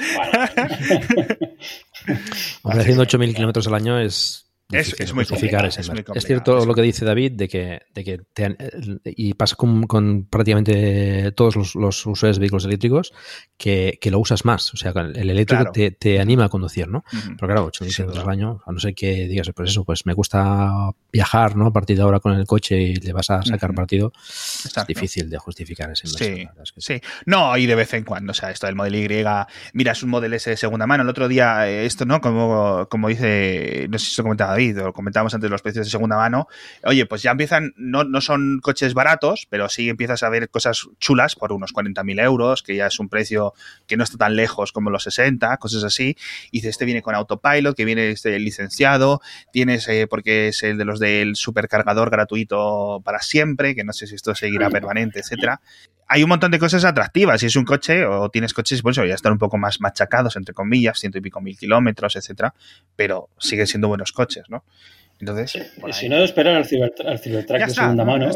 [2.61, 7.05] Hombre, haciendo 8.000 kilómetros al año es es, muy complicado, es, cierto lo que dice
[7.05, 8.21] David de que, de que
[9.05, 13.13] y pasa con, prácticamente todos los, los, usuarios de vehículos eléctricos
[13.57, 14.73] que, que, lo usas más.
[14.73, 17.03] O sea, el eléctrico te, te, anima a conducir, ¿no?
[17.11, 20.13] Pero claro, 8.000 kilómetros al año, a no ser que digas, pues eso, pues me
[20.13, 21.67] gusta viajar, ¿no?
[21.67, 25.29] A partir de ahora con el coche y le vas a sacar partido, es difícil
[25.29, 26.51] de justificar ese inversión.
[26.63, 27.01] Sí, sí.
[27.27, 29.07] No, y de vez en cuando, o sea, esto del Model Y,
[29.73, 31.03] mira, es un Model S de segunda mano.
[31.03, 32.19] El otro día, eh, esto, ¿no?
[32.19, 35.91] Como, como dice, no sé si se comentaba David, lo comentábamos antes los precios de
[35.91, 36.47] segunda mano,
[36.83, 40.87] oye, pues ya empiezan, no, no son coches baratos, pero sí empiezas a ver cosas
[40.99, 43.53] chulas por unos 40.000 euros, que ya es un precio
[43.85, 46.15] que no está tan lejos como los 60, cosas así.
[46.51, 49.21] Y dice, este viene con autopilot, que viene este licenciado,
[49.51, 54.07] tienes, eh, porque es el de los del supercargador gratuito para siempre, que no sé
[54.07, 55.61] si esto seguirá permanente, etcétera
[56.07, 57.39] hay un montón de cosas atractivas.
[57.39, 60.53] Si es un coche o tienes coches, pues ya están un poco más machacados, entre
[60.53, 62.53] comillas, ciento y pico mil kilómetros, etcétera,
[62.95, 64.63] pero siguen siendo buenos coches, ¿no?
[65.19, 68.29] Entonces, y si no, esperan al, ciber, al Cybertruck de segunda mano.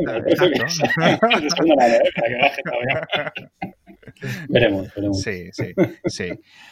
[4.49, 5.21] veremos, veremos.
[5.21, 5.73] Sí, sí,
[6.05, 6.29] sí.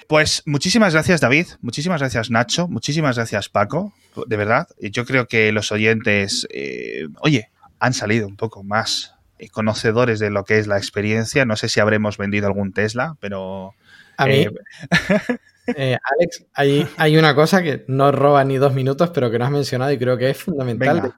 [0.08, 1.48] Pues muchísimas gracias, David.
[1.62, 2.70] Muchísimas gracias, Nacho.
[2.70, 3.94] Muchísimas gracias, Paco.
[4.28, 7.50] De verdad, yo creo que los oyentes, eh, oye,
[7.80, 11.44] han salido un poco más eh, conocedores de lo que es la experiencia.
[11.46, 13.74] No sé si habremos vendido algún Tesla, pero...
[14.16, 14.52] A mí, eh,
[15.76, 19.46] eh, Alex, hay, hay, una cosa que no roba ni dos minutos, pero que no
[19.46, 21.14] has mencionado y creo que es fundamental.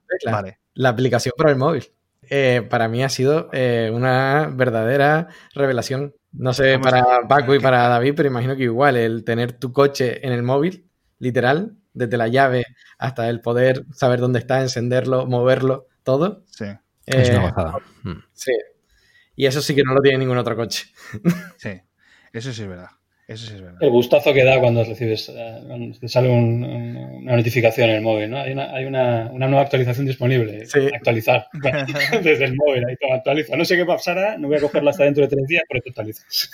[0.74, 1.84] La aplicación para el móvil.
[2.68, 3.50] para mí ha sido
[3.92, 6.14] una verdadera revelación.
[6.32, 10.24] No sé para Paco y para David, pero imagino que igual el tener tu coche
[10.24, 12.64] en el móvil, literal, desde la llave
[12.98, 16.44] hasta el poder saber dónde está, encenderlo, moverlo, todo.
[16.46, 16.66] Sí.
[17.06, 17.74] Es una bajada.
[18.32, 18.52] Sí.
[19.36, 20.86] Y eso sí que no lo tiene ningún otro coche.
[21.56, 21.80] Sí,
[22.32, 22.90] eso sí es verdad.
[23.30, 23.78] Eso sí es verdad.
[23.80, 28.40] El gustazo que da cuando recibes, eh, te sale una notificación en el móvil, ¿no?
[28.40, 30.66] Hay una, hay una, una nueva actualización disponible.
[30.66, 30.88] Sí.
[30.92, 31.46] Actualizar
[32.24, 33.56] desde el móvil, ahí todo actualiza.
[33.56, 35.90] No sé qué pasará, no voy a cogerla hasta dentro de tres días, pero te
[35.90, 36.50] actualizas.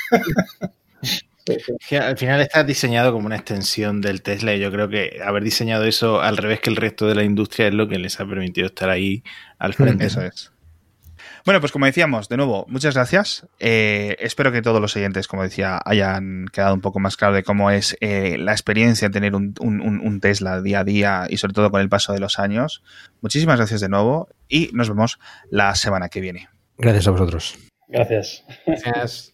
[1.98, 5.84] al final está diseñado como una extensión del Tesla y yo creo que haber diseñado
[5.84, 8.66] eso al revés que el resto de la industria es lo que les ha permitido
[8.66, 9.22] estar ahí
[9.58, 10.04] al frente.
[10.04, 10.52] Eso es.
[11.46, 13.46] Bueno, pues como decíamos, de nuevo, muchas gracias.
[13.60, 17.44] Eh, espero que todos los oyentes, como decía, hayan quedado un poco más claro de
[17.44, 21.54] cómo es eh, la experiencia de tener un, un, Tesla día a día y sobre
[21.54, 22.82] todo con el paso de los años.
[23.20, 26.48] Muchísimas gracias de nuevo y nos vemos la semana que viene.
[26.78, 27.56] Gracias a vosotros.
[27.86, 28.44] Gracias.
[28.66, 29.32] Gracias.